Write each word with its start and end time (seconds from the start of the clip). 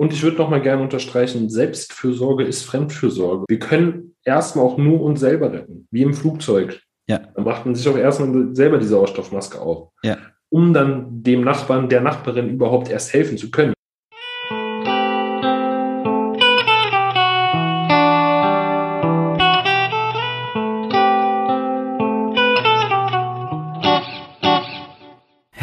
Und 0.00 0.12
ich 0.12 0.22
würde 0.22 0.36
noch 0.36 0.48
mal 0.48 0.62
gerne 0.62 0.82
unterstreichen, 0.82 1.50
Selbstfürsorge 1.50 2.44
ist 2.44 2.62
Fremdfürsorge. 2.64 3.44
Wir 3.48 3.58
können 3.58 4.14
erstmal 4.24 4.64
auch 4.64 4.78
nur 4.78 5.00
uns 5.02 5.20
selber 5.20 5.52
retten, 5.52 5.88
wie 5.90 6.02
im 6.02 6.14
Flugzeug. 6.14 6.80
Ja. 7.08 7.18
Dann 7.34 7.44
macht 7.44 7.66
man 7.66 7.74
sich 7.74 7.88
auch 7.88 7.96
erstmal 7.98 8.54
selber 8.54 8.78
die 8.78 8.86
Sauerstoffmaske 8.86 9.60
auf, 9.60 9.88
Ja. 10.04 10.16
um 10.50 10.72
dann 10.72 11.22
dem 11.22 11.42
Nachbarn, 11.42 11.88
der 11.88 12.00
Nachbarin 12.00 12.48
überhaupt 12.48 12.90
erst 12.90 13.12
helfen 13.12 13.36
zu 13.38 13.50
können. 13.50 13.72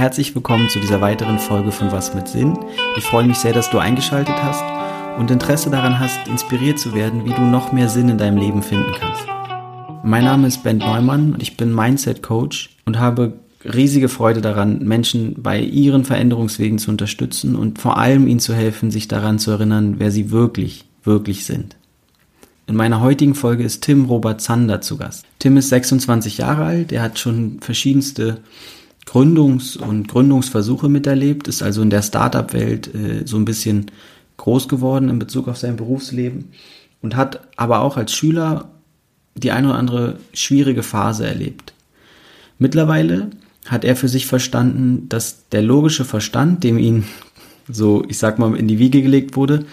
Herzlich 0.05 0.35
willkommen 0.35 0.69
zu 0.69 0.79
dieser 0.79 1.01
weiteren 1.01 1.39
Folge 1.39 1.71
von 1.71 1.91
Was 1.91 2.13
mit 2.13 2.27
Sinn. 2.27 2.55
Ich 2.95 3.03
freue 3.03 3.25
mich 3.25 3.37
sehr, 3.37 3.53
dass 3.53 3.71
du 3.71 3.79
eingeschaltet 3.79 4.35
hast 4.35 4.63
und 5.17 5.31
Interesse 5.31 5.71
daran 5.71 5.99
hast, 5.99 6.27
inspiriert 6.27 6.77
zu 6.77 6.93
werden, 6.93 7.25
wie 7.25 7.33
du 7.33 7.41
noch 7.41 7.71
mehr 7.71 7.89
Sinn 7.89 8.09
in 8.09 8.19
deinem 8.19 8.37
Leben 8.37 8.61
finden 8.61 8.91
kannst. 8.99 9.23
Mein 10.03 10.23
Name 10.23 10.45
ist 10.45 10.61
Ben 10.61 10.77
Neumann 10.77 11.33
und 11.33 11.41
ich 11.41 11.57
bin 11.57 11.73
Mindset 11.73 12.21
Coach 12.21 12.77
und 12.85 12.99
habe 12.99 13.33
riesige 13.63 14.07
Freude 14.07 14.41
daran, 14.41 14.83
Menschen 14.83 15.41
bei 15.41 15.59
ihren 15.59 16.05
Veränderungswegen 16.05 16.77
zu 16.77 16.91
unterstützen 16.91 17.55
und 17.55 17.79
vor 17.79 17.97
allem 17.97 18.27
ihnen 18.27 18.39
zu 18.39 18.53
helfen, 18.53 18.91
sich 18.91 19.07
daran 19.07 19.39
zu 19.39 19.49
erinnern, 19.49 19.95
wer 19.97 20.11
sie 20.11 20.29
wirklich, 20.29 20.85
wirklich 21.03 21.45
sind. 21.45 21.77
In 22.67 22.75
meiner 22.75 23.01
heutigen 23.01 23.33
Folge 23.33 23.63
ist 23.63 23.81
Tim 23.81 24.05
Robert 24.05 24.39
Zander 24.39 24.81
zu 24.81 24.97
Gast. 24.97 25.25
Tim 25.39 25.57
ist 25.57 25.69
26 25.69 26.37
Jahre 26.37 26.63
alt, 26.63 26.91
er 26.91 27.01
hat 27.01 27.17
schon 27.17 27.57
verschiedenste 27.59 28.37
Gründungs- 29.05 29.77
und 29.77 30.07
Gründungsversuche 30.07 30.89
miterlebt, 30.89 31.47
ist 31.47 31.61
also 31.61 31.81
in 31.81 31.89
der 31.89 32.01
Startup-Welt 32.01 32.93
äh, 32.93 33.25
so 33.25 33.37
ein 33.37 33.45
bisschen 33.45 33.91
groß 34.37 34.67
geworden 34.67 35.09
in 35.09 35.19
Bezug 35.19 35.47
auf 35.47 35.57
sein 35.57 35.77
Berufsleben 35.77 36.49
und 37.01 37.15
hat 37.15 37.47
aber 37.55 37.81
auch 37.81 37.97
als 37.97 38.13
Schüler 38.13 38.69
die 39.35 39.51
eine 39.51 39.69
oder 39.69 39.77
andere 39.77 40.17
schwierige 40.33 40.83
Phase 40.83 41.25
erlebt. 41.25 41.73
Mittlerweile 42.57 43.29
hat 43.67 43.83
er 43.83 43.95
für 43.95 44.07
sich 44.07 44.27
verstanden, 44.27 45.07
dass 45.09 45.49
der 45.49 45.61
logische 45.61 46.05
Verstand, 46.05 46.63
dem 46.63 46.77
ihn 46.77 47.05
so, 47.69 48.03
ich 48.07 48.17
sag 48.17 48.39
mal, 48.39 48.55
in 48.55 48.67
die 48.67 48.79
Wiege 48.79 49.01
gelegt 49.01 49.35
wurde, 49.35 49.65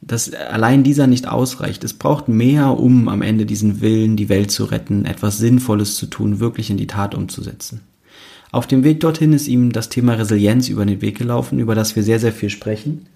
dass 0.00 0.32
allein 0.32 0.82
dieser 0.82 1.06
nicht 1.06 1.28
ausreicht. 1.28 1.84
Es 1.84 1.94
braucht 1.94 2.28
mehr, 2.28 2.78
um 2.78 3.08
am 3.08 3.22
Ende 3.22 3.46
diesen 3.46 3.80
Willen, 3.80 4.16
die 4.16 4.28
Welt 4.28 4.50
zu 4.50 4.64
retten, 4.64 5.04
etwas 5.04 5.38
Sinnvolles 5.38 5.96
zu 5.96 6.06
tun, 6.06 6.40
wirklich 6.40 6.70
in 6.70 6.76
die 6.76 6.88
Tat 6.88 7.14
umzusetzen. 7.14 7.80
Auf 8.52 8.66
dem 8.66 8.84
Weg 8.84 9.00
dorthin 9.00 9.32
ist 9.32 9.48
ihm 9.48 9.72
das 9.72 9.88
Thema 9.88 10.12
Resilienz 10.12 10.68
über 10.68 10.84
den 10.84 11.00
Weg 11.00 11.16
gelaufen, 11.16 11.58
über 11.58 11.74
das 11.74 11.96
wir 11.96 12.02
sehr, 12.02 12.20
sehr 12.20 12.32
viel 12.32 12.50
sprechen. 12.50 13.06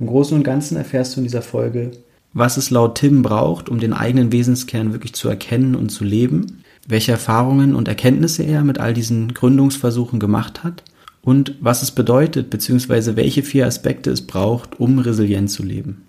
Im 0.00 0.08
Großen 0.08 0.36
und 0.36 0.42
Ganzen 0.42 0.76
erfährst 0.76 1.14
du 1.14 1.20
in 1.20 1.24
dieser 1.24 1.42
Folge, 1.42 1.92
was 2.32 2.56
es 2.56 2.70
laut 2.70 2.96
Tim 2.96 3.22
braucht, 3.22 3.68
um 3.68 3.78
den 3.78 3.92
eigenen 3.92 4.32
Wesenskern 4.32 4.92
wirklich 4.92 5.12
zu 5.12 5.28
erkennen 5.28 5.76
und 5.76 5.90
zu 5.90 6.02
leben, 6.02 6.64
welche 6.88 7.12
Erfahrungen 7.12 7.76
und 7.76 7.86
Erkenntnisse 7.86 8.42
er 8.42 8.64
mit 8.64 8.78
all 8.78 8.94
diesen 8.94 9.32
Gründungsversuchen 9.32 10.18
gemacht 10.18 10.64
hat 10.64 10.82
und 11.22 11.54
was 11.60 11.82
es 11.82 11.92
bedeutet, 11.92 12.50
beziehungsweise 12.50 13.14
welche 13.14 13.44
vier 13.44 13.64
Aspekte 13.64 14.10
es 14.10 14.26
braucht, 14.26 14.80
um 14.80 14.98
resilient 14.98 15.52
zu 15.52 15.62
leben. 15.62 16.02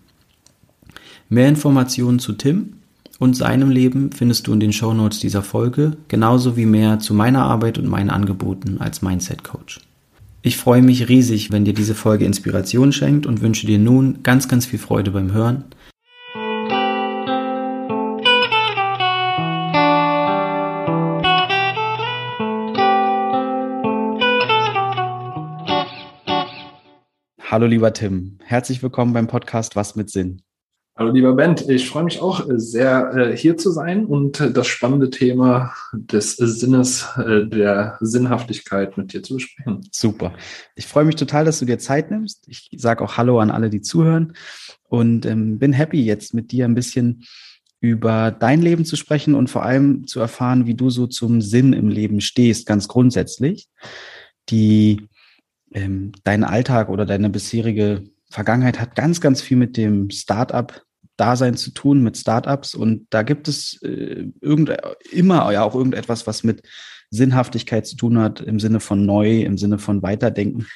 Mehr 1.30 1.50
Informationen 1.50 2.17
zu 2.17 2.33
Tim 2.33 2.73
und 3.20 3.36
seinem 3.36 3.70
Leben 3.70 4.12
findest 4.12 4.48
du 4.48 4.53
in 4.53 4.62
den 4.62 4.73
Shownotes 4.73 5.20
dieser 5.20 5.44
Folge, 5.44 5.98
genauso 6.08 6.56
wie 6.56 6.66
mehr 6.66 7.00
zu 7.00 7.14
meiner 7.14 7.44
Arbeit 7.44 7.78
und 7.78 7.88
meinen 7.88 8.09
Angeboten 8.09 8.78
als 8.80 9.02
Mindset 9.02 9.44
Coach. 9.44 9.81
Ich 10.42 10.56
freue 10.56 10.81
mich 10.81 11.09
riesig, 11.09 11.52
wenn 11.52 11.66
dir 11.66 11.73
diese 11.73 11.95
Folge 11.95 12.23
Inspiration 12.23 12.94
schenkt 12.94 13.26
und 13.26 13.42
wünsche 13.42 13.67
dir 13.67 13.78
nun 13.78 14.23
ganz, 14.23 14.48
ganz 14.48 14.66
viel 14.66 14.80
Freude 14.80 15.11
beim 15.11 15.34
Hören. 15.34 15.66
Hallo 27.52 27.66
lieber 27.66 27.92
Tim, 27.92 28.38
herzlich 28.43 28.82
willkommen 28.82 29.11
beim 29.11 29.27
Podcast 29.27 29.76
Was 29.76 29.95
mit 29.95 30.10
Sinn. 30.10 30.43
Hallo 30.99 31.14
lieber 31.14 31.33
Bent, 31.33 31.70
ich 31.70 31.87
freue 31.87 32.04
mich 32.04 32.20
auch 32.20 32.49
äh, 32.49 32.60
sehr, 32.60 33.14
äh, 33.15 33.37
hier 33.37 33.55
zu 33.55 33.71
sein 33.71 34.05
und 34.05 34.42
äh, 34.42 34.52
das 34.52 34.67
spannende 34.67 35.10
Thema 35.10 35.73
des 35.93 36.36
Sinnes, 36.36 37.08
der 37.15 37.98
Sinnhaftigkeit 38.02 38.98
mit 38.98 39.14
dir 39.14 39.23
zu 39.23 39.36
besprechen. 39.36 39.87
Super. 39.93 40.33
Ich 40.76 40.87
freue 40.87 41.05
mich 41.05 41.15
total, 41.15 41.45
dass 41.45 41.60
du 41.60 41.65
dir 41.65 41.80
Zeit 41.80 42.11
nimmst. 42.11 42.45
Ich 42.49 42.70
sage 42.76 43.02
auch 43.02 43.15
Hallo 43.15 43.39
an 43.39 43.49
alle, 43.49 43.70
die 43.70 43.80
zuhören 43.80 44.33
und 44.89 45.26
ähm, 45.26 45.58
bin 45.58 45.71
happy, 45.71 46.04
jetzt 46.04 46.33
mit 46.33 46.52
dir 46.52 46.65
ein 46.65 46.76
bisschen 46.76 47.23
über 47.80 48.31
dein 48.31 48.61
Leben 48.61 48.83
zu 48.83 48.98
sprechen 48.98 49.36
und 49.36 49.49
vor 49.49 49.64
allem 49.64 50.05
zu 50.05 50.20
erfahren, 50.20 50.66
wie 50.66 50.76
du 50.76 50.89
so 50.89 51.08
zum 51.08 51.39
Sinn 51.39 51.71
im 51.71 51.87
Leben 51.87 52.20
stehst, 52.20 52.66
ganz 52.66 52.89
grundsätzlich. 52.89 53.70
Die 54.49 55.08
ähm, 55.71 56.11
dein 56.26 56.43
Alltag 56.43 56.89
oder 56.89 57.05
deine 57.05 57.30
bisherige 57.30 58.04
Vergangenheit 58.30 58.81
hat 58.81 58.95
ganz, 58.95 59.21
ganz 59.21 59.42
viel 59.42 59.55
mit 59.55 59.77
dem 59.77 60.10
Startup 60.10 60.86
Dasein 61.19 61.55
zu 61.55 61.71
tun 61.71 62.02
mit 62.02 62.17
Startups 62.17 62.75
und 62.75 63.07
da 63.09 63.23
gibt 63.23 63.47
es 63.47 63.81
äh, 63.81 64.27
irgend, 64.41 64.71
immer 65.11 65.52
ja 65.52 65.63
auch 65.63 65.75
irgendetwas, 65.75 66.27
was 66.27 66.43
mit 66.43 66.63
Sinnhaftigkeit 67.09 67.87
zu 67.87 67.95
tun 67.95 68.19
hat, 68.19 68.41
im 68.41 68.59
Sinne 68.59 68.80
von 68.80 69.05
neu, 69.05 69.41
im 69.41 69.57
Sinne 69.57 69.80
von 69.80 70.02
Weiterdenken. 70.02 70.67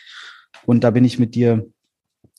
Und 0.65 0.83
da 0.83 0.91
bin 0.91 1.05
ich 1.05 1.19
mit 1.19 1.35
dir, 1.35 1.67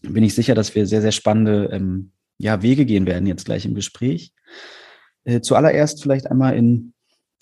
bin 0.02 0.24
ich 0.24 0.34
sicher, 0.34 0.54
dass 0.54 0.74
wir 0.74 0.86
sehr, 0.86 1.00
sehr 1.00 1.12
spannende 1.12 1.70
ähm, 1.72 2.12
ja, 2.38 2.62
Wege 2.62 2.84
gehen 2.84 3.06
werden 3.06 3.26
jetzt 3.26 3.44
gleich 3.44 3.64
im 3.64 3.74
Gespräch. 3.74 4.32
Äh, 5.24 5.40
zuallererst 5.40 6.02
vielleicht 6.02 6.30
einmal 6.30 6.56
in, 6.56 6.92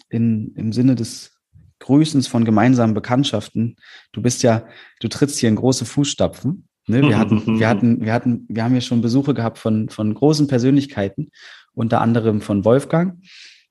in, 0.08 0.54
im 0.54 0.72
Sinne 0.72 0.94
des 0.94 1.32
Grüßens 1.78 2.28
von 2.28 2.44
gemeinsamen 2.44 2.94
Bekanntschaften. 2.94 3.76
Du 4.12 4.22
bist 4.22 4.42
ja, 4.42 4.66
du 5.00 5.08
trittst 5.08 5.38
hier 5.38 5.48
in 5.48 5.56
große 5.56 5.84
Fußstapfen. 5.84 6.68
Ne, 6.86 7.02
wir 7.02 7.18
hatten, 7.18 7.42
wir 7.58 7.68
hatten, 7.68 8.04
wir 8.04 8.12
hatten, 8.12 8.46
wir 8.48 8.64
haben 8.64 8.74
ja 8.74 8.80
schon 8.80 9.00
Besuche 9.00 9.34
gehabt 9.34 9.58
von, 9.58 9.88
von 9.88 10.12
großen 10.14 10.48
Persönlichkeiten, 10.48 11.30
unter 11.74 12.00
anderem 12.00 12.40
von 12.40 12.64
Wolfgang, 12.64 13.22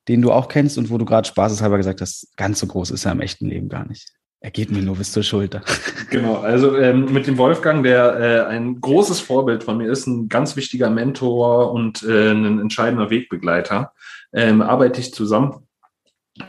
den 0.08 0.22
du 0.22 0.32
auch 0.32 0.48
kennst 0.48 0.78
und 0.78 0.90
wo 0.90 0.98
du 0.98 1.06
gerade 1.06 1.28
spaßeshalber 1.28 1.78
gesagt 1.78 2.02
hast, 2.02 2.36
ganz 2.38 2.60
so 2.60 2.68
groß 2.68 2.92
ist 2.92 3.06
er 3.06 3.12
im 3.12 3.22
echten 3.22 3.48
Leben 3.48 3.70
gar 3.70 3.88
nicht. 3.88 4.12
Er 4.44 4.50
geht 4.50 4.72
mir 4.72 4.82
nur 4.82 4.96
bis 4.96 5.12
zur 5.12 5.24
Schulter. 5.24 5.62
Genau, 6.10 6.42
also 6.42 6.76
ähm, 6.76 7.06
mit 7.14 7.26
dem 7.26 7.38
Wolfgang, 7.38 7.84
der 7.84 8.20
äh, 8.20 8.46
ein 8.46 8.82
großes 8.82 9.22
Vorbild 9.22 9.64
von 9.64 9.78
mir 9.78 9.90
ist, 9.90 10.08
ein 10.08 10.28
ganz 10.28 10.58
wichtiger 10.58 10.90
Mentor 10.90 11.72
und 11.72 12.04
äh, 12.04 12.32
ein 12.32 12.60
entscheidender 12.60 13.10
Wegbegleiter, 13.10 13.94
ähm, 14.34 14.62
arbeite 14.62 15.00
ich 15.00 15.14
zusammen 15.14 15.68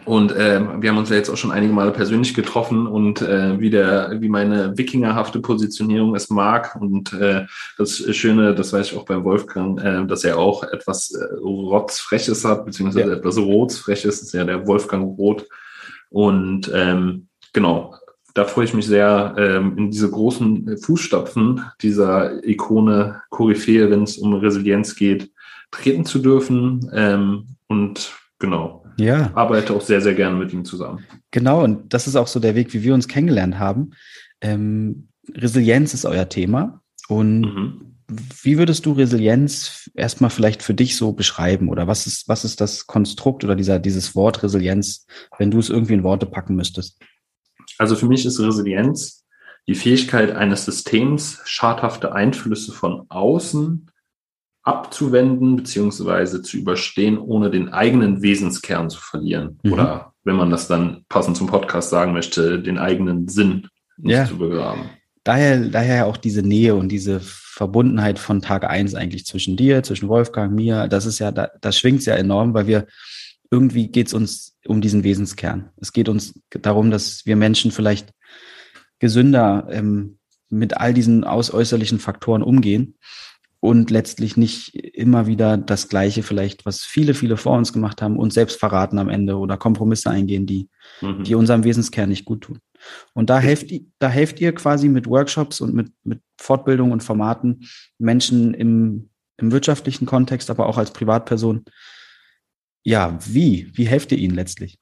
und 0.05 0.31
äh, 0.33 0.61
wir 0.81 0.91
haben 0.91 0.99
uns 0.99 1.11
ja 1.11 1.17
jetzt 1.17 1.29
auch 1.29 1.37
schon 1.37 1.51
einige 1.51 1.73
Male 1.73 1.91
persönlich 1.91 2.35
getroffen 2.35 2.87
und 2.87 3.21
äh, 3.21 3.59
wie 3.59 3.69
der, 3.69 4.17
wie 4.21 4.29
meine 4.29 4.79
wikingerhafte 4.79 5.41
Positionierung 5.41 6.15
es 6.15 6.31
mag. 6.31 6.77
Und 6.81 7.13
äh, 7.13 7.47
das 7.79 7.97
Schöne, 8.17 8.55
das 8.55 8.73
weiß 8.73 8.87
ich 8.87 8.97
auch 8.97 9.05
bei 9.05 9.23
Wolfgang, 9.25 9.83
äh, 9.83 10.07
dass 10.07 10.23
er 10.23 10.39
auch 10.39 10.63
etwas 10.63 11.11
äh, 11.11 11.25
Rotzfreches 11.41 12.45
hat, 12.45 12.65
beziehungsweise 12.65 13.11
ja. 13.11 13.17
etwas 13.17 13.37
Rotsfreches, 13.39 14.23
ist 14.23 14.33
ja 14.33 14.45
der 14.45 14.67
Wolfgang 14.69 15.19
Rot. 15.19 15.47
Und 16.11 16.71
ähm, 16.73 17.27
genau, 17.53 17.97
da 18.35 18.45
freue 18.45 18.67
ich 18.67 18.75
mich 18.75 18.87
sehr, 18.87 19.35
ähm, 19.37 19.77
in 19.77 19.91
diese 19.91 20.11
großen 20.11 20.79
Fußstapfen 20.79 21.65
dieser 21.81 22.47
Ikone 22.47 23.21
Koryphäe, 23.31 23.91
wenn 23.91 24.05
es 24.05 24.17
um 24.17 24.35
Resilienz 24.35 24.95
geht, 24.95 25.33
treten 25.73 26.05
zu 26.05 26.21
dürfen. 26.21 26.89
Ähm, 26.95 27.49
und 27.67 28.13
genau, 28.39 28.82
ja. 28.97 29.31
Arbeite 29.35 29.75
auch 29.75 29.81
sehr, 29.81 30.01
sehr 30.01 30.15
gerne 30.15 30.37
mit 30.37 30.53
ihm 30.53 30.65
zusammen. 30.65 31.05
Genau, 31.31 31.63
und 31.63 31.93
das 31.93 32.07
ist 32.07 32.17
auch 32.17 32.27
so 32.27 32.41
der 32.41 32.55
Weg, 32.55 32.73
wie 32.75 32.83
wir 32.83 32.95
uns 32.95 33.09
kennengelernt 33.09 33.59
haben. 33.59 33.91
Ähm, 34.41 35.09
Resilienz 35.35 35.95
ist 35.95 36.05
euer 36.05 36.29
Thema. 36.29 36.83
Und 37.09 37.41
mhm. 37.41 37.97
wie 38.43 38.59
würdest 38.59 38.87
du 38.87 38.93
Resilienz 38.93 39.91
erstmal 39.95 40.31
vielleicht 40.31 40.63
für 40.63 40.75
dich 40.75 40.97
so 40.97 41.13
beschreiben? 41.13 41.69
Oder 41.69 41.87
was 41.87 42.07
ist, 42.07 42.29
was 42.29 42.45
ist 42.45 42.61
das 42.61 42.87
Konstrukt 42.87 43.45
oder 43.45 43.57
dieser, 43.57 43.79
dieses 43.79 44.15
Wort 44.15 44.43
Resilienz, 44.43 45.07
wenn 45.39 45.51
du 45.51 45.59
es 45.59 45.71
irgendwie 45.71 45.95
in 45.95 46.05
Worte 46.05 46.27
packen 46.27 46.55
müsstest? 46.55 46.99
Also 47.79 47.97
für 47.97 48.07
mich 48.07 48.27
ist 48.27 48.41
Resilienz 48.41 49.25
die 49.69 49.75
Fähigkeit 49.75 50.33
eines 50.33 50.65
Systems, 50.65 51.41
schadhafte 51.45 52.13
Einflüsse 52.13 52.73
von 52.73 53.07
außen 53.09 53.92
abzuwenden 54.63 55.57
beziehungsweise 55.57 56.43
zu 56.43 56.57
überstehen, 56.57 57.19
ohne 57.19 57.51
den 57.51 57.71
eigenen 57.71 58.23
Wesenskern 58.23 58.91
zu 58.91 59.01
verlieren. 59.01 59.59
Mhm. 59.63 59.73
Oder 59.73 60.13
wenn 60.25 60.37
man 60.37 60.51
das 60.51 60.69
dann 60.69 61.05
passend 61.09 61.37
zum 61.37 61.49
Podcast 61.49 61.91
sagen 61.91 62.13
möchte, 62.13 62.61
den 62.61 62.79
eigenen 62.79 63.29
Sinn 63.29 63.69
nicht 63.97 64.13
ja. 64.13 64.25
zu 64.27 64.39
begraben. 64.39 64.91
Daher, 65.25 65.69
daher 65.69 66.07
auch 66.07 66.17
diese 66.17 66.43
Nähe 66.43 66.75
und 66.75 66.89
diese 66.89 67.21
Verbundenheit 67.21 68.19
von 68.19 68.41
Tag 68.41 68.65
eins 68.65 68.95
eigentlich 68.95 69.27
zwischen 69.27 69.57
dir, 69.57 69.83
zwischen 69.83 70.09
Wolfgang, 70.09 70.53
mir, 70.53 70.89
das 70.89 71.07
ist 71.07 71.19
ja, 71.19 71.31
da, 71.31 71.51
das 71.61 71.79
schwingt 71.79 72.05
ja 72.07 72.15
enorm, 72.15 72.55
weil 72.55 72.67
wir 72.67 72.87
irgendwie 73.51 73.89
geht 73.89 74.09
es 74.09 74.15
uns 74.15 74.57
um 74.67 74.81
diesen 74.81 75.05
Wesenskern. 75.05 75.71
Es 75.77 75.93
geht 75.93 76.09
uns 76.09 76.41
darum, 76.51 76.91
dass 76.91 77.27
wir 77.27 77.37
Menschen 77.37 77.71
vielleicht 77.71 78.13
gesünder 78.99 79.69
ähm, 79.71 80.19
mit 80.49 80.77
all 80.79 80.95
diesen 80.95 81.25
ausäußerlichen 81.25 81.99
Faktoren 81.99 82.43
umgehen 82.43 82.97
und 83.63 83.93
letztlich 83.93 84.37
nicht 84.37 84.75
immer 84.75 85.29
wieder 85.29 85.57
das 85.57 85.89
Gleiche 85.89 86.25
vielleicht, 86.25 86.67
was 86.67 86.81
viele, 86.81 87.15
viele 87.15 87.37
vor 87.37 87.57
uns 87.57 87.73
gemacht 87.73 88.03
haben, 88.03 88.17
und 88.17 88.33
selbst 88.33 88.59
verraten 88.59 88.99
am 88.99 89.09
Ende 89.09 89.39
oder 89.39 89.57
Kompromisse 89.57 90.11
eingehen, 90.11 90.47
die, 90.47 90.69
mhm. 91.01 91.23
die 91.23 91.37
unserem 91.37 91.63
Wesenskern 91.63 92.09
nicht 92.09 92.25
gut 92.25 92.41
tun. 92.41 92.59
Und 93.15 93.31
da 93.31 93.39
helft, 93.39 93.73
da 94.01 94.09
helft 94.09 94.41
ihr 94.41 94.53
quasi 94.53 94.89
mit 94.89 95.07
Workshops 95.07 95.61
und 95.61 95.75
mit, 95.75 95.93
mit 96.03 96.21
Fortbildung 96.39 96.91
und 96.91 97.05
Formaten 97.05 97.69
Menschen 97.99 98.53
im, 98.53 99.11
im 99.37 99.53
wirtschaftlichen 99.53 100.07
Kontext, 100.07 100.51
aber 100.51 100.67
auch 100.67 100.77
als 100.77 100.93
Privatperson. 100.93 101.65
Ja, 102.83 103.17
wie? 103.25 103.71
Wie 103.75 103.87
helft 103.87 104.11
ihr 104.11 104.19
ihnen 104.19 104.35
letztlich? 104.35 104.77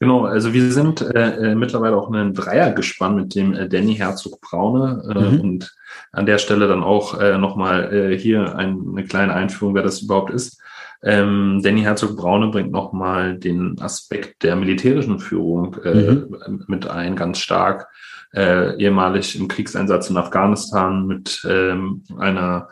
Genau, 0.00 0.24
also 0.24 0.54
wir 0.54 0.72
sind 0.72 1.02
äh, 1.02 1.50
äh, 1.50 1.54
mittlerweile 1.54 1.94
auch 1.94 2.10
ein 2.10 2.32
Dreiergespann 2.32 3.14
mit 3.14 3.34
dem 3.34 3.52
äh, 3.52 3.68
Danny 3.68 3.96
Herzog 3.96 4.40
Braune 4.40 5.02
äh, 5.14 5.30
mhm. 5.30 5.40
und 5.40 5.76
an 6.10 6.24
der 6.24 6.38
Stelle 6.38 6.68
dann 6.68 6.82
auch 6.82 7.20
äh, 7.20 7.36
nochmal 7.36 7.92
äh, 7.92 8.18
hier 8.18 8.56
ein, 8.56 8.82
eine 8.90 9.04
kleine 9.04 9.34
Einführung, 9.34 9.74
wer 9.74 9.82
das 9.82 10.00
überhaupt 10.00 10.30
ist. 10.30 10.58
Ähm, 11.02 11.60
Danny 11.62 11.82
Herzog 11.82 12.16
Braune 12.16 12.48
bringt 12.48 12.72
nochmal 12.72 13.38
den 13.38 13.78
Aspekt 13.78 14.42
der 14.42 14.56
militärischen 14.56 15.18
Führung 15.18 15.76
äh, 15.84 16.12
mhm. 16.12 16.64
mit 16.66 16.88
ein, 16.88 17.14
ganz 17.14 17.38
stark. 17.38 17.88
Äh, 18.32 18.80
ehemalig 18.82 19.38
im 19.38 19.48
Kriegseinsatz 19.48 20.08
in 20.08 20.16
Afghanistan 20.16 21.06
mit 21.06 21.42
ähm, 21.46 22.04
einer 22.16 22.68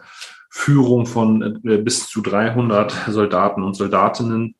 Führung 0.48 1.04
von 1.04 1.60
äh, 1.64 1.76
bis 1.76 2.08
zu 2.08 2.22
300 2.22 2.92
Soldaten 3.08 3.62
und 3.62 3.74
Soldatinnen 3.74 4.54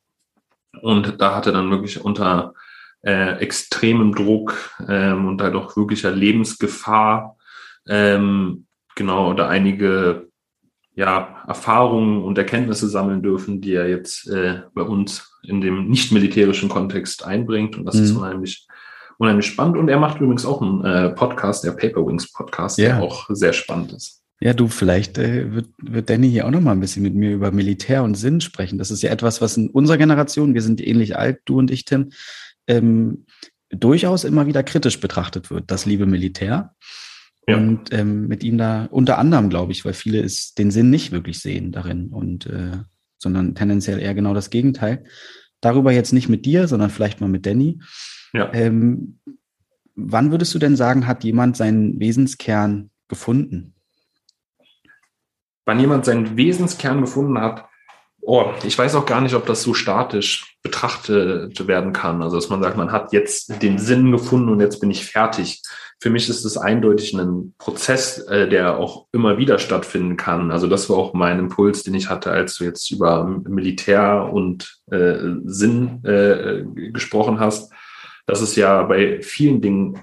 und 0.82 1.20
da 1.20 1.34
hatte 1.34 1.52
dann 1.52 1.70
wirklich 1.70 2.04
unter 2.04 2.54
äh, 3.02 3.38
extremem 3.38 4.14
Druck 4.14 4.74
ähm, 4.88 5.26
und 5.26 5.40
halt 5.42 5.54
auch 5.54 5.76
wirklicher 5.76 6.10
Lebensgefahr 6.10 7.36
ähm, 7.88 8.66
genau 8.94 9.30
oder 9.30 9.48
einige 9.48 10.28
ja, 10.94 11.44
Erfahrungen 11.46 12.24
und 12.24 12.36
Erkenntnisse 12.38 12.88
sammeln 12.88 13.22
dürfen, 13.22 13.60
die 13.60 13.74
er 13.74 13.88
jetzt 13.88 14.28
äh, 14.28 14.62
bei 14.74 14.82
uns 14.82 15.32
in 15.44 15.60
dem 15.60 15.88
nicht 15.88 16.10
militärischen 16.10 16.68
Kontext 16.68 17.24
einbringt. 17.24 17.78
Und 17.78 17.84
das 17.84 17.94
mhm. 17.94 18.02
ist 18.02 18.10
unheimlich, 18.16 18.66
unheimlich 19.16 19.46
spannend. 19.46 19.76
Und 19.76 19.88
er 19.88 20.00
macht 20.00 20.20
übrigens 20.20 20.44
auch 20.44 20.60
einen 20.60 20.84
äh, 20.84 21.10
Podcast, 21.10 21.62
der 21.62 21.70
Paperwings 21.70 22.32
Podcast, 22.32 22.78
ja. 22.78 22.96
der 22.96 23.02
auch 23.02 23.26
sehr 23.30 23.52
spannend 23.52 23.92
ist. 23.92 24.17
Ja, 24.40 24.52
du, 24.52 24.68
vielleicht 24.68 25.18
äh, 25.18 25.52
wird, 25.52 25.68
wird 25.82 26.10
Danny 26.10 26.30
hier 26.30 26.46
auch 26.46 26.50
noch 26.50 26.60
mal 26.60 26.72
ein 26.72 26.80
bisschen 26.80 27.02
mit 27.02 27.14
mir 27.14 27.32
über 27.32 27.50
Militär 27.50 28.04
und 28.04 28.14
Sinn 28.14 28.40
sprechen. 28.40 28.78
Das 28.78 28.90
ist 28.90 29.02
ja 29.02 29.10
etwas, 29.10 29.40
was 29.40 29.56
in 29.56 29.68
unserer 29.68 29.98
Generation, 29.98 30.54
wir 30.54 30.62
sind 30.62 30.86
ähnlich 30.86 31.16
alt, 31.16 31.40
du 31.44 31.58
und 31.58 31.70
ich, 31.70 31.84
Tim, 31.84 32.10
ähm, 32.68 33.26
durchaus 33.70 34.24
immer 34.24 34.46
wieder 34.46 34.62
kritisch 34.62 35.00
betrachtet 35.00 35.50
wird, 35.50 35.70
das 35.70 35.86
liebe 35.86 36.06
Militär. 36.06 36.74
Ja. 37.48 37.56
Und 37.56 37.92
ähm, 37.92 38.28
mit 38.28 38.44
ihm 38.44 38.58
da 38.58 38.84
unter 38.90 39.18
anderem, 39.18 39.48
glaube 39.48 39.72
ich, 39.72 39.84
weil 39.84 39.94
viele 39.94 40.20
es 40.20 40.54
den 40.54 40.70
Sinn 40.70 40.90
nicht 40.90 41.12
wirklich 41.12 41.40
sehen 41.40 41.72
darin 41.72 42.08
und 42.08 42.46
äh, 42.46 42.78
sondern 43.18 43.54
tendenziell 43.54 43.98
eher 43.98 44.14
genau 44.14 44.34
das 44.34 44.50
Gegenteil. 44.50 45.04
Darüber 45.60 45.90
jetzt 45.90 46.12
nicht 46.12 46.28
mit 46.28 46.46
dir, 46.46 46.68
sondern 46.68 46.90
vielleicht 46.90 47.20
mal 47.20 47.28
mit 47.28 47.46
Danny. 47.46 47.80
Ja. 48.32 48.52
Ähm, 48.52 49.18
wann 49.96 50.30
würdest 50.30 50.54
du 50.54 50.58
denn 50.58 50.76
sagen, 50.76 51.06
hat 51.06 51.24
jemand 51.24 51.56
seinen 51.56 51.98
Wesenskern 51.98 52.90
gefunden? 53.08 53.74
Wann 55.68 55.78
jemand 55.78 56.06
seinen 56.06 56.38
Wesenskern 56.38 57.02
gefunden 57.02 57.38
hat, 57.38 57.68
oh, 58.22 58.46
ich 58.64 58.76
weiß 58.76 58.94
auch 58.94 59.04
gar 59.04 59.20
nicht, 59.20 59.34
ob 59.34 59.44
das 59.44 59.62
so 59.62 59.74
statisch 59.74 60.56
betrachtet 60.62 61.68
werden 61.68 61.92
kann. 61.92 62.22
Also, 62.22 62.36
dass 62.36 62.48
man 62.48 62.62
sagt, 62.62 62.78
man 62.78 62.90
hat 62.90 63.12
jetzt 63.12 63.62
den 63.62 63.78
Sinn 63.78 64.10
gefunden 64.10 64.48
und 64.48 64.60
jetzt 64.60 64.80
bin 64.80 64.90
ich 64.90 65.04
fertig. 65.04 65.62
Für 66.00 66.08
mich 66.08 66.28
ist 66.30 66.44
es 66.44 66.56
eindeutig 66.56 67.12
ein 67.12 67.54
Prozess, 67.58 68.18
äh, 68.28 68.48
der 68.48 68.78
auch 68.78 69.06
immer 69.12 69.36
wieder 69.36 69.58
stattfinden 69.58 70.16
kann. 70.16 70.50
Also, 70.50 70.68
das 70.68 70.88
war 70.88 70.96
auch 70.96 71.12
mein 71.12 71.38
Impuls, 71.38 71.82
den 71.82 71.94
ich 71.94 72.08
hatte, 72.08 72.30
als 72.30 72.56
du 72.56 72.64
jetzt 72.64 72.90
über 72.90 73.26
Militär 73.26 74.30
und 74.32 74.80
äh, 74.90 75.18
Sinn 75.44 76.02
äh, 76.04 76.64
gesprochen 76.92 77.40
hast, 77.40 77.72
dass 78.26 78.40
es 78.40 78.56
ja 78.56 78.84
bei 78.84 79.20
vielen 79.20 79.60
Dingen 79.60 80.00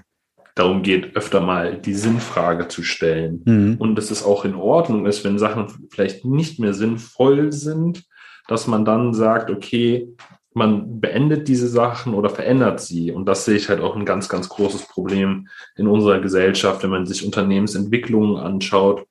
darum 0.56 0.82
geht, 0.82 1.14
öfter 1.14 1.40
mal 1.40 1.76
die 1.76 1.94
Sinnfrage 1.94 2.66
zu 2.66 2.82
stellen. 2.82 3.42
Mhm. 3.44 3.76
Und 3.78 3.94
dass 3.94 4.10
es 4.10 4.24
auch 4.24 4.44
in 4.44 4.56
Ordnung 4.56 5.06
ist, 5.06 5.22
wenn 5.22 5.38
Sachen 5.38 5.68
vielleicht 5.90 6.24
nicht 6.24 6.58
mehr 6.58 6.74
sinnvoll 6.74 7.52
sind, 7.52 8.04
dass 8.48 8.66
man 8.66 8.84
dann 8.84 9.14
sagt, 9.14 9.50
okay, 9.50 10.08
man 10.54 11.00
beendet 11.00 11.48
diese 11.48 11.68
Sachen 11.68 12.14
oder 12.14 12.30
verändert 12.30 12.80
sie. 12.80 13.12
Und 13.12 13.26
das 13.26 13.44
sehe 13.44 13.56
ich 13.56 13.68
halt 13.68 13.80
auch 13.80 13.94
ein 13.94 14.06
ganz, 14.06 14.30
ganz 14.30 14.48
großes 14.48 14.88
Problem 14.88 15.48
in 15.76 15.86
unserer 15.86 16.20
Gesellschaft, 16.20 16.82
wenn 16.82 16.90
man 16.90 17.04
sich 17.04 17.26
Unternehmensentwicklungen 17.26 18.38
anschaut, 18.38 19.06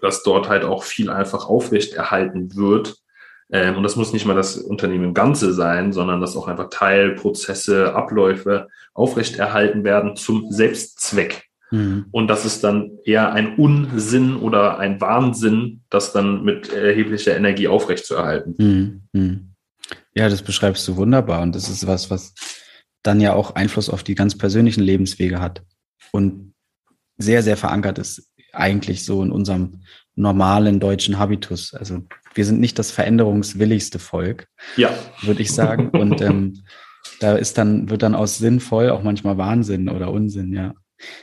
dass 0.00 0.22
dort 0.22 0.48
halt 0.48 0.62
auch 0.62 0.84
viel 0.84 1.10
einfach 1.10 1.48
aufrechterhalten 1.48 2.54
wird, 2.54 2.94
ähm, 2.94 3.03
und 3.48 3.82
das 3.82 3.96
muss 3.96 4.12
nicht 4.12 4.26
mal 4.26 4.34
das 4.34 4.56
Unternehmen 4.56 5.04
im 5.04 5.14
Ganze 5.14 5.52
sein, 5.52 5.92
sondern 5.92 6.20
dass 6.20 6.36
auch 6.36 6.48
einfach 6.48 6.70
Teilprozesse, 6.70 7.94
Abläufe 7.94 8.68
aufrechterhalten 8.94 9.84
werden 9.84 10.16
zum 10.16 10.50
Selbstzweck. 10.50 11.44
Mhm. 11.70 12.06
Und 12.10 12.28
das 12.28 12.44
ist 12.44 12.64
dann 12.64 12.92
eher 13.04 13.32
ein 13.32 13.56
Unsinn 13.56 14.36
oder 14.36 14.78
ein 14.78 15.00
Wahnsinn, 15.00 15.82
das 15.90 16.12
dann 16.12 16.42
mit 16.44 16.72
erheblicher 16.72 17.36
Energie 17.36 17.68
aufrechtzuerhalten. 17.68 18.54
Mhm. 18.58 19.02
mhm. 19.12 19.50
Ja, 20.16 20.28
das 20.28 20.42
beschreibst 20.42 20.86
du 20.86 20.96
wunderbar. 20.96 21.42
Und 21.42 21.56
das 21.56 21.68
ist 21.68 21.86
was, 21.86 22.08
was 22.08 22.34
dann 23.02 23.20
ja 23.20 23.34
auch 23.34 23.56
Einfluss 23.56 23.90
auf 23.90 24.02
die 24.04 24.14
ganz 24.14 24.38
persönlichen 24.38 24.82
Lebenswege 24.82 25.40
hat 25.40 25.62
und 26.12 26.54
sehr, 27.18 27.42
sehr 27.42 27.56
verankert 27.56 27.98
ist 27.98 28.30
eigentlich 28.52 29.04
so 29.04 29.22
in 29.22 29.32
unserem 29.32 29.82
normalen 30.14 30.80
deutschen 30.80 31.18
Habitus. 31.18 31.74
Also 31.74 32.04
wir 32.34 32.44
sind 32.44 32.60
nicht 32.60 32.78
das 32.78 32.90
veränderungswilligste 32.90 33.98
Volk, 33.98 34.48
ja. 34.76 34.90
würde 35.22 35.42
ich 35.42 35.52
sagen. 35.52 35.88
Und 35.92 36.20
ähm, 36.20 36.64
da 37.20 37.34
ist 37.34 37.58
dann, 37.58 37.90
wird 37.90 38.02
dann 38.02 38.14
aus 38.14 38.38
sinnvoll 38.38 38.90
auch 38.90 39.02
manchmal 39.02 39.38
Wahnsinn 39.38 39.88
oder 39.88 40.10
Unsinn, 40.10 40.52
ja. 40.52 40.74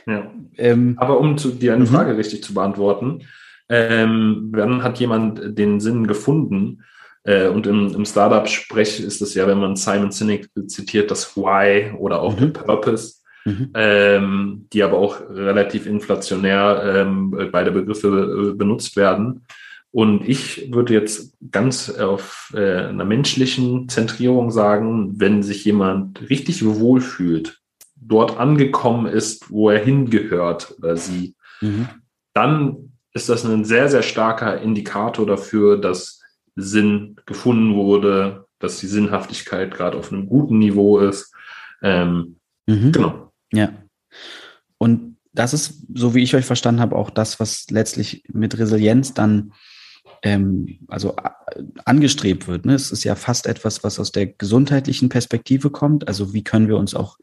ja. 0.06 0.30
Ähm, 0.56 0.96
Aber 0.98 1.20
um 1.20 1.38
zu, 1.38 1.50
dir 1.50 1.74
eine 1.74 1.84
mhm. 1.84 1.88
Frage 1.88 2.16
richtig 2.16 2.42
zu 2.42 2.54
beantworten, 2.54 3.22
ähm, 3.68 4.50
wann 4.52 4.82
hat 4.82 4.98
jemand 5.00 5.58
den 5.58 5.80
Sinn 5.80 6.06
gefunden? 6.06 6.82
Äh, 7.24 7.48
und 7.48 7.66
im, 7.66 7.94
im 7.94 8.04
Startup-Sprech 8.04 9.00
ist 9.00 9.22
es 9.22 9.34
ja, 9.34 9.46
wenn 9.46 9.58
man 9.58 9.76
Simon 9.76 10.10
Sinek 10.10 10.48
zitiert, 10.66 11.10
das 11.10 11.36
Why 11.36 11.92
oder 11.96 12.20
auch 12.20 12.34
mhm. 12.34 12.52
der 12.52 12.60
Purpose. 12.60 13.22
Mhm. 13.44 13.70
Ähm, 13.74 14.68
die 14.72 14.84
aber 14.84 14.98
auch 14.98 15.20
relativ 15.28 15.86
inflationär 15.86 16.82
ähm, 16.84 17.48
beide 17.50 17.72
Begriffe 17.72 18.52
äh, 18.52 18.56
benutzt 18.56 18.96
werden. 18.96 19.44
Und 19.92 20.26
ich 20.26 20.72
würde 20.72 20.94
jetzt 20.94 21.34
ganz 21.50 21.90
auf 21.90 22.52
äh, 22.56 22.86
einer 22.86 23.04
menschlichen 23.04 23.90
Zentrierung 23.90 24.50
sagen, 24.50 25.20
wenn 25.20 25.42
sich 25.42 25.66
jemand 25.66 26.30
richtig 26.30 26.64
wohlfühlt, 26.64 27.60
dort 27.94 28.38
angekommen 28.38 29.06
ist, 29.06 29.50
wo 29.50 29.68
er 29.70 29.84
hingehört 29.84 30.74
oder 30.78 30.96
sie, 30.96 31.34
mhm. 31.60 31.88
dann 32.32 32.92
ist 33.12 33.28
das 33.28 33.44
ein 33.44 33.66
sehr, 33.66 33.90
sehr 33.90 34.02
starker 34.02 34.60
Indikator 34.60 35.26
dafür, 35.26 35.78
dass 35.78 36.20
Sinn 36.56 37.16
gefunden 37.26 37.74
wurde, 37.74 38.46
dass 38.58 38.78
die 38.78 38.86
Sinnhaftigkeit 38.86 39.72
gerade 39.72 39.98
auf 39.98 40.10
einem 40.10 40.26
guten 40.26 40.58
Niveau 40.58 41.00
ist. 41.00 41.34
Ähm, 41.82 42.36
mhm. 42.66 42.92
Genau. 42.92 43.32
Ja. 43.52 43.72
Und 44.78 45.16
das 45.32 45.52
ist, 45.52 45.86
so 45.94 46.14
wie 46.14 46.22
ich 46.22 46.34
euch 46.34 46.44
verstanden 46.46 46.80
habe, 46.80 46.96
auch 46.96 47.10
das, 47.10 47.40
was 47.40 47.66
letztlich 47.70 48.24
mit 48.32 48.58
Resilienz 48.58 49.12
dann 49.12 49.52
ähm, 50.22 50.78
also 50.88 51.16
angestrebt 51.84 52.48
wird. 52.48 52.64
Ne? 52.64 52.74
Es 52.74 52.92
ist 52.92 53.04
ja 53.04 53.14
fast 53.14 53.46
etwas, 53.46 53.84
was 53.84 53.98
aus 53.98 54.12
der 54.12 54.26
gesundheitlichen 54.26 55.08
Perspektive 55.08 55.70
kommt. 55.70 56.08
Also 56.08 56.32
wie 56.32 56.44
können 56.44 56.68
wir 56.68 56.76
uns 56.76 56.94
auch 56.94 57.18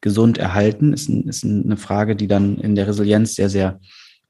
gesund 0.00 0.38
erhalten, 0.38 0.92
ist, 0.92 1.08
ein, 1.08 1.28
ist 1.28 1.44
eine 1.44 1.76
Frage, 1.76 2.16
die 2.16 2.28
dann 2.28 2.56
in 2.58 2.74
der 2.74 2.86
Resilienz 2.86 3.34
sehr, 3.34 3.48
sehr 3.48 3.80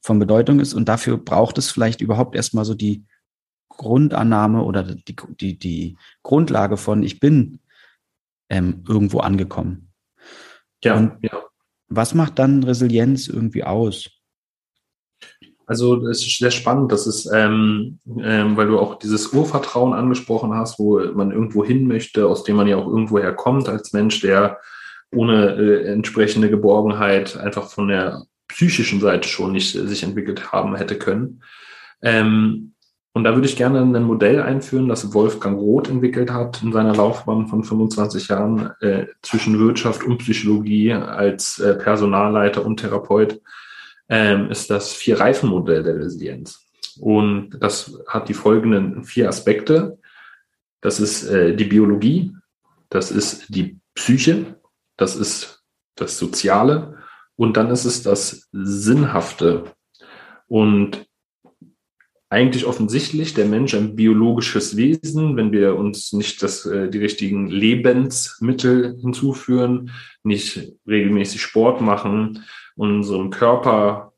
von 0.00 0.18
Bedeutung 0.18 0.60
ist. 0.60 0.75
Und 0.75 0.88
dafür 0.88 1.18
braucht 1.18 1.58
es 1.58 1.70
vielleicht 1.70 2.00
überhaupt 2.00 2.34
erstmal 2.34 2.64
so 2.64 2.75
die 2.75 3.04
Grundannahme 3.68 4.62
oder 4.64 4.82
die, 4.82 5.16
die, 5.40 5.58
die 5.58 5.96
Grundlage 6.22 6.76
von, 6.76 7.02
ich 7.02 7.20
bin 7.20 7.60
ähm, 8.48 8.82
irgendwo 8.88 9.20
angekommen. 9.20 9.92
Ja, 10.82 10.96
Und 10.96 11.18
ja. 11.22 11.42
Was 11.90 12.12
macht 12.12 12.38
dann 12.38 12.64
Resilienz 12.64 13.28
irgendwie 13.28 13.64
aus? 13.64 14.10
Also 15.68 16.06
es 16.06 16.26
ist 16.26 16.38
sehr 16.38 16.50
spannend, 16.50 16.90
das 16.90 17.06
ist, 17.06 17.30
ähm, 17.30 17.98
ähm, 18.20 18.56
weil 18.56 18.68
du 18.68 18.78
auch 18.78 18.98
dieses 18.98 19.34
Urvertrauen 19.34 19.92
angesprochen 19.92 20.54
hast, 20.54 20.78
wo 20.78 20.98
man 21.12 21.30
irgendwo 21.30 21.62
hin 21.62 21.87
möchte, 21.87 22.26
aus 22.26 22.42
dem 22.42 22.56
man 22.56 22.66
ja 22.66 22.76
auch 22.76 22.87
irgendwo 22.87 23.18
herkommt 23.18 23.68
als 23.68 23.92
Mensch, 23.92 24.22
der 24.22 24.58
ohne 25.14 25.56
äh, 25.56 25.92
entsprechende 25.92 26.48
Geborgenheit 26.48 27.37
einfach 27.37 27.68
von 27.68 27.88
der 27.88 28.22
psychischen 28.48 29.00
Seite 29.00 29.28
schon 29.28 29.52
nicht 29.52 29.76
äh, 29.76 29.87
sich 29.87 30.02
entwickelt 30.02 30.52
haben 30.52 30.75
hätte 30.75 30.96
können. 30.96 31.42
Ähm, 32.00 32.72
und 33.12 33.25
da 33.25 33.34
würde 33.34 33.46
ich 33.46 33.56
gerne 33.56 33.80
ein 33.80 34.04
Modell 34.04 34.40
einführen, 34.40 34.88
das 34.88 35.12
Wolfgang 35.12 35.58
Roth 35.58 35.90
entwickelt 35.90 36.32
hat 36.32 36.62
in 36.62 36.72
seiner 36.72 36.94
Laufbahn 36.94 37.46
von 37.46 37.62
25 37.62 38.28
Jahren 38.28 38.70
äh, 38.80 39.06
zwischen 39.20 39.58
Wirtschaft 39.58 40.02
und 40.02 40.18
Psychologie 40.18 40.94
als 40.94 41.58
äh, 41.58 41.75
Personalleiter 41.75 42.64
und 42.64 42.80
Therapeut 42.80 43.42
ähm, 44.08 44.50
ist 44.50 44.70
das 44.70 44.94
Vier-Reifen-Modell 44.94 45.82
der 45.82 45.96
Resilienz. 45.96 46.66
Und 47.00 47.50
das 47.60 47.98
hat 48.08 48.28
die 48.28 48.34
folgenden 48.34 49.04
vier 49.04 49.28
Aspekte. 49.28 49.98
Das 50.80 51.00
ist 51.00 51.24
äh, 51.24 51.54
die 51.54 51.64
Biologie, 51.64 52.32
das 52.88 53.10
ist 53.10 53.54
die 53.54 53.78
Psyche, 53.94 54.56
das 54.96 55.16
ist 55.16 55.62
das 55.94 56.18
Soziale 56.18 56.98
und 57.36 57.56
dann 57.56 57.70
ist 57.70 57.84
es 57.84 58.02
das 58.02 58.48
Sinnhafte. 58.52 59.64
Und 60.46 61.06
eigentlich 62.30 62.66
offensichtlich 62.66 63.32
der 63.34 63.46
Mensch 63.46 63.74
ein 63.74 63.96
biologisches 63.96 64.76
Wesen, 64.76 65.36
wenn 65.36 65.50
wir 65.50 65.76
uns 65.76 66.12
nicht 66.12 66.42
das, 66.42 66.66
äh, 66.66 66.90
die 66.90 66.98
richtigen 66.98 67.48
Lebensmittel 67.48 68.98
hinzuführen, 69.00 69.90
nicht 70.22 70.72
regelmäßig 70.86 71.40
Sport 71.40 71.80
machen, 71.80 72.44
unserem 72.78 73.30
Körper 73.30 74.12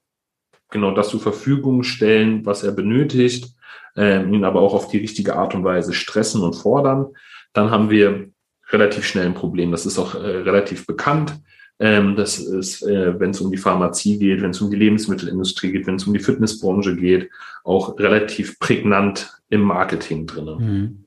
genau 0.71 0.93
das 0.93 1.09
zur 1.09 1.21
Verfügung 1.21 1.83
stellen, 1.83 2.47
was 2.47 2.63
er 2.63 2.73
benötigt, 2.73 3.55
äh, 3.97 4.23
ihn 4.23 4.45
aber 4.45 4.61
auch 4.61 4.75
auf 4.75 4.89
die 4.89 4.99
richtige 4.99 5.37
Art 5.37 5.55
und 5.55 5.65
Weise 5.65 5.93
stressen 5.93 6.43
und 6.43 6.55
fordern, 6.55 7.07
dann 7.53 7.71
haben 7.71 7.91
wir 7.91 8.31
relativ 8.69 9.05
schnell 9.05 9.27
ein 9.27 9.35
Problem. 9.35 9.73
Das 9.73 9.87
ist 9.87 9.99
auch 9.99 10.15
äh, 10.15 10.19
relativ 10.19 10.87
bekannt. 10.87 11.41
Ähm, 11.81 12.15
das 12.15 12.39
ist, 12.39 12.83
äh, 12.83 13.19
wenn 13.19 13.31
es 13.31 13.41
um 13.41 13.51
die 13.51 13.57
Pharmazie 13.57 14.19
geht, 14.19 14.43
wenn 14.43 14.51
es 14.51 14.61
um 14.61 14.71
die 14.71 14.77
Lebensmittelindustrie 14.77 15.73
geht, 15.73 15.87
wenn 15.87 15.97
es 15.97 16.05
um 16.05 16.13
die 16.13 16.21
Fitnessbranche 16.21 16.95
geht, 16.95 17.31
auch 17.65 17.99
relativ 17.99 18.59
prägnant 18.59 19.33
im 19.49 19.63
Marketing 19.63 20.27
drin. 20.27 20.45
Mhm. 20.59 21.05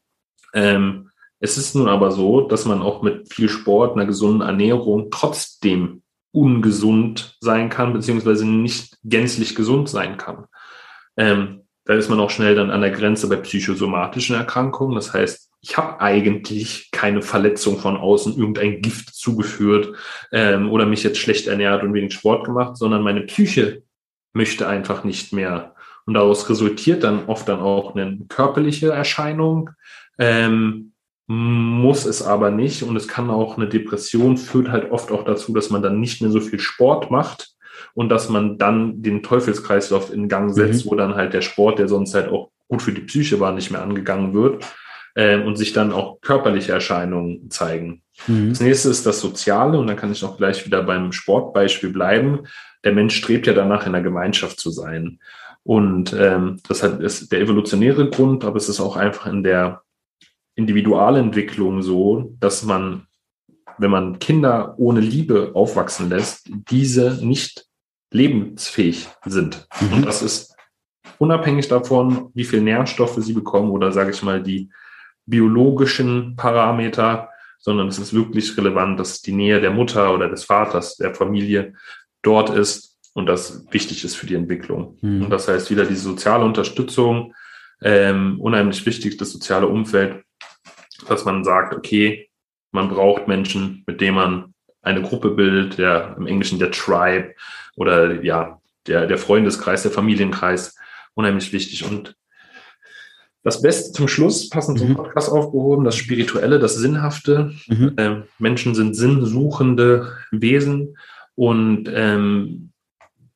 Ähm, 0.53 1.09
es 1.39 1.57
ist 1.57 1.75
nun 1.75 1.87
aber 1.87 2.11
so, 2.11 2.47
dass 2.47 2.65
man 2.65 2.81
auch 2.81 3.01
mit 3.01 3.31
viel 3.31 3.49
Sport, 3.49 3.95
einer 3.95 4.05
gesunden 4.05 4.41
Ernährung 4.41 5.09
trotzdem 5.11 6.02
ungesund 6.33 7.37
sein 7.39 7.69
kann, 7.69 7.93
beziehungsweise 7.93 8.45
nicht 8.45 8.97
gänzlich 9.03 9.55
gesund 9.55 9.87
sein 9.87 10.17
kann. 10.17 10.45
Ähm, 11.15 11.61
da 11.85 11.93
ist 11.93 12.09
man 12.09 12.19
auch 12.19 12.29
schnell 12.29 12.55
dann 12.55 12.71
an 12.71 12.81
der 12.81 12.91
Grenze 12.91 13.29
bei 13.29 13.35
psychosomatischen 13.35 14.35
Erkrankungen. 14.35 14.95
Das 14.95 15.13
heißt, 15.13 15.51
ich 15.61 15.77
habe 15.77 16.01
eigentlich 16.01 16.89
keine 16.91 17.21
Verletzung 17.21 17.77
von 17.77 17.97
außen, 17.97 18.37
irgendein 18.37 18.81
Gift 18.81 19.13
zugeführt 19.13 19.95
ähm, 20.31 20.69
oder 20.71 20.85
mich 20.85 21.03
jetzt 21.03 21.19
schlecht 21.19 21.47
ernährt 21.47 21.83
und 21.83 21.93
wenig 21.93 22.13
Sport 22.13 22.45
gemacht, 22.45 22.77
sondern 22.77 23.03
meine 23.03 23.21
Psyche 23.21 23.83
möchte 24.33 24.67
einfach 24.67 25.03
nicht 25.03 25.33
mehr. 25.33 25.75
Und 26.05 26.15
daraus 26.15 26.49
resultiert 26.49 27.03
dann 27.03 27.27
oft 27.27 27.47
dann 27.47 27.59
auch 27.59 27.95
eine 27.95 28.17
körperliche 28.27 28.89
Erscheinung, 28.91 29.69
ähm, 30.17 30.92
muss 31.27 32.05
es 32.05 32.21
aber 32.21 32.51
nicht. 32.51 32.83
Und 32.83 32.95
es 32.95 33.07
kann 33.07 33.29
auch 33.29 33.57
eine 33.57 33.67
Depression 33.67 34.37
führt 34.37 34.69
halt 34.69 34.91
oft 34.91 35.11
auch 35.11 35.23
dazu, 35.23 35.53
dass 35.53 35.69
man 35.69 35.81
dann 35.81 35.99
nicht 35.99 36.21
mehr 36.21 36.31
so 36.31 36.39
viel 36.39 36.59
Sport 36.59 37.11
macht 37.11 37.53
und 37.93 38.09
dass 38.09 38.29
man 38.29 38.57
dann 38.57 39.01
den 39.01 39.23
Teufelskreislauf 39.23 40.13
in 40.13 40.27
Gang 40.27 40.53
setzt, 40.53 40.85
mhm. 40.85 40.91
wo 40.91 40.95
dann 40.95 41.15
halt 41.15 41.33
der 41.33 41.41
Sport, 41.41 41.79
der 41.79 41.87
sonst 41.87 42.13
halt 42.13 42.29
auch 42.29 42.51
gut 42.67 42.81
für 42.81 42.93
die 42.93 43.01
Psyche 43.01 43.39
war, 43.39 43.53
nicht 43.53 43.71
mehr 43.71 43.81
angegangen 43.81 44.33
wird 44.33 44.65
äh, 45.15 45.39
und 45.39 45.57
sich 45.57 45.73
dann 45.73 45.91
auch 45.91 46.19
körperliche 46.21 46.71
Erscheinungen 46.71 47.49
zeigen. 47.49 48.01
Mhm. 48.27 48.49
Das 48.49 48.61
nächste 48.61 48.89
ist 48.89 49.05
das 49.05 49.19
Soziale 49.19 49.77
und 49.77 49.87
dann 49.87 49.97
kann 49.97 50.11
ich 50.11 50.23
auch 50.23 50.37
gleich 50.37 50.65
wieder 50.65 50.83
beim 50.83 51.11
Sportbeispiel 51.11 51.91
bleiben. 51.91 52.47
Der 52.83 52.93
Mensch 52.93 53.15
strebt 53.15 53.47
ja 53.47 53.53
danach, 53.53 53.85
in 53.85 53.93
der 53.93 54.01
Gemeinschaft 54.01 54.59
zu 54.59 54.71
sein. 54.71 55.19
Und 55.63 56.13
ähm, 56.13 56.59
das 56.67 56.83
hat, 56.83 56.99
ist 56.99 57.31
der 57.31 57.39
evolutionäre 57.39 58.09
Grund, 58.09 58.43
aber 58.43 58.57
es 58.57 58.67
ist 58.67 58.81
auch 58.81 58.97
einfach 58.97 59.27
in 59.27 59.43
der 59.43 59.82
Individualentwicklung 60.55 61.81
so, 61.81 62.35
dass 62.39 62.63
man, 62.63 63.07
wenn 63.77 63.91
man 63.91 64.19
Kinder 64.19 64.75
ohne 64.77 64.99
Liebe 64.99 65.51
aufwachsen 65.53 66.09
lässt, 66.09 66.49
diese 66.69 67.25
nicht 67.25 67.65
lebensfähig 68.11 69.07
sind. 69.25 69.67
Mhm. 69.81 69.93
Und 69.93 70.05
das 70.05 70.21
ist 70.21 70.55
unabhängig 71.17 71.67
davon, 71.67 72.29
wie 72.33 72.43
viel 72.43 72.61
Nährstoffe 72.61 73.17
sie 73.17 73.33
bekommen 73.33 73.71
oder 73.71 73.91
sage 73.91 74.11
ich 74.11 74.21
mal 74.23 74.41
die 74.41 74.69
biologischen 75.25 76.35
Parameter, 76.35 77.29
sondern 77.59 77.87
es 77.87 77.97
ist 77.97 78.13
wirklich 78.13 78.57
relevant, 78.57 78.99
dass 78.99 79.21
die 79.21 79.31
Nähe 79.31 79.61
der 79.61 79.71
Mutter 79.71 80.13
oder 80.13 80.29
des 80.29 80.43
Vaters, 80.43 80.97
der 80.97 81.15
Familie 81.15 81.73
dort 82.21 82.49
ist 82.49 82.99
und 83.13 83.25
das 83.25 83.65
wichtig 83.71 84.03
ist 84.03 84.15
für 84.15 84.25
die 84.25 84.35
Entwicklung. 84.35 84.97
Mhm. 85.01 85.23
Und 85.23 85.29
das 85.29 85.47
heißt 85.47 85.71
wieder 85.71 85.85
die 85.85 85.95
soziale 85.95 86.43
Unterstützung, 86.43 87.33
ähm, 87.81 88.39
unheimlich 88.39 88.85
wichtig, 88.85 89.17
das 89.17 89.31
soziale 89.31 89.67
Umfeld, 89.67 90.22
dass 91.07 91.25
man 91.25 91.43
sagt, 91.43 91.73
okay, 91.73 92.29
man 92.71 92.89
braucht 92.89 93.27
Menschen, 93.27 93.83
mit 93.87 94.01
denen 94.01 94.15
man 94.15 94.53
eine 94.81 95.01
Gruppe 95.01 95.31
bildet, 95.31 95.77
der 95.77 96.15
im 96.17 96.27
Englischen 96.27 96.59
der 96.59 96.71
Tribe 96.71 97.33
oder 97.75 98.21
ja, 98.23 98.59
der, 98.87 99.07
der 99.07 99.17
Freundeskreis, 99.17 99.83
der 99.83 99.91
Familienkreis, 99.91 100.75
unheimlich 101.13 101.53
wichtig. 101.53 101.85
Und 101.85 102.15
das 103.43 103.61
Beste 103.61 103.91
zum 103.93 104.07
Schluss, 104.07 104.49
passend 104.49 104.79
mhm. 104.79 104.87
zum 104.87 104.95
Podcast 104.95 105.29
aufgehoben, 105.29 105.85
das 105.85 105.95
Spirituelle, 105.95 106.59
das 106.59 106.75
Sinnhafte. 106.75 107.53
Mhm. 107.67 107.93
Äh, 107.97 108.21
Menschen 108.39 108.75
sind 108.75 108.95
sinnsuchende 108.95 110.11
Wesen 110.31 110.97
und 111.35 111.89
ähm, 111.93 112.72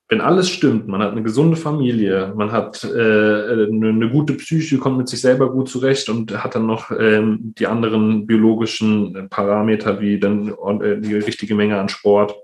wenn 0.10 0.22
alles 0.22 0.50
stimmt, 0.50 0.88
man 0.88 1.02
hat 1.02 1.12
eine 1.12 1.24
gesunde 1.24 1.58
Familie, 1.58 2.34
man 2.36 2.52
hat 2.52 2.84
äh, 2.84 2.88
eine, 2.88 4.10
gute 4.10 4.34
Psyche, 4.36 4.78
kommt 4.78 4.98
mit 4.98 5.10
sich 5.10 5.20
selber 5.20 5.52
gut 5.52 5.68
zurecht 5.68 6.08
und 6.08 6.44
hat 6.44 6.56
dann 6.56 6.66
noch 6.66 6.92
ähm, 6.98 7.54
die 7.58 7.68
anderen 7.68 8.26
biologischen 8.26 9.28
Parameter 9.30 10.00
wie 10.00 10.18
dann 10.18 10.54
äh, 10.82 11.02
die 11.02 11.16
richtige 11.16 11.56
Menge 11.56 11.78
an 11.78 11.90
Sport 11.90 12.36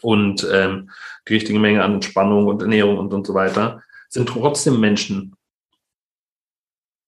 und 0.00 0.48
ähm, 0.50 0.90
die 1.28 1.34
richtige 1.34 1.58
Menge 1.58 1.84
an 1.84 1.94
Entspannung 1.94 2.46
und 2.46 2.62
Ernährung 2.62 2.96
und, 2.96 3.12
und 3.12 3.26
so 3.26 3.34
weiter, 3.34 3.82
sind 4.08 4.28
trotzdem 4.30 4.80
Menschen 4.80 5.36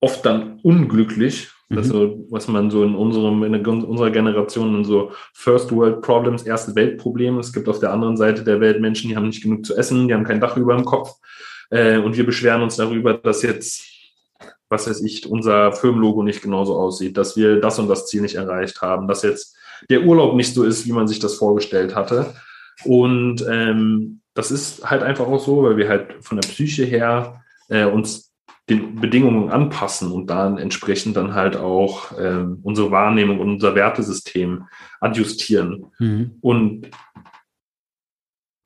oft 0.04 0.24
dann 0.26 0.60
unglücklich. 0.62 1.48
Mhm. 1.70 1.78
Also, 1.78 2.26
was 2.28 2.46
man 2.46 2.70
so 2.70 2.84
in 2.84 2.94
unserem, 2.94 3.42
in 3.42 3.66
unserer 3.66 4.10
Generation 4.10 4.76
in 4.76 4.84
so 4.84 5.12
First 5.32 5.72
World 5.72 6.02
Problems, 6.02 6.42
erste 6.42 6.74
Weltprobleme. 6.74 7.40
Es 7.40 7.52
gibt 7.54 7.68
auf 7.68 7.80
der 7.80 7.92
anderen 7.92 8.18
Seite 8.18 8.44
der 8.44 8.60
Welt 8.60 8.80
Menschen, 8.80 9.08
die 9.08 9.16
haben 9.16 9.28
nicht 9.28 9.42
genug 9.42 9.64
zu 9.64 9.74
essen, 9.74 10.06
die 10.06 10.14
haben 10.14 10.24
kein 10.24 10.40
Dach 10.40 10.58
über 10.58 10.76
dem 10.76 10.84
Kopf. 10.84 11.14
Äh, 11.70 11.98
und 11.98 12.16
wir 12.16 12.26
beschweren 12.26 12.62
uns 12.62 12.76
darüber, 12.76 13.14
dass 13.14 13.42
jetzt, 13.42 13.82
was 14.68 14.86
weiß 14.86 15.02
ich, 15.02 15.26
unser 15.26 15.72
Firmenlogo 15.72 16.22
nicht 16.22 16.42
genauso 16.42 16.76
aussieht, 16.76 17.16
dass 17.16 17.34
wir 17.34 17.60
das 17.60 17.78
und 17.78 17.88
das 17.88 18.06
Ziel 18.06 18.20
nicht 18.20 18.34
erreicht 18.34 18.82
haben, 18.82 19.08
dass 19.08 19.22
jetzt 19.22 19.56
der 19.88 20.02
Urlaub 20.02 20.34
nicht 20.36 20.52
so 20.52 20.64
ist, 20.64 20.86
wie 20.86 20.92
man 20.92 21.08
sich 21.08 21.18
das 21.18 21.34
vorgestellt 21.34 21.94
hatte. 21.94 22.34
Und 22.84 23.44
ähm, 23.48 24.20
das 24.34 24.50
ist 24.50 24.88
halt 24.88 25.02
einfach 25.02 25.26
auch 25.26 25.40
so, 25.40 25.62
weil 25.62 25.78
wir 25.78 25.88
halt 25.88 26.16
von 26.20 26.38
der 26.38 26.46
Psyche 26.48 26.84
her 26.84 27.42
äh, 27.68 27.84
uns 27.86 28.33
den 28.70 28.96
Bedingungen 28.96 29.50
anpassen 29.50 30.10
und 30.10 30.28
dann 30.28 30.56
entsprechend 30.56 31.16
dann 31.16 31.34
halt 31.34 31.56
auch 31.56 32.12
ähm, 32.18 32.60
unsere 32.62 32.90
Wahrnehmung 32.90 33.40
und 33.40 33.50
unser 33.50 33.74
Wertesystem 33.74 34.64
adjustieren. 35.00 35.86
Mhm. 35.98 36.38
Und 36.40 36.90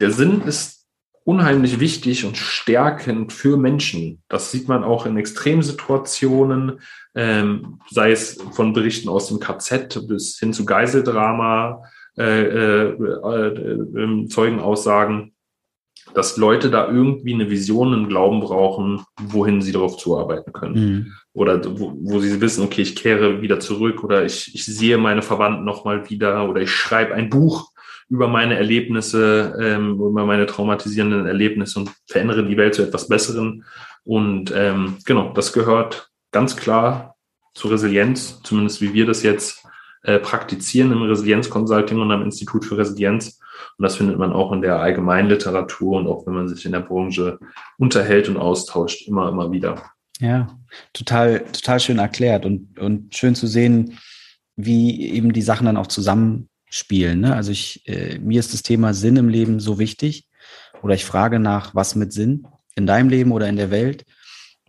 der 0.01 0.13
Sinn 0.13 0.43
ist 0.43 0.87
unheimlich 1.25 1.81
wichtig 1.81 2.25
und 2.25 2.37
stärkend 2.37 3.33
für 3.33 3.57
Menschen. 3.57 4.23
Das 4.29 4.51
sieht 4.51 4.69
man 4.69 4.85
auch 4.85 5.05
in 5.05 5.17
Extremsituationen, 5.17 6.81
ähm, 7.15 7.81
sei 7.91 8.13
es 8.13 8.41
von 8.53 8.73
Berichten 8.73 9.09
aus 9.09 9.29
dem 9.29 9.41
KZ 9.41 10.07
bis 10.07 10.39
hin 10.39 10.53
zu 10.53 10.65
Geiseldrama, 10.65 11.83
äh, 12.17 12.45
äh, 12.45 12.89
äh, 12.91 14.27
Zeugenaussagen 14.29 15.35
dass 16.15 16.37
Leute 16.37 16.71
da 16.71 16.89
irgendwie 16.89 17.35
eine 17.35 17.51
Vision, 17.51 17.93
einen 17.93 18.09
Glauben 18.09 18.41
brauchen, 18.41 19.05
wohin 19.21 19.61
sie 19.63 19.73
darauf 19.73 19.97
zuarbeiten 19.97 20.53
können. 20.53 20.75
Mhm. 20.75 21.13
Oder 21.33 21.63
wo, 21.79 21.97
wo, 22.01 22.19
sie 22.21 22.41
wissen, 22.41 22.65
okay, 22.65 22.83
ich 22.83 22.97
kehre 22.97 23.43
wieder 23.43 23.61
zurück 23.61 24.03
oder 24.03 24.25
ich, 24.25 24.55
ich 24.55 24.65
sehe 24.65 24.99
meine 24.99 25.23
Verwandten 25.23 25.65
nochmal 25.65 26.09
wieder 26.11 26.49
oder 26.49 26.63
ich 26.63 26.71
schreibe 26.71 27.15
ein 27.15 27.31
Buch 27.31 27.71
über 28.09 28.27
meine 28.27 28.57
Erlebnisse, 28.57 29.55
ähm, 29.61 29.95
über 29.95 30.25
meine 30.25 30.47
traumatisierenden 30.47 31.27
Erlebnisse 31.27 31.81
und 31.81 31.91
verändere 32.07 32.45
die 32.47 32.57
Welt 32.57 32.75
zu 32.75 32.83
etwas 32.83 33.09
Besseren. 33.09 33.65
Und 34.05 34.53
ähm, 34.55 34.97
genau, 35.05 35.33
das 35.35 35.53
gehört 35.53 36.11
ganz 36.33 36.57
klar 36.57 37.17
zur 37.55 37.73
Resilienz, 37.73 38.41
zumindest 38.43 38.81
wie 38.81 38.95
wir 38.95 39.07
das 39.07 39.23
jetzt 39.23 39.68
äh, 40.09 40.19
praktizieren 40.19 40.91
im 40.91 41.03
Resilienz-Consulting 41.03 42.01
und 42.01 42.11
am 42.11 42.23
Institut 42.23 42.65
für 42.65 42.79
Resilienz. 42.79 43.39
Und 43.77 43.83
das 43.83 43.97
findet 43.97 44.17
man 44.17 44.33
auch 44.33 44.53
in 44.53 44.63
der 44.63 44.81
allgemeinen 44.81 45.29
Literatur 45.29 45.99
und 45.99 46.07
auch 46.07 46.27
wenn 46.27 46.33
man 46.33 46.49
sich 46.49 46.65
in 46.65 46.73
der 46.73 46.81
Branche 46.81 47.39
unterhält 47.77 48.27
und 48.31 48.39
austauscht, 48.39 49.07
immer, 49.07 49.29
immer 49.29 49.53
wieder. 49.53 49.83
Ja, 50.19 50.59
total, 50.95 51.41
total 51.53 51.79
schön 51.79 51.99
erklärt 51.99 52.47
und, 52.47 52.79
und 52.79 53.15
schön 53.15 53.35
zu 53.35 53.47
sehen, 53.47 53.99
wie 54.57 55.11
eben 55.11 55.35
die 55.35 55.43
Sachen 55.43 55.67
dann 55.67 55.77
auch 55.77 55.89
zusammenspielen. 55.89 57.21
Ne? 57.21 57.35
Also 57.35 57.53
ich, 57.53 57.87
äh, 57.87 58.19
mir 58.19 58.41
ist 58.41 58.55
das 58.55 58.63
Thema 58.63 58.95
Sinn 58.95 59.17
im 59.17 59.29
Leben 59.29 59.61
so 59.61 59.79
wichtig 59.79 60.27
oder 60.83 60.95
ich 60.95 61.05
frage 61.05 61.39
nach, 61.39 61.75
was 61.75 61.97
mit 61.97 62.15
Sinn 62.15 62.47
in 62.77 62.87
deinem 62.87 63.11
Leben 63.11 63.33
oder 63.33 63.47
in 63.47 63.57
der 63.57 63.71
Welt, 63.71 64.07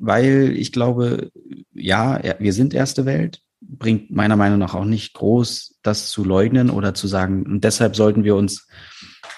weil 0.01 0.51
ich 0.57 0.73
glaube, 0.73 1.31
ja, 1.73 2.19
wir 2.39 2.51
sind 2.51 2.73
erste 2.73 3.05
Welt, 3.05 3.41
bringt 3.61 4.11
meiner 4.11 4.35
Meinung 4.35 4.59
nach 4.59 4.73
auch 4.73 4.85
nicht 4.85 5.13
groß, 5.13 5.79
das 5.83 6.09
zu 6.09 6.23
leugnen 6.23 6.69
oder 6.69 6.93
zu 6.93 7.07
sagen, 7.07 7.45
und 7.45 7.63
deshalb 7.63 7.95
sollten 7.95 8.23
wir 8.23 8.35
uns 8.35 8.67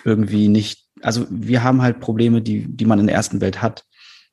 irgendwie 0.03 0.47
nicht 0.47 0.81
also 1.01 1.25
wir 1.29 1.63
haben 1.63 1.81
halt 1.81 1.99
Probleme, 1.99 2.41
die, 2.41 2.65
die 2.67 2.85
man 2.85 2.99
in 2.99 3.07
der 3.07 3.15
ersten 3.15 3.41
Welt 3.41 3.61
hat. 3.61 3.85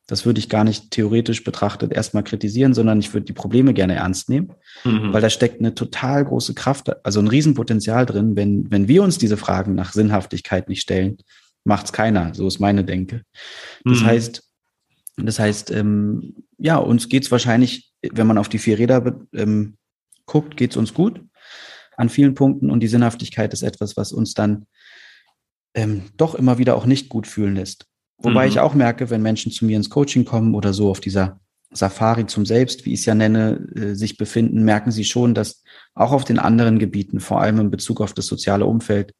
Das 0.06 0.24
würde 0.24 0.38
ich 0.38 0.48
gar 0.48 0.64
nicht 0.64 0.90
theoretisch 0.90 1.44
betrachtet 1.44 1.92
erstmal 1.92 2.22
kritisieren, 2.22 2.72
sondern 2.72 2.98
ich 2.98 3.12
würde 3.12 3.26
die 3.26 3.34
Probleme 3.34 3.74
gerne 3.74 3.94
ernst 3.94 4.30
nehmen, 4.30 4.54
mhm. 4.84 5.12
weil 5.12 5.20
da 5.20 5.28
steckt 5.28 5.60
eine 5.60 5.74
total 5.74 6.24
große 6.24 6.54
Kraft, 6.54 7.04
also 7.04 7.20
ein 7.20 7.28
Riesenpotenzial 7.28 8.06
drin. 8.06 8.34
Wenn, 8.34 8.70
wenn 8.70 8.88
wir 8.88 9.02
uns 9.02 9.18
diese 9.18 9.36
Fragen 9.36 9.74
nach 9.74 9.92
Sinnhaftigkeit 9.92 10.70
nicht 10.70 10.80
stellen, 10.80 11.18
macht's 11.64 11.92
keiner. 11.92 12.32
So 12.34 12.46
ist 12.46 12.58
meine 12.58 12.84
Denke. 12.84 13.22
Das 13.84 14.00
mhm. 14.00 14.06
heißt, 14.06 14.42
das 15.18 15.38
heißt, 15.38 15.70
ähm, 15.72 16.36
ja, 16.56 16.76
uns 16.76 17.10
geht's 17.10 17.30
wahrscheinlich, 17.30 17.87
wenn 18.02 18.26
man 18.26 18.38
auf 18.38 18.48
die 18.48 18.58
vier 18.58 18.78
Räder 18.78 19.20
ähm, 19.34 19.76
guckt, 20.26 20.56
geht's 20.56 20.76
uns 20.76 20.94
gut 20.94 21.20
an 21.98 22.08
vielen 22.08 22.34
Punkten 22.34 22.70
und 22.70 22.80
die 22.80 22.88
Sinnhaftigkeit 22.88 23.52
ist 23.52 23.62
etwas, 23.62 23.96
was 23.96 24.12
uns 24.12 24.32
dann 24.32 24.66
ähm, 25.74 26.04
doch 26.16 26.34
immer 26.34 26.56
wieder 26.56 26.76
auch 26.76 26.86
nicht 26.86 27.08
gut 27.08 27.26
fühlen 27.26 27.56
lässt. 27.56 27.86
Wobei 28.18 28.46
mhm. 28.46 28.52
ich 28.52 28.60
auch 28.60 28.74
merke, 28.74 29.10
wenn 29.10 29.20
Menschen 29.20 29.52
zu 29.52 29.66
mir 29.66 29.76
ins 29.76 29.90
Coaching 29.90 30.24
kommen 30.24 30.54
oder 30.54 30.72
so 30.72 30.90
auf 30.90 31.00
dieser 31.00 31.40
Safari 31.70 32.26
zum 32.26 32.46
Selbst, 32.46 32.86
wie 32.86 32.94
ich 32.94 33.00
es 33.00 33.06
ja 33.06 33.14
nenne, 33.14 33.68
äh, 33.74 33.94
sich 33.94 34.16
befinden, 34.16 34.64
merken 34.64 34.92
sie 34.92 35.04
schon, 35.04 35.34
dass 35.34 35.62
auch 35.94 36.12
auf 36.12 36.24
den 36.24 36.38
anderen 36.38 36.78
Gebieten, 36.78 37.20
vor 37.20 37.40
allem 37.40 37.58
in 37.58 37.70
Bezug 37.70 38.00
auf 38.00 38.14
das 38.14 38.26
soziale 38.26 38.64
Umfeld, 38.64 39.12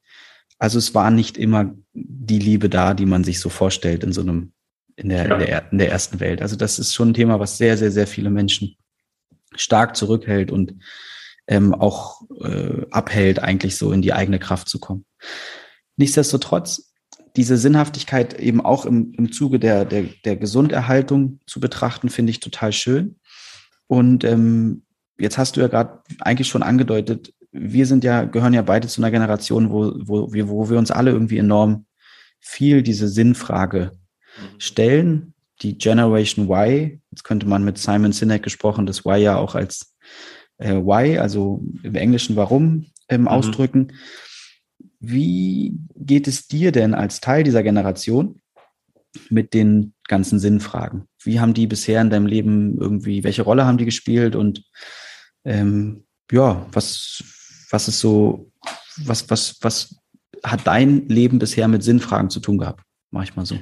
also 0.58 0.78
es 0.78 0.94
war 0.94 1.10
nicht 1.10 1.36
immer 1.36 1.74
die 1.92 2.38
Liebe 2.38 2.68
da, 2.68 2.94
die 2.94 3.06
man 3.06 3.22
sich 3.22 3.40
so 3.40 3.48
vorstellt 3.48 4.02
in 4.02 4.12
so 4.12 4.22
einem, 4.22 4.52
in 4.98 5.08
der, 5.10 5.28
ja. 5.28 5.34
in 5.34 5.40
der, 5.40 5.72
in 5.72 5.78
der 5.78 5.90
ersten 5.90 6.20
Welt. 6.20 6.42
Also 6.42 6.56
das 6.56 6.78
ist 6.78 6.94
schon 6.94 7.10
ein 7.10 7.14
Thema, 7.14 7.38
was 7.38 7.56
sehr, 7.56 7.76
sehr, 7.76 7.90
sehr 7.90 8.06
viele 8.06 8.30
Menschen 8.30 8.76
stark 9.54 9.96
zurückhält 9.96 10.50
und 10.50 10.74
ähm, 11.46 11.72
auch 11.72 12.22
äh, 12.42 12.84
abhält, 12.90 13.38
eigentlich 13.38 13.76
so 13.76 13.92
in 13.92 14.02
die 14.02 14.12
eigene 14.12 14.38
Kraft 14.38 14.68
zu 14.68 14.78
kommen. 14.78 15.04
Nichtsdestotrotz, 15.96 16.92
diese 17.36 17.56
Sinnhaftigkeit 17.56 18.38
eben 18.38 18.60
auch 18.60 18.84
im, 18.84 19.12
im 19.16 19.32
Zuge 19.32 19.58
der, 19.58 19.84
der, 19.84 20.04
der 20.24 20.36
Gesunderhaltung 20.36 21.40
zu 21.46 21.60
betrachten, 21.60 22.08
finde 22.08 22.30
ich 22.30 22.40
total 22.40 22.72
schön. 22.72 23.20
Und 23.86 24.24
ähm, 24.24 24.82
jetzt 25.18 25.38
hast 25.38 25.56
du 25.56 25.60
ja 25.60 25.68
gerade 25.68 26.02
eigentlich 26.20 26.48
schon 26.48 26.62
angedeutet, 26.62 27.32
wir 27.52 27.86
sind 27.86 28.04
ja, 28.04 28.24
gehören 28.24 28.52
ja 28.52 28.62
beide 28.62 28.88
zu 28.88 29.00
einer 29.00 29.10
Generation, 29.10 29.70
wo, 29.70 29.92
wo, 30.00 30.32
wir, 30.32 30.48
wo 30.48 30.68
wir 30.68 30.78
uns 30.78 30.90
alle 30.90 31.12
irgendwie 31.12 31.38
enorm 31.38 31.86
viel 32.40 32.82
diese 32.82 33.08
Sinnfrage. 33.08 33.92
Stellen. 34.58 35.34
Die 35.62 35.76
Generation 35.76 36.48
Y, 36.48 37.00
jetzt 37.10 37.24
könnte 37.24 37.46
man 37.46 37.64
mit 37.64 37.78
Simon 37.78 38.12
Sinek 38.12 38.42
gesprochen, 38.42 38.86
das 38.86 39.04
Y 39.04 39.20
ja 39.20 39.36
auch 39.36 39.54
als 39.54 39.96
äh, 40.58 40.74
Why, 40.74 41.18
also 41.18 41.62
im 41.82 41.94
Englischen 41.94 42.36
warum, 42.36 42.86
ähm, 43.08 43.22
mhm. 43.22 43.28
ausdrücken. 43.28 43.92
Wie 45.00 45.78
geht 45.96 46.28
es 46.28 46.48
dir 46.48 46.72
denn 46.72 46.94
als 46.94 47.20
Teil 47.20 47.44
dieser 47.44 47.62
Generation 47.62 48.40
mit 49.30 49.54
den 49.54 49.94
ganzen 50.06 50.38
Sinnfragen? 50.38 51.04
Wie 51.22 51.40
haben 51.40 51.54
die 51.54 51.66
bisher 51.66 52.00
in 52.00 52.10
deinem 52.10 52.26
Leben 52.26 52.78
irgendwie, 52.78 53.24
welche 53.24 53.42
Rolle 53.42 53.64
haben 53.64 53.78
die 53.78 53.84
gespielt 53.84 54.36
und 54.36 54.64
ähm, 55.44 56.04
ja, 56.30 56.66
was, 56.72 57.22
was 57.70 57.88
ist 57.88 58.00
so, 58.00 58.50
was, 59.04 59.30
was, 59.30 59.58
was 59.60 59.96
hat 60.44 60.66
dein 60.66 61.08
Leben 61.08 61.38
bisher 61.38 61.68
mit 61.68 61.82
Sinnfragen 61.82 62.30
zu 62.30 62.40
tun 62.40 62.58
gehabt? 62.58 62.82
Mach 63.10 63.22
ich 63.22 63.36
mal 63.36 63.46
so. 63.46 63.58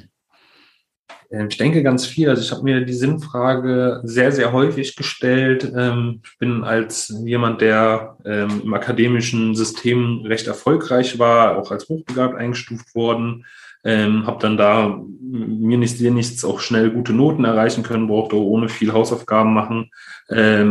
Ähm, 1.31 1.49
ich 1.51 1.57
denke 1.57 1.83
ganz 1.83 2.07
viel. 2.07 2.29
Also 2.29 2.43
ich 2.43 2.53
habe 2.53 2.63
mir 2.63 2.85
die 2.85 2.93
Sinnfrage 2.93 4.01
sehr, 4.05 4.33
sehr 4.33 4.53
häufig 4.53 4.97
gestellt. 4.97 5.71
Ähm, 5.77 6.21
ich 6.25 6.39
bin 6.39 6.65
als 6.65 7.15
jemand, 7.25 7.61
der 7.61 8.17
ähm, 8.25 8.63
im 8.65 8.75
akademischen 8.75 9.55
System 9.55 10.23
recht 10.25 10.47
erfolgreich 10.47 11.19
war, 11.19 11.59
auch 11.59 11.71
als 11.71 11.89
hochbegabt 11.89 12.37
eingestuft 12.37 12.95
worden. 12.95 13.45
Ähm, 13.85 14.27
habe 14.27 14.41
dann 14.41 14.57
da 14.57 15.01
mir 15.21 15.79
nicht 15.79 15.99
sehr 15.99 16.11
nichts 16.11 16.45
auch 16.45 16.59
schnell 16.59 16.91
gute 16.91 17.13
Noten 17.13 17.45
erreichen 17.45 17.85
können, 17.85 18.09
brauchte 18.09 18.37
ohne 18.37 18.69
viel 18.69 18.93
Hausaufgaben 18.93 19.55
machen, 19.55 19.91
äh, 20.29 20.65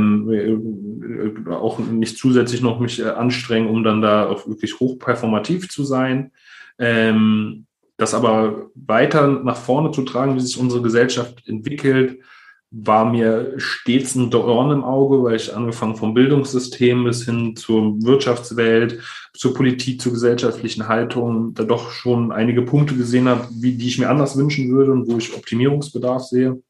auch 1.50 1.80
nicht 1.80 2.18
zusätzlich 2.18 2.62
noch 2.62 2.82
mich 2.82 3.00
äh, 3.00 3.10
anstrengen, 3.10 3.70
um 3.70 3.86
dann 3.86 4.02
da 4.02 4.28
auch 4.28 4.48
wirklich 4.48 4.82
hochperformativ 4.82 5.70
zu 5.70 5.86
sein. 5.86 6.32
Das 7.98 8.14
aber 8.14 8.70
weiter 8.76 9.28
nach 9.28 9.58
vorne 9.58 9.92
zu 9.92 10.04
tragen, 10.04 10.36
wie 10.36 10.42
sich 10.42 10.60
unsere 10.60 10.82
Gesellschaft 10.82 11.48
entwickelt, 11.48 12.20
war 12.72 13.10
mir 13.10 13.54
stets 13.58 14.16
ein 14.16 14.30
Dorn 14.30 14.72
im 14.72 14.84
Auge, 14.84 15.24
weil 15.24 15.38
ich 15.38 15.56
angefangen 15.56 15.96
vom 15.96 16.14
Bildungssystem 16.14 17.06
bis 17.06 17.24
hin 17.24 17.56
zur 17.56 18.02
Wirtschaftswelt, 18.04 19.02
zur 19.34 19.54
Politik, 19.54 20.02
zur 20.02 20.12
gesellschaftlichen 20.12 20.88
Haltung, 20.90 21.54
da 21.54 21.64
doch 21.64 21.92
schon 21.92 22.34
einige 22.34 22.64
Punkte 22.64 22.96
gesehen 22.96 23.30
habe, 23.30 23.48
wie, 23.52 23.78
die 23.78 23.88
ich 23.88 23.98
mir 23.98 24.10
anders 24.10 24.36
wünschen 24.36 24.70
würde 24.72 24.92
und 24.92 25.08
wo 25.08 25.18
ich 25.18 25.34
Optimierungsbedarf 25.34 26.24
sehe. 26.24 26.62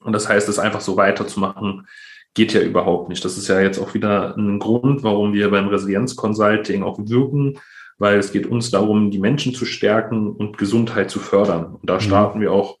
Und 0.00 0.12
das 0.12 0.28
heißt, 0.28 0.48
es 0.50 0.58
einfach 0.58 0.82
so 0.82 0.98
weiterzumachen, 0.98 1.86
geht 2.34 2.52
ja 2.52 2.60
überhaupt 2.60 3.08
nicht. 3.08 3.24
Das 3.24 3.38
ist 3.38 3.48
ja 3.48 3.60
jetzt 3.60 3.78
auch 3.78 3.94
wieder 3.94 4.36
ein 4.36 4.58
Grund, 4.58 5.02
warum 5.04 5.32
wir 5.32 5.50
beim 5.50 5.68
Resilienz 5.68 6.16
Consulting 6.16 6.82
auch 6.82 6.98
wirken, 6.98 7.58
weil 7.98 8.18
es 8.18 8.32
geht 8.32 8.46
uns 8.46 8.70
darum, 8.70 9.10
die 9.10 9.18
Menschen 9.18 9.54
zu 9.54 9.64
stärken 9.64 10.30
und 10.30 10.58
Gesundheit 10.58 11.10
zu 11.10 11.18
fördern. 11.18 11.76
Und 11.80 11.88
da 11.88 11.94
mhm. 11.94 12.00
starten 12.00 12.38
mhm. 12.38 12.42
wir 12.42 12.52
auch 12.52 12.78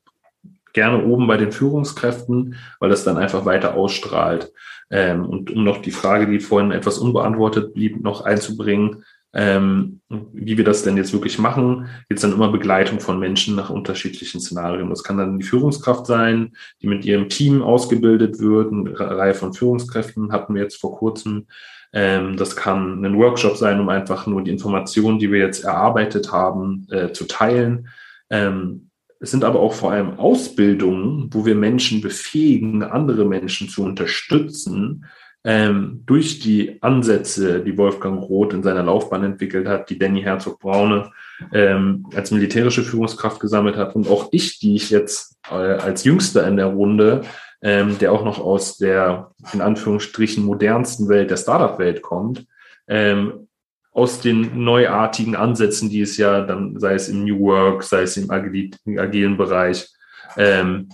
gerne 0.72 1.04
oben 1.04 1.26
bei 1.26 1.36
den 1.36 1.52
Führungskräften, 1.52 2.56
weil 2.80 2.90
das 2.90 3.04
dann 3.04 3.16
einfach 3.16 3.44
weiter 3.44 3.74
ausstrahlt. 3.74 4.52
Ähm, 4.90 5.24
und 5.24 5.50
um 5.50 5.64
noch 5.64 5.80
die 5.80 5.92
Frage, 5.92 6.26
die 6.26 6.40
vorhin 6.40 6.72
etwas 6.72 6.98
unbeantwortet 6.98 7.74
blieb, 7.74 8.02
noch 8.02 8.22
einzubringen, 8.22 9.04
ähm, 9.34 10.00
wie 10.08 10.56
wir 10.56 10.64
das 10.64 10.84
denn 10.84 10.96
jetzt 10.96 11.12
wirklich 11.12 11.38
machen, 11.38 11.88
es 12.08 12.20
dann 12.20 12.32
immer 12.32 12.52
Begleitung 12.52 13.00
von 13.00 13.18
Menschen 13.18 13.56
nach 13.56 13.68
unterschiedlichen 13.68 14.40
Szenarien. 14.40 14.88
Das 14.90 15.02
kann 15.02 15.18
dann 15.18 15.38
die 15.38 15.44
Führungskraft 15.44 16.06
sein, 16.06 16.52
die 16.80 16.86
mit 16.86 17.04
ihrem 17.04 17.28
Team 17.28 17.60
ausgebildet 17.60 18.38
wird. 18.38 18.72
Eine 18.72 18.96
Reihe 19.18 19.34
von 19.34 19.52
Führungskräften 19.52 20.30
hatten 20.32 20.54
wir 20.54 20.62
jetzt 20.62 20.80
vor 20.80 20.96
kurzem 20.96 21.46
ähm, 21.94 22.36
das 22.36 22.56
kann 22.56 23.04
ein 23.04 23.16
Workshop 23.16 23.56
sein, 23.56 23.78
um 23.78 23.88
einfach 23.88 24.26
nur 24.26 24.42
die 24.42 24.50
Informationen, 24.50 25.20
die 25.20 25.30
wir 25.30 25.38
jetzt 25.38 25.64
erarbeitet 25.64 26.32
haben, 26.32 26.88
äh, 26.90 27.12
zu 27.12 27.24
teilen. 27.24 27.88
Ähm, 28.30 28.90
es 29.20 29.30
sind 29.30 29.44
aber 29.44 29.60
auch 29.60 29.72
vor 29.72 29.92
allem 29.92 30.18
Ausbildungen, 30.18 31.30
wo 31.32 31.46
wir 31.46 31.54
Menschen 31.54 32.00
befähigen, 32.00 32.82
andere 32.82 33.24
Menschen 33.24 33.68
zu 33.68 33.84
unterstützen, 33.84 35.06
ähm, 35.44 36.02
durch 36.04 36.40
die 36.40 36.82
Ansätze, 36.82 37.60
die 37.60 37.78
Wolfgang 37.78 38.20
Roth 38.20 38.54
in 38.54 38.62
seiner 38.62 38.82
Laufbahn 38.82 39.22
entwickelt 39.22 39.68
hat, 39.68 39.88
die 39.88 39.98
Danny 39.98 40.22
Herzog-Braune 40.22 41.12
ähm, 41.52 42.06
als 42.14 42.32
militärische 42.32 42.82
Führungskraft 42.82 43.40
gesammelt 43.40 43.76
hat 43.76 43.94
und 43.94 44.08
auch 44.08 44.30
ich, 44.32 44.58
die 44.58 44.74
ich 44.74 44.90
jetzt 44.90 45.36
äh, 45.50 45.54
als 45.54 46.04
Jüngster 46.04 46.46
in 46.48 46.56
der 46.56 46.66
Runde 46.66 47.22
ähm, 47.64 47.98
der 47.98 48.12
auch 48.12 48.24
noch 48.24 48.38
aus 48.38 48.76
der 48.76 49.32
in 49.54 49.62
Anführungsstrichen 49.62 50.44
modernsten 50.44 51.08
Welt, 51.08 51.30
der 51.30 51.38
Startup-Welt 51.38 52.02
kommt, 52.02 52.46
ähm, 52.86 53.48
aus 53.90 54.20
den 54.20 54.62
neuartigen 54.62 55.34
Ansätzen, 55.34 55.88
die 55.88 56.02
es 56.02 56.18
ja 56.18 56.42
dann, 56.42 56.78
sei 56.78 56.94
es 56.94 57.08
im 57.08 57.24
New 57.24 57.40
Work, 57.40 57.82
sei 57.82 58.02
es 58.02 58.18
im 58.18 58.30
agilen 58.30 59.36
Bereich, 59.38 59.88
ähm, 60.36 60.90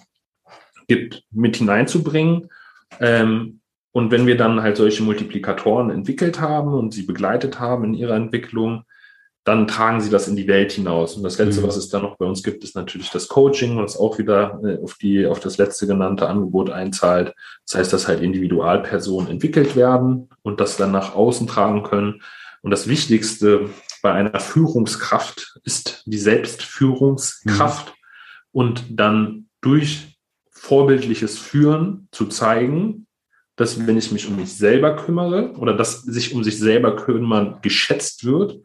gibt, 0.87 1.25
mit 1.33 1.57
hineinzubringen. 1.57 2.49
Ähm, 3.01 3.61
und 3.91 4.13
wenn 4.13 4.27
wir 4.27 4.37
dann 4.37 4.63
halt 4.63 4.77
solche 4.77 5.03
Multiplikatoren 5.03 5.91
entwickelt 5.91 6.41
haben 6.41 6.73
und 6.73 6.95
sie 6.95 7.03
begleitet 7.03 7.59
haben 7.59 7.85
in 7.85 7.95
ihrer 7.95 8.15
Entwicklung, 8.15 8.85
dann 9.51 9.67
tragen 9.67 10.01
sie 10.01 10.11
das 10.11 10.29
in 10.29 10.37
die 10.37 10.47
Welt 10.47 10.71
hinaus. 10.71 11.17
Und 11.17 11.25
das 11.25 11.39
Letzte, 11.39 11.61
mhm. 11.61 11.67
was 11.67 11.77
es 11.77 11.89
dann 11.89 12.03
noch 12.03 12.17
bei 12.17 12.25
uns 12.25 12.45
gibt, 12.45 12.63
ist 12.63 12.77
natürlich 12.77 13.11
das 13.11 13.27
Coaching, 13.27 13.77
was 13.79 13.97
auch 13.97 14.17
wieder 14.19 14.61
äh, 14.65 14.83
auf, 14.83 14.95
die, 14.95 15.27
auf 15.27 15.41
das 15.41 15.59
letzte 15.59 15.89
genannte 15.89 16.29
Angebot 16.29 16.71
einzahlt. 16.71 17.35
Das 17.67 17.79
heißt, 17.79 17.93
dass 17.93 18.07
halt 18.07 18.21
Individualpersonen 18.21 19.29
entwickelt 19.29 19.75
werden 19.75 20.29
und 20.43 20.61
das 20.61 20.77
dann 20.77 20.93
nach 20.93 21.17
außen 21.17 21.49
tragen 21.49 21.83
können. 21.83 22.23
Und 22.63 22.71
das 22.71 22.87
Wichtigste 22.87 23.71
bei 24.03 24.13
einer 24.13 24.39
Führungskraft 24.39 25.59
ist 25.65 26.05
die 26.07 26.19
Selbstführungskraft 26.19 27.89
mhm. 27.89 27.93
und 28.53 28.85
dann 28.89 29.49
durch 29.61 30.17
vorbildliches 30.51 31.39
Führen 31.39 32.07
zu 32.13 32.27
zeigen, 32.27 33.09
dass 33.57 33.85
wenn 33.85 33.99
ich 33.99 34.13
mich 34.13 34.29
um 34.29 34.37
mich 34.37 34.57
selber 34.57 34.95
kümmere 34.95 35.55
oder 35.59 35.75
dass 35.75 36.03
sich 36.03 36.35
um 36.35 36.45
sich 36.45 36.59
selber 36.59 36.95
kümmern 36.95 37.59
geschätzt 37.63 38.25
wird, 38.25 38.61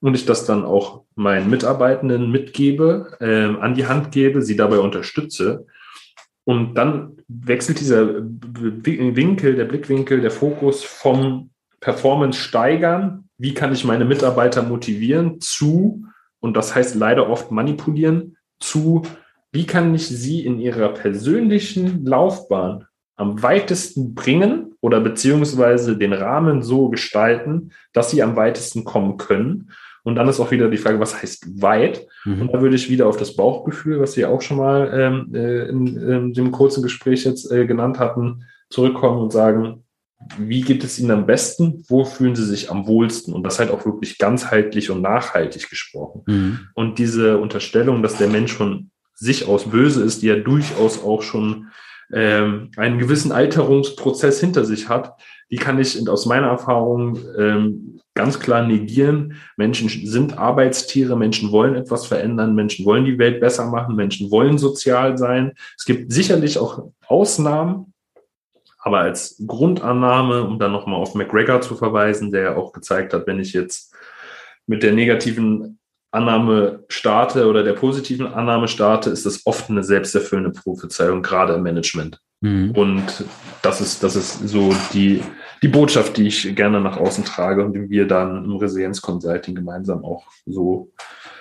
und 0.00 0.14
ich 0.14 0.26
das 0.26 0.44
dann 0.44 0.64
auch 0.64 1.04
meinen 1.14 1.50
Mitarbeitenden 1.50 2.30
mitgebe, 2.30 3.16
äh, 3.20 3.60
an 3.60 3.74
die 3.74 3.86
Hand 3.86 4.12
gebe, 4.12 4.42
sie 4.42 4.56
dabei 4.56 4.78
unterstütze. 4.78 5.66
Und 6.44 6.74
dann 6.74 7.18
wechselt 7.28 7.80
dieser 7.80 8.22
Winkel, 8.22 9.56
der 9.56 9.64
Blickwinkel, 9.66 10.20
der 10.20 10.30
Fokus 10.30 10.82
vom 10.82 11.50
Performance 11.80 12.38
steigern, 12.38 13.28
wie 13.36 13.54
kann 13.54 13.72
ich 13.72 13.84
meine 13.84 14.04
Mitarbeiter 14.04 14.62
motivieren, 14.62 15.40
zu, 15.40 16.04
und 16.40 16.56
das 16.56 16.74
heißt 16.74 16.94
leider 16.94 17.28
oft 17.28 17.50
manipulieren, 17.50 18.36
zu, 18.60 19.02
wie 19.52 19.66
kann 19.66 19.94
ich 19.94 20.06
sie 20.06 20.44
in 20.44 20.58
ihrer 20.58 20.88
persönlichen 20.90 22.04
Laufbahn 22.04 22.86
am 23.16 23.42
weitesten 23.42 24.14
bringen 24.14 24.74
oder 24.80 25.00
beziehungsweise 25.00 25.96
den 25.96 26.12
Rahmen 26.12 26.62
so 26.62 26.88
gestalten, 26.88 27.72
dass 27.92 28.10
sie 28.10 28.22
am 28.22 28.36
weitesten 28.36 28.84
kommen 28.84 29.16
können 29.16 29.70
Und 30.08 30.14
dann 30.14 30.26
ist 30.26 30.40
auch 30.40 30.50
wieder 30.50 30.70
die 30.70 30.78
Frage, 30.78 31.00
was 31.00 31.20
heißt 31.20 31.60
weit? 31.60 32.06
Mhm. 32.24 32.40
Und 32.40 32.54
da 32.54 32.62
würde 32.62 32.76
ich 32.76 32.88
wieder 32.88 33.06
auf 33.06 33.18
das 33.18 33.36
Bauchgefühl, 33.36 34.00
was 34.00 34.12
Sie 34.12 34.24
auch 34.24 34.40
schon 34.40 34.56
mal 34.56 34.90
ähm, 34.94 35.34
äh, 35.34 35.68
in, 35.68 35.86
in, 35.98 36.32
dem 36.32 36.50
kurzen 36.50 36.82
Gespräch 36.82 37.24
jetzt 37.24 37.52
äh, 37.52 37.66
genannt 37.66 37.98
hatten, 37.98 38.44
zurückkommen 38.70 39.20
und 39.20 39.32
sagen, 39.32 39.84
wie 40.38 40.62
geht 40.62 40.82
es 40.82 40.98
Ihnen 40.98 41.10
am 41.10 41.26
besten? 41.26 41.84
Wo 41.88 42.06
fühlen 42.06 42.34
Sie 42.34 42.46
sich 42.46 42.70
am 42.70 42.86
wohlsten? 42.86 43.34
Und 43.34 43.42
das 43.42 43.58
halt 43.58 43.70
auch 43.70 43.84
wirklich 43.84 44.16
ganzheitlich 44.16 44.90
und 44.90 45.02
nachhaltig 45.02 45.68
gesprochen. 45.68 46.22
Mhm. 46.26 46.60
Und 46.72 46.98
diese 46.98 47.36
Unterstellung, 47.36 48.02
dass 48.02 48.16
der 48.16 48.28
Mensch 48.28 48.54
von 48.54 48.90
sich 49.12 49.46
aus 49.46 49.68
böse 49.70 50.02
ist, 50.02 50.22
die 50.22 50.28
ja 50.28 50.36
durchaus 50.36 51.04
auch 51.04 51.20
schon 51.20 51.68
ähm, 52.10 52.70
einen 52.78 52.98
gewissen 52.98 53.30
Alterungsprozess 53.30 54.40
hinter 54.40 54.64
sich 54.64 54.88
hat, 54.88 55.20
die 55.50 55.56
kann 55.56 55.78
ich 55.78 56.08
aus 56.08 56.26
meiner 56.26 56.48
Erfahrung 56.48 57.18
ähm, 57.38 58.00
ganz 58.14 58.40
klar 58.40 58.66
negieren. 58.66 59.34
Menschen 59.56 59.88
sind 59.88 60.36
Arbeitstiere, 60.36 61.16
Menschen 61.16 61.52
wollen 61.52 61.74
etwas 61.74 62.06
verändern, 62.06 62.54
Menschen 62.54 62.84
wollen 62.84 63.04
die 63.04 63.18
Welt 63.18 63.40
besser 63.40 63.66
machen, 63.66 63.96
Menschen 63.96 64.30
wollen 64.30 64.58
sozial 64.58 65.16
sein. 65.16 65.52
Es 65.76 65.84
gibt 65.84 66.12
sicherlich 66.12 66.58
auch 66.58 66.90
Ausnahmen, 67.06 67.94
aber 68.78 68.98
als 68.98 69.42
Grundannahme, 69.46 70.42
um 70.44 70.58
dann 70.58 70.72
nochmal 70.72 71.00
auf 71.00 71.14
McGregor 71.14 71.60
zu 71.60 71.76
verweisen, 71.76 72.32
der 72.32 72.42
ja 72.42 72.56
auch 72.56 72.72
gezeigt 72.72 73.14
hat, 73.14 73.26
wenn 73.26 73.40
ich 73.40 73.52
jetzt 73.52 73.94
mit 74.66 74.82
der 74.82 74.92
negativen 74.92 75.78
Annahme 76.10 76.84
starte 76.88 77.48
oder 77.48 77.62
der 77.62 77.74
positiven 77.74 78.26
Annahme 78.26 78.66
starte, 78.66 79.10
ist 79.10 79.26
das 79.26 79.46
oft 79.46 79.70
eine 79.70 79.84
selbsterfüllende 79.84 80.50
Prophezeiung, 80.50 81.22
gerade 81.22 81.54
im 81.54 81.62
Management. 81.62 82.20
Mhm. 82.40 82.70
Und 82.72 83.24
das 83.62 83.80
ist, 83.80 84.02
das 84.02 84.16
ist 84.16 84.48
so 84.48 84.74
die, 84.92 85.22
die 85.62 85.68
Botschaft, 85.68 86.16
die 86.16 86.28
ich 86.28 86.54
gerne 86.54 86.80
nach 86.80 86.96
außen 86.96 87.24
trage 87.24 87.64
und 87.64 87.72
die 87.74 87.90
wir 87.90 88.06
dann 88.06 88.44
im 88.44 88.56
Resilienz 88.56 89.00
Consulting 89.00 89.54
gemeinsam 89.54 90.04
auch 90.04 90.26
so 90.46 90.92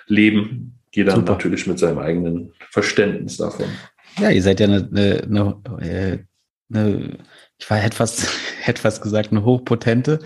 leben. 0.08 0.80
Jeder 0.92 1.14
Super. 1.14 1.34
natürlich 1.34 1.68
mit 1.68 1.78
seinem 1.78 2.00
eigenen 2.00 2.54
Verständnis 2.72 3.38
davon. 3.38 3.68
Ja, 4.20 4.32
ihr 4.32 4.42
seid 4.42 4.60
ja 4.60 4.66
eine, 4.68 4.90
eine, 4.92 5.24
eine, 5.28 6.26
eine 6.74 7.18
ich 7.60 7.70
war, 7.70 7.78
hätte 8.62 8.82
fast 8.82 9.02
gesagt, 9.02 9.32
eine 9.32 9.46
hochpotente, 9.46 10.20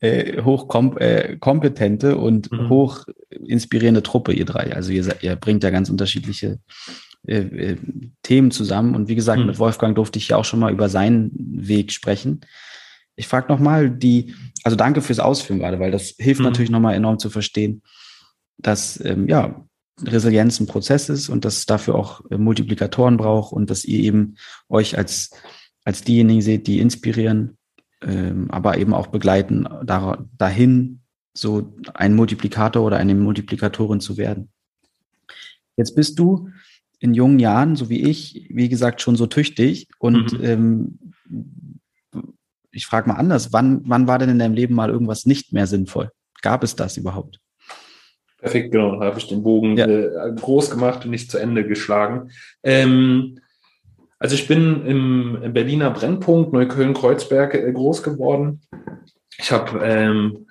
äh, 0.00 0.42
hochkompetente 0.42 2.10
äh, 2.10 2.14
und 2.14 2.50
mhm. 2.50 2.68
hoch 2.68 3.04
inspirierende 3.30 4.02
Truppe, 4.02 4.32
ihr 4.32 4.44
drei. 4.44 4.74
Also 4.74 4.92
ihr, 4.92 5.14
ihr 5.20 5.36
bringt 5.36 5.62
ja 5.64 5.70
ganz 5.70 5.90
unterschiedliche 5.90 6.58
äh, 7.26 7.38
äh, 7.38 7.76
Themen 8.22 8.50
zusammen. 8.50 8.94
Und 8.94 9.08
wie 9.08 9.14
gesagt, 9.14 9.40
mhm. 9.40 9.46
mit 9.46 9.58
Wolfgang 9.58 9.94
durfte 9.96 10.18
ich 10.18 10.28
ja 10.28 10.36
auch 10.36 10.44
schon 10.44 10.60
mal 10.60 10.72
über 10.72 10.88
seinen 10.88 11.30
Weg 11.34 11.92
sprechen. 11.92 12.40
Ich 13.16 13.28
frage 13.28 13.52
nochmal 13.52 13.90
die, 13.90 14.34
also 14.64 14.76
danke 14.76 15.00
fürs 15.00 15.20
Ausführen 15.20 15.60
gerade, 15.60 15.80
weil 15.80 15.90
das 15.90 16.14
hilft 16.18 16.40
mhm. 16.40 16.46
natürlich 16.46 16.70
nochmal 16.70 16.94
enorm 16.94 17.18
zu 17.18 17.30
verstehen, 17.30 17.82
dass 18.58 19.02
ähm, 19.04 19.28
ja 19.28 19.64
Resilienz 20.02 20.60
ein 20.60 20.66
Prozess 20.66 21.08
ist 21.08 21.28
und 21.28 21.44
dass 21.44 21.58
es 21.58 21.66
dafür 21.66 21.94
auch 21.94 22.22
äh, 22.30 22.36
Multiplikatoren 22.36 23.16
braucht 23.16 23.52
und 23.52 23.70
dass 23.70 23.84
ihr 23.84 24.00
eben 24.00 24.36
euch 24.68 24.98
als, 24.98 25.30
als 25.84 26.02
diejenigen 26.02 26.42
seht, 26.42 26.66
die 26.66 26.80
inspirieren, 26.80 27.56
ähm, 28.02 28.50
aber 28.50 28.78
eben 28.78 28.92
auch 28.92 29.06
begleiten, 29.06 29.68
da, 29.84 30.18
dahin 30.36 31.00
so 31.32 31.74
ein 31.94 32.14
Multiplikator 32.14 32.84
oder 32.84 32.96
eine 32.96 33.14
Multiplikatorin 33.14 34.00
zu 34.00 34.16
werden. 34.16 34.50
Jetzt 35.76 35.94
bist 35.94 36.18
du 36.18 36.50
in 37.04 37.12
jungen 37.12 37.38
Jahren, 37.38 37.76
so 37.76 37.90
wie 37.90 38.02
ich, 38.02 38.46
wie 38.48 38.70
gesagt, 38.70 39.02
schon 39.02 39.14
so 39.14 39.26
tüchtig. 39.26 39.88
Und 39.98 40.32
mhm. 40.32 40.44
ähm, 40.44 40.98
ich 42.70 42.86
frage 42.86 43.10
mal 43.10 43.16
anders, 43.16 43.52
wann, 43.52 43.82
wann 43.84 44.08
war 44.08 44.18
denn 44.18 44.30
in 44.30 44.38
deinem 44.38 44.54
Leben 44.54 44.74
mal 44.74 44.88
irgendwas 44.88 45.26
nicht 45.26 45.52
mehr 45.52 45.66
sinnvoll? 45.66 46.10
Gab 46.40 46.64
es 46.64 46.76
das 46.76 46.96
überhaupt? 46.96 47.40
Perfekt, 48.38 48.72
genau. 48.72 48.98
Da 48.98 49.04
habe 49.04 49.18
ich 49.18 49.28
den 49.28 49.42
Bogen 49.42 49.76
ja. 49.76 49.86
äh, 49.86 50.32
groß 50.34 50.70
gemacht 50.70 51.04
und 51.04 51.10
nicht 51.10 51.30
zu 51.30 51.36
Ende 51.36 51.68
geschlagen. 51.68 52.30
Ähm, 52.62 53.38
also 54.18 54.34
ich 54.34 54.48
bin 54.48 54.86
im 54.86 55.52
Berliner 55.52 55.90
Brennpunkt 55.90 56.54
Neukölln-Kreuzberg 56.54 57.52
äh, 57.52 57.70
groß 57.70 58.02
geworden. 58.02 58.62
Ich 59.36 59.52
habe 59.52 59.78
ähm, 59.84 60.43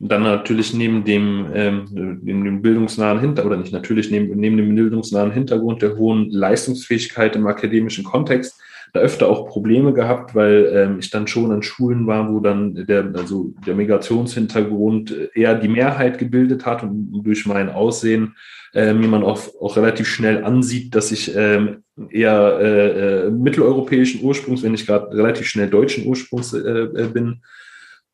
dann 0.00 0.22
natürlich 0.22 0.72
neben 0.72 1.04
dem, 1.04 1.46
ähm, 1.54 2.18
neben 2.22 2.44
dem 2.44 2.62
bildungsnahen 2.62 3.20
Hinter 3.20 3.44
oder 3.44 3.58
nicht 3.58 3.72
natürlich 3.72 4.10
neben, 4.10 4.34
neben 4.40 4.56
dem 4.56 4.74
bildungsnahen 4.74 5.30
Hintergrund 5.30 5.82
der 5.82 5.96
hohen 5.96 6.30
Leistungsfähigkeit 6.30 7.36
im 7.36 7.46
akademischen 7.46 8.04
Kontext 8.04 8.58
da 8.92 9.00
öfter 9.00 9.28
auch 9.28 9.46
Probleme 9.46 9.92
gehabt, 9.92 10.34
weil 10.34 10.70
ähm, 10.74 10.98
ich 10.98 11.10
dann 11.10 11.26
schon 11.26 11.52
an 11.52 11.62
Schulen 11.62 12.06
war, 12.06 12.32
wo 12.32 12.40
dann 12.40 12.86
der, 12.86 13.12
also 13.14 13.52
der 13.66 13.74
Migrationshintergrund 13.74 15.14
eher 15.34 15.54
die 15.54 15.68
Mehrheit 15.68 16.18
gebildet 16.18 16.66
hat 16.66 16.82
und 16.82 17.22
durch 17.22 17.46
mein 17.46 17.68
Aussehen 17.68 18.34
äh, 18.72 18.92
mir 18.94 19.08
man 19.08 19.22
auch, 19.22 19.40
auch 19.60 19.76
relativ 19.76 20.08
schnell 20.08 20.44
ansieht, 20.44 20.94
dass 20.94 21.12
ich 21.12 21.34
ähm, 21.36 21.84
eher 22.10 22.58
äh, 22.60 23.26
äh, 23.26 23.30
mitteleuropäischen 23.30 24.24
Ursprungs, 24.24 24.62
wenn 24.62 24.74
ich 24.74 24.86
gerade 24.86 25.16
relativ 25.16 25.46
schnell 25.46 25.68
deutschen 25.68 26.06
Ursprungs 26.06 26.52
äh, 26.54 26.58
äh 26.58 27.08
bin 27.12 27.42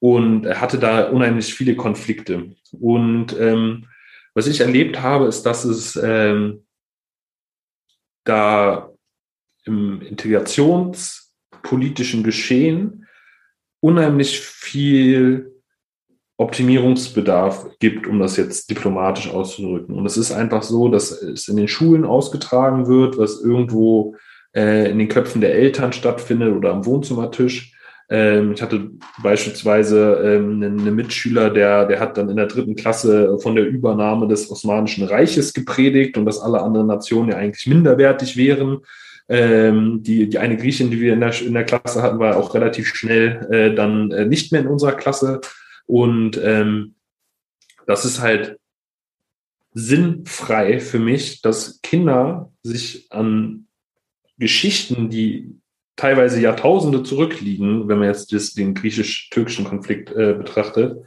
und 0.06 0.46
hatte 0.60 0.78
da 0.78 1.08
unheimlich 1.08 1.52
viele 1.52 1.74
Konflikte. 1.74 2.54
Und 2.70 3.36
ähm, 3.40 3.86
was 4.34 4.46
ich 4.46 4.60
erlebt 4.60 5.02
habe, 5.02 5.26
ist, 5.26 5.42
dass 5.42 5.64
es 5.64 5.96
ähm, 5.96 6.64
da 8.22 8.92
im 9.64 10.00
integrationspolitischen 10.02 12.22
Geschehen 12.22 13.08
unheimlich 13.80 14.38
viel 14.38 15.60
Optimierungsbedarf 16.36 17.76
gibt, 17.80 18.06
um 18.06 18.20
das 18.20 18.36
jetzt 18.36 18.70
diplomatisch 18.70 19.28
auszudrücken. 19.28 19.96
Und 19.96 20.06
es 20.06 20.16
ist 20.16 20.30
einfach 20.30 20.62
so, 20.62 20.88
dass 20.88 21.10
es 21.10 21.48
in 21.48 21.56
den 21.56 21.66
Schulen 21.66 22.04
ausgetragen 22.04 22.86
wird, 22.86 23.18
was 23.18 23.40
irgendwo 23.40 24.14
äh, 24.54 24.88
in 24.88 25.00
den 25.00 25.08
Köpfen 25.08 25.40
der 25.40 25.54
Eltern 25.54 25.92
stattfindet 25.92 26.54
oder 26.54 26.70
am 26.70 26.86
Wohnzimmertisch. 26.86 27.75
Ähm, 28.08 28.52
ich 28.52 28.62
hatte 28.62 28.90
beispielsweise 29.20 30.20
ähm, 30.24 30.62
einen, 30.62 30.80
einen, 30.80 30.94
Mitschüler, 30.94 31.50
der, 31.50 31.86
der 31.86 31.98
hat 31.98 32.16
dann 32.16 32.28
in 32.28 32.36
der 32.36 32.46
dritten 32.46 32.76
Klasse 32.76 33.38
von 33.40 33.56
der 33.56 33.66
Übernahme 33.66 34.28
des 34.28 34.50
Osmanischen 34.50 35.04
Reiches 35.04 35.54
gepredigt 35.54 36.16
und 36.16 36.24
dass 36.24 36.40
alle 36.40 36.62
anderen 36.62 36.86
Nationen 36.86 37.30
ja 37.30 37.36
eigentlich 37.36 37.66
minderwertig 37.66 38.36
wären. 38.36 38.78
Ähm, 39.28 40.04
die, 40.04 40.28
die 40.28 40.38
eine 40.38 40.56
Griechin, 40.56 40.92
die 40.92 41.00
wir 41.00 41.14
in 41.14 41.20
der, 41.20 41.42
in 41.42 41.54
der 41.54 41.64
Klasse 41.64 42.00
hatten, 42.00 42.20
war 42.20 42.36
auch 42.36 42.54
relativ 42.54 42.86
schnell 42.94 43.48
äh, 43.50 43.74
dann 43.74 44.12
äh, 44.12 44.24
nicht 44.24 44.52
mehr 44.52 44.60
in 44.60 44.68
unserer 44.68 44.92
Klasse. 44.92 45.40
Und 45.86 46.40
ähm, 46.40 46.94
das 47.86 48.04
ist 48.04 48.20
halt 48.20 48.58
sinnfrei 49.72 50.78
für 50.78 51.00
mich, 51.00 51.42
dass 51.42 51.80
Kinder 51.82 52.52
sich 52.62 53.10
an 53.10 53.66
Geschichten, 54.38 55.10
die 55.10 55.60
teilweise 55.96 56.40
Jahrtausende 56.40 57.02
zurückliegen, 57.02 57.88
wenn 57.88 57.98
man 57.98 58.08
jetzt 58.08 58.32
das, 58.32 58.52
den 58.52 58.74
griechisch-türkischen 58.74 59.64
Konflikt 59.64 60.10
äh, 60.12 60.34
betrachtet, 60.34 60.98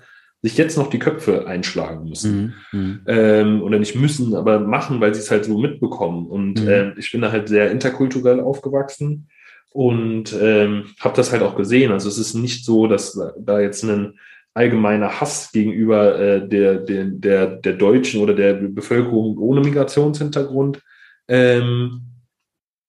sich 0.41 0.57
jetzt 0.57 0.77
noch 0.77 0.89
die 0.89 0.99
Köpfe 0.99 1.47
einschlagen 1.47 2.09
müssen. 2.09 2.55
Mhm. 2.71 2.79
mhm. 2.79 3.01
Ähm, 3.07 3.63
oder 3.63 3.77
nicht 3.79 3.95
müssen, 3.95 4.35
aber 4.35 4.59
machen, 4.59 5.01
weil 5.01 5.13
sie 5.13 5.21
es 5.21 5.31
halt 5.31 5.45
so 5.45 5.57
mitbekommen. 5.57 6.27
Und 6.27 6.61
mhm. 6.61 6.67
äh, 6.67 6.99
ich 6.99 7.11
bin 7.11 7.21
da 7.21 7.31
halt 7.31 7.49
sehr 7.49 7.71
interkulturell 7.71 8.39
aufgewachsen 8.39 9.29
und 9.71 10.33
ähm, 10.39 10.85
habe 10.99 11.15
das 11.15 11.31
halt 11.31 11.43
auch 11.43 11.55
gesehen. 11.55 11.91
Also 11.91 12.09
es 12.09 12.17
ist 12.17 12.33
nicht 12.33 12.65
so, 12.65 12.87
dass 12.87 13.19
da 13.37 13.59
jetzt 13.59 13.83
ein 13.83 14.17
allgemeiner 14.53 15.21
Hass 15.21 15.51
gegenüber 15.51 16.19
äh, 16.19 16.47
der, 16.47 16.75
der, 16.75 17.05
der, 17.05 17.47
der 17.47 17.73
Deutschen 17.73 18.21
oder 18.21 18.33
der 18.33 18.53
Bevölkerung 18.53 19.37
ohne 19.37 19.61
Migrationshintergrund 19.61 20.81
ähm, 21.27 22.01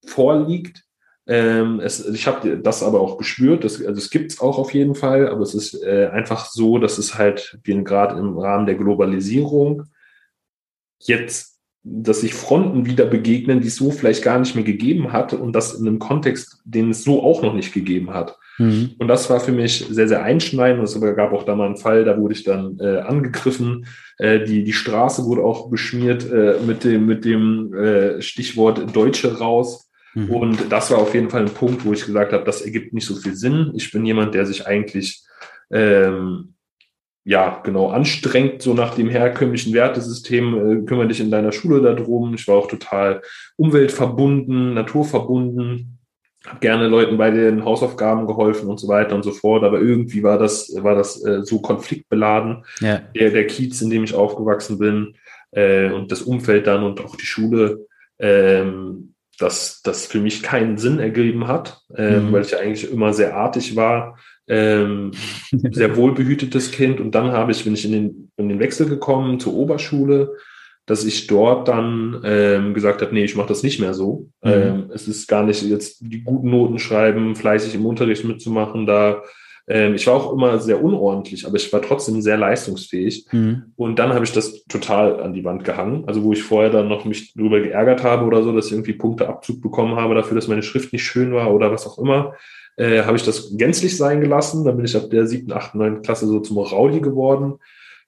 vorliegt. 0.07 0.85
Ähm, 1.31 1.79
es, 1.79 2.05
ich 2.05 2.27
habe 2.27 2.59
das 2.59 2.83
aber 2.83 3.01
auch 3.01 3.17
gespürt, 3.17 3.63
das, 3.63 3.81
also 3.81 3.99
es 3.99 4.11
gibt 4.11 4.33
es 4.33 4.41
auch 4.41 4.59
auf 4.59 4.75
jeden 4.75 4.97
Fall, 4.97 5.29
aber 5.29 5.43
es 5.43 5.55
ist 5.55 5.81
äh, 5.81 6.09
einfach 6.13 6.47
so, 6.47 6.79
dass 6.79 6.99
es 6.99 7.17
halt 7.17 7.61
gerade 7.65 8.19
im 8.19 8.37
Rahmen 8.37 8.67
der 8.67 8.75
Globalisierung 8.75 9.85
jetzt, 10.99 11.61
dass 11.85 12.23
sich 12.23 12.35
Fronten 12.35 12.85
wieder 12.85 13.07
begegnen, 13.07 13.61
die 13.61 13.69
es 13.69 13.77
so 13.77 13.93
vielleicht 13.93 14.25
gar 14.25 14.41
nicht 14.41 14.57
mehr 14.57 14.65
gegeben 14.65 15.13
hat 15.13 15.33
und 15.33 15.53
das 15.53 15.75
in 15.75 15.87
einem 15.87 16.01
Kontext, 16.01 16.63
den 16.65 16.91
es 16.91 17.05
so 17.05 17.23
auch 17.23 17.43
noch 17.43 17.55
nicht 17.55 17.73
gegeben 17.73 18.11
hat. 18.11 18.37
Mhm. 18.59 18.97
Und 18.99 19.07
das 19.07 19.31
war 19.31 19.39
für 19.39 19.53
mich 19.53 19.87
sehr, 19.89 20.09
sehr 20.09 20.25
einschneidend. 20.25 20.83
Es 20.83 21.01
gab 21.01 21.33
auch 21.33 21.45
da 21.45 21.55
mal 21.55 21.67
einen 21.67 21.77
Fall, 21.77 22.05
da 22.05 22.19
wurde 22.19 22.35
ich 22.35 22.43
dann 22.43 22.77
äh, 22.81 22.99
angegriffen. 22.99 23.87
Äh, 24.19 24.45
die, 24.45 24.65
die 24.65 24.73
Straße 24.73 25.25
wurde 25.27 25.43
auch 25.45 25.71
beschmiert 25.71 26.29
äh, 26.29 26.57
mit 26.67 26.83
dem, 26.83 27.07
mit 27.07 27.25
dem 27.25 27.73
äh, 27.73 28.21
Stichwort 28.21 28.97
Deutsche 28.97 29.39
raus. 29.39 29.90
Mhm. 30.15 30.31
Und 30.31 30.73
das 30.73 30.91
war 30.91 30.99
auf 30.99 31.15
jeden 31.15 31.31
Fall 31.31 31.43
ein 31.43 31.55
Punkt, 31.55 31.85
wo 31.85 31.93
ich 31.93 32.05
gesagt 32.05 32.33
habe, 32.33 32.45
das 32.45 32.63
ergibt 32.63 32.93
nicht 32.93 33.07
so 33.07 33.17
viel 33.17 33.35
Sinn. 33.35 33.73
Ich 33.75 33.91
bin 33.93 34.05
jemand, 34.05 34.35
der 34.35 34.47
sich 34.47 34.67
eigentlich 34.67 35.23
ähm, 35.71 36.55
ja, 37.25 37.61
genau, 37.63 37.91
anstrengt, 37.91 38.63
so 38.63 38.75
nach 38.75 38.95
dem 38.95 39.09
herkömmlichen 39.09 39.75
Wertesystem, 39.75 40.83
äh, 40.83 40.85
kümmere 40.87 41.09
dich 41.09 41.21
in 41.21 41.31
deiner 41.31 41.53
Schule 41.53 41.83
darum. 41.83 42.35
Ich 42.35 42.49
war 42.49 42.57
auch 42.57 42.69
total 42.69 43.23
umweltverbunden, 43.57 44.75
naturverbunden. 44.75 45.99
habe 46.47 46.61
gerne 46.61 46.89
Leuten 46.89 47.19
bei 47.19 47.31
den 47.31 47.65
Hausaufgaben 47.65 48.27
geholfen 48.27 48.71
und 48.71 48.81
so 48.81 48.89
weiter 48.89 49.15
und 49.15 49.23
so 49.23 49.33
fort, 49.33 49.63
aber 49.65 49.81
irgendwie 49.81 50.23
war 50.23 50.39
das, 50.39 50.75
war 50.79 50.95
das 50.95 51.23
äh, 51.25 51.43
so 51.45 51.61
konfliktbeladen. 51.61 52.65
Ja. 52.81 53.03
Der, 53.15 53.31
der 53.31 53.47
Kiez, 53.47 53.83
in 53.83 53.91
dem 53.91 54.05
ich 54.05 54.15
aufgewachsen 54.15 54.79
bin 54.79 55.15
äh, 55.51 55.91
und 55.91 56.11
das 56.11 56.23
Umfeld 56.23 56.67
dann 56.67 56.83
und 56.83 57.05
auch 57.05 57.17
die 57.17 57.27
Schule, 57.27 57.87
ähm, 58.19 59.15
dass 59.41 59.81
das 59.83 60.07
für 60.07 60.21
mich 60.21 60.43
keinen 60.43 60.77
Sinn 60.77 60.99
ergeben 60.99 61.49
hat, 61.49 61.81
ähm, 61.97 62.29
mhm. 62.29 62.33
weil 62.33 62.43
ich 62.43 62.51
ja 62.51 62.59
eigentlich 62.59 62.93
immer 62.93 63.15
sehr 63.15 63.37
artig 63.37 63.75
war, 63.75 64.19
ähm, 64.47 65.13
sehr 65.51 65.97
wohlbehütetes 65.97 66.71
Kind. 66.71 67.01
Und 67.01 67.15
dann 67.15 67.33
habe 67.33 67.51
ich, 67.53 67.65
bin 67.65 67.75
ich 67.75 67.87
in 67.87 67.93
den, 67.93 68.33
in 68.37 68.49
den 68.51 68.61
Wechsel 68.61 68.87
gekommen 68.87 69.41
zur 69.41 69.55
Oberschule, 69.55 70.37
dass 70.85 71.05
ich 71.05 71.27
dort 71.27 71.69
dann 71.69 72.21
ähm, 72.25 72.75
gesagt 72.75 73.01
habe, 73.01 73.15
nee, 73.15 73.25
ich 73.25 73.37
mache 73.37 73.49
das 73.49 73.63
nicht 73.63 73.81
mehr 73.81 73.95
so. 73.95 74.29
Mhm. 74.43 74.51
Ähm, 74.51 74.91
es 74.93 75.09
ist 75.09 75.27
gar 75.27 75.45
nicht 75.45 75.63
jetzt 75.63 76.01
die 76.01 76.23
guten 76.23 76.51
Noten 76.51 76.79
schreiben, 76.79 77.35
fleißig 77.35 77.75
im 77.75 77.87
Unterricht 77.87 78.25
mitzumachen. 78.25 78.87
Da 78.87 79.23
ähm, 79.71 79.95
ich 79.95 80.05
war 80.09 80.15
auch 80.15 80.33
immer 80.33 80.59
sehr 80.59 80.83
unordentlich, 80.83 81.47
aber 81.47 81.55
ich 81.55 81.73
war 81.73 81.81
trotzdem 81.81 82.21
sehr 82.21 82.37
leistungsfähig. 82.37 83.27
Mhm. 83.31 83.67
Und 83.77 84.01
dann 84.01 84.13
habe 84.13 84.25
ich 84.25 84.33
das 84.33 84.65
total 84.65 85.23
an 85.23 85.33
die 85.33 85.45
Wand 85.45 85.63
gehangen. 85.63 86.03
Also 86.09 86.25
wo 86.25 86.33
ich 86.33 86.43
vorher 86.43 86.71
dann 86.71 86.89
noch 86.89 87.05
mich 87.05 87.35
darüber 87.35 87.61
geärgert 87.61 88.03
habe 88.03 88.25
oder 88.25 88.43
so, 88.43 88.53
dass 88.53 88.67
ich 88.67 88.73
irgendwie 88.73 88.95
Punkteabzug 88.95 89.63
bekommen 89.63 89.95
habe 89.95 90.17
dafür, 90.17 90.35
dass 90.35 90.49
meine 90.49 90.65
Schrift 90.65 90.93
nicht 90.93 91.05
schön 91.05 91.33
war 91.33 91.55
oder 91.55 91.71
was 91.71 91.87
auch 91.87 91.99
immer, 91.99 92.35
äh, 92.77 93.05
habe 93.05 93.17
ich 93.17 93.23
das 93.23 93.57
gänzlich 93.57 93.97
sein 93.97 94.21
gelassen. 94.21 94.65
Dann 94.65 94.75
bin 94.75 94.87
ich 94.87 94.97
ab 94.97 95.09
der 95.09 95.29
siebten, 95.29 95.53
achten, 95.53 95.79
neunten 95.79 96.03
Klasse 96.03 96.27
so 96.27 96.41
zum 96.41 96.59
Rauli 96.59 97.01
geworden. 97.01 97.61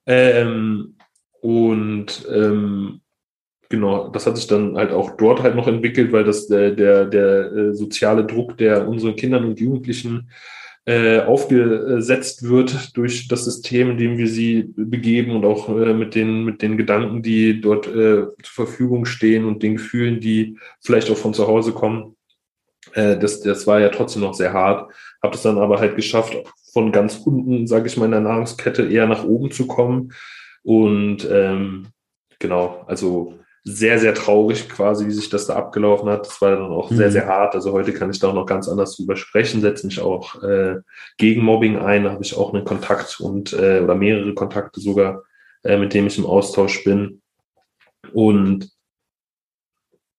Ähm, 0.04 0.96
und 1.42 2.26
ähm, 2.28 3.02
genau, 3.68 4.08
das 4.08 4.26
hat 4.26 4.36
sich 4.36 4.48
dann 4.48 4.76
halt 4.76 4.90
auch 4.90 5.16
dort 5.16 5.44
halt 5.44 5.54
noch 5.54 5.68
entwickelt, 5.68 6.12
weil 6.12 6.24
das 6.24 6.48
der, 6.48 6.72
der, 6.72 7.04
der 7.04 7.52
äh, 7.52 7.72
soziale 7.72 8.24
Druck, 8.24 8.58
der 8.58 8.88
unseren 8.88 9.14
Kindern 9.14 9.44
und 9.44 9.60
Jugendlichen 9.60 10.28
äh, 10.84 11.20
aufgesetzt 11.20 12.48
wird 12.48 12.96
durch 12.96 13.28
das 13.28 13.44
System, 13.44 13.92
in 13.92 13.98
dem 13.98 14.18
wir 14.18 14.26
sie 14.26 14.72
begeben 14.76 15.30
und 15.36 15.44
auch 15.44 15.68
äh, 15.68 15.94
mit, 15.94 16.14
den, 16.14 16.44
mit 16.44 16.60
den 16.60 16.76
Gedanken, 16.76 17.22
die 17.22 17.60
dort 17.60 17.86
äh, 17.86 18.26
zur 18.42 18.66
Verfügung 18.66 19.04
stehen 19.04 19.44
und 19.44 19.62
den 19.62 19.76
Gefühlen, 19.76 20.20
die 20.20 20.58
vielleicht 20.80 21.10
auch 21.10 21.16
von 21.16 21.34
zu 21.34 21.46
Hause 21.46 21.72
kommen. 21.72 22.16
Äh, 22.94 23.16
das, 23.16 23.40
das 23.40 23.66
war 23.66 23.80
ja 23.80 23.90
trotzdem 23.90 24.22
noch 24.22 24.34
sehr 24.34 24.52
hart. 24.52 24.92
Habe 25.22 25.36
es 25.36 25.42
dann 25.42 25.58
aber 25.58 25.78
halt 25.78 25.94
geschafft, 25.94 26.36
von 26.72 26.90
ganz 26.90 27.16
unten, 27.16 27.66
sage 27.66 27.86
ich 27.86 27.96
mal, 27.96 28.06
in 28.06 28.12
der 28.12 28.20
Nahrungskette 28.20 28.82
eher 28.82 29.06
nach 29.06 29.24
oben 29.24 29.50
zu 29.50 29.66
kommen 29.66 30.12
und 30.62 31.28
ähm, 31.30 31.88
genau, 32.38 32.84
also 32.86 33.38
sehr, 33.64 33.98
sehr 33.98 34.14
traurig 34.14 34.68
quasi, 34.68 35.06
wie 35.06 35.12
sich 35.12 35.28
das 35.28 35.46
da 35.46 35.54
abgelaufen 35.54 36.08
hat. 36.08 36.26
Das 36.26 36.40
war 36.40 36.50
dann 36.50 36.72
auch 36.72 36.90
mhm. 36.90 36.96
sehr, 36.96 37.12
sehr 37.12 37.26
hart. 37.26 37.54
Also 37.54 37.72
heute 37.72 37.92
kann 37.92 38.10
ich 38.10 38.18
da 38.18 38.28
auch 38.28 38.34
noch 38.34 38.46
ganz 38.46 38.68
anders 38.68 38.96
drüber 38.96 39.16
sprechen, 39.16 39.60
setze 39.60 39.86
mich 39.86 40.00
auch 40.00 40.42
äh, 40.42 40.76
gegen 41.16 41.42
Mobbing 41.42 41.78
ein, 41.78 42.08
habe 42.08 42.24
ich 42.24 42.36
auch 42.36 42.52
einen 42.52 42.64
Kontakt 42.64 43.20
und 43.20 43.52
äh, 43.52 43.80
oder 43.80 43.94
mehrere 43.94 44.34
Kontakte 44.34 44.80
sogar, 44.80 45.22
äh, 45.62 45.78
mit 45.78 45.94
dem 45.94 46.08
ich 46.08 46.18
im 46.18 46.26
Austausch 46.26 46.82
bin. 46.82 47.22
Und 48.12 48.70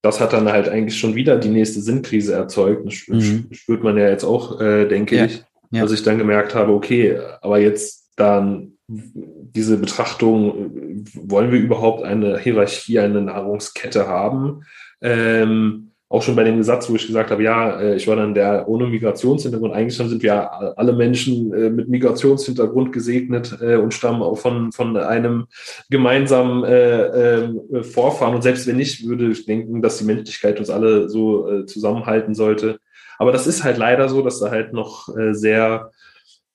das 0.01 0.19
hat 0.19 0.33
dann 0.33 0.49
halt 0.49 0.69
eigentlich 0.69 0.97
schon 0.97 1.15
wieder 1.15 1.37
die 1.37 1.49
nächste 1.49 1.81
Sinnkrise 1.81 2.33
erzeugt. 2.33 2.85
Das 2.85 3.07
mhm. 3.07 3.47
spürt 3.51 3.83
man 3.83 3.97
ja 3.97 4.09
jetzt 4.09 4.23
auch, 4.23 4.61
äh, 4.61 4.85
denke 4.85 5.17
ja. 5.17 5.25
ich, 5.25 5.43
ja. 5.71 5.81
dass 5.81 5.91
ich 5.91 6.03
dann 6.03 6.17
gemerkt 6.17 6.55
habe, 6.55 6.71
okay, 6.71 7.19
aber 7.41 7.59
jetzt 7.59 8.11
dann 8.15 8.72
diese 8.87 9.77
Betrachtung, 9.77 11.05
wollen 11.15 11.51
wir 11.51 11.59
überhaupt 11.59 12.03
eine 12.03 12.37
Hierarchie, 12.37 12.99
eine 12.99 13.21
Nahrungskette 13.21 14.07
haben? 14.07 14.63
Ähm, 15.01 15.93
auch 16.13 16.21
schon 16.21 16.35
bei 16.35 16.43
dem 16.43 16.61
Satz, 16.61 16.91
wo 16.91 16.95
ich 16.95 17.07
gesagt 17.07 17.31
habe, 17.31 17.41
ja, 17.41 17.79
äh, 17.79 17.95
ich 17.95 18.07
war 18.07 18.15
dann 18.15 18.35
der 18.35 18.69
ohne 18.69 18.85
Migrationshintergrund. 18.85 19.73
Eigentlich 19.73 19.97
sind 19.97 20.21
wir 20.21 20.77
alle 20.77 20.93
Menschen 20.93 21.51
äh, 21.51 21.71
mit 21.71 21.89
Migrationshintergrund 21.89 22.93
gesegnet 22.93 23.57
äh, 23.61 23.77
und 23.77 23.95
stammen 23.95 24.21
auch 24.21 24.37
von, 24.37 24.71
von 24.71 24.95
einem 24.95 25.47
gemeinsamen 25.89 26.63
äh, 26.65 27.83
Vorfahren. 27.83 28.35
Und 28.35 28.43
selbst 28.43 28.67
wenn 28.67 28.75
nicht, 28.75 29.07
würde 29.07 29.31
ich 29.31 29.47
denken, 29.47 29.81
dass 29.81 29.97
die 29.97 30.05
Menschlichkeit 30.05 30.59
uns 30.59 30.69
alle 30.69 31.09
so 31.09 31.63
zusammenhalten 31.63 32.35
sollte. 32.35 32.77
Aber 33.17 33.31
das 33.31 33.47
ist 33.47 33.63
halt 33.63 33.77
leider 33.79 34.07
so, 34.07 34.21
dass 34.21 34.39
da 34.39 34.51
halt 34.51 34.71
noch 34.71 35.09
sehr, 35.31 35.91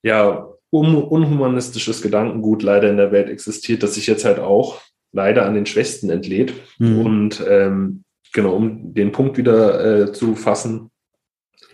ja, 0.03 0.49
un 0.71 0.95
unhumanistisches 0.95 2.03
Gedankengut 2.03 2.63
leider 2.63 2.91
in 2.91 2.97
der 2.97 3.13
Welt 3.13 3.29
existiert, 3.29 3.83
das 3.83 3.95
sich 3.95 4.07
jetzt 4.07 4.25
halt 4.25 4.39
auch 4.39 4.81
leider 5.13 5.47
an 5.47 5.55
den 5.55 5.67
Schwächsten 5.67 6.11
entlädt. 6.11 6.53
Mhm. 6.79 7.01
Und 7.01 7.45
ähm, 7.49 8.05
genau, 8.33 8.55
um 8.55 8.93
den 8.95 9.13
Punkt 9.13 9.39
wieder 9.39 10.03
äh, 10.03 10.13
zu 10.13 10.35
fassen, 10.35 10.91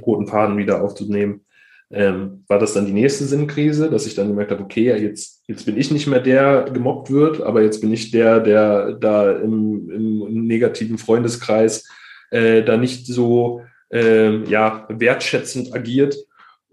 roten 0.05 0.27
Faden 0.27 0.57
wieder 0.57 0.83
aufzunehmen, 0.83 1.45
ähm, 1.91 2.45
war 2.49 2.59
das 2.59 2.75
dann 2.75 2.87
die 2.87 2.93
nächste 2.93 3.25
Sinnkrise, 3.25 3.91
dass 3.91 4.07
ich 4.07 4.15
dann 4.15 4.29
gemerkt 4.29 4.51
habe, 4.51 4.63
okay, 4.63 4.85
ja, 4.85 4.97
jetzt, 4.97 5.43
jetzt 5.47 5.67
bin 5.67 5.77
ich 5.77 5.91
nicht 5.91 6.07
mehr 6.07 6.21
der 6.21 6.65
gemobbt 6.73 7.11
wird, 7.11 7.41
aber 7.41 7.63
jetzt 7.63 7.81
bin 7.81 7.93
ich 7.93 8.11
der, 8.11 8.41
der 8.41 8.93
da 8.95 9.33
im, 9.33 9.91
im 9.91 10.47
negativen 10.47 10.99
Freundeskreis 10.99 11.89
äh, 12.31 12.63
da 12.63 12.77
nicht 12.77 13.07
so 13.07 13.63
äh, 13.93 14.45
ja, 14.49 14.87
wertschätzend 14.89 15.75
agiert 15.75 16.17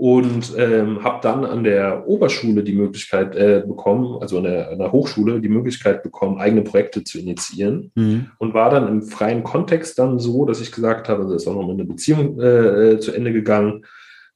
und 0.01 0.53
ähm, 0.57 1.03
habe 1.03 1.19
dann 1.21 1.45
an 1.45 1.63
der 1.63 2.07
Oberschule 2.07 2.63
die 2.63 2.73
Möglichkeit 2.73 3.35
äh, 3.35 3.63
bekommen, 3.63 4.17
also 4.19 4.39
an 4.39 4.45
der, 4.45 4.71
an 4.71 4.79
der, 4.79 4.91
Hochschule 4.91 5.39
die 5.39 5.47
Möglichkeit 5.47 6.01
bekommen, 6.01 6.39
eigene 6.39 6.63
Projekte 6.63 7.03
zu 7.03 7.19
initiieren 7.19 7.91
mhm. 7.93 8.31
und 8.39 8.55
war 8.55 8.71
dann 8.71 8.87
im 8.87 9.03
freien 9.03 9.43
Kontext 9.43 9.99
dann 9.99 10.17
so, 10.17 10.45
dass 10.45 10.59
ich 10.59 10.71
gesagt 10.71 11.07
habe, 11.07 11.21
also 11.21 11.35
ist 11.35 11.47
auch 11.47 11.53
noch 11.53 11.69
eine 11.69 11.85
Beziehung 11.85 12.41
äh, 12.41 12.99
zu 12.99 13.11
Ende 13.11 13.31
gegangen, 13.31 13.85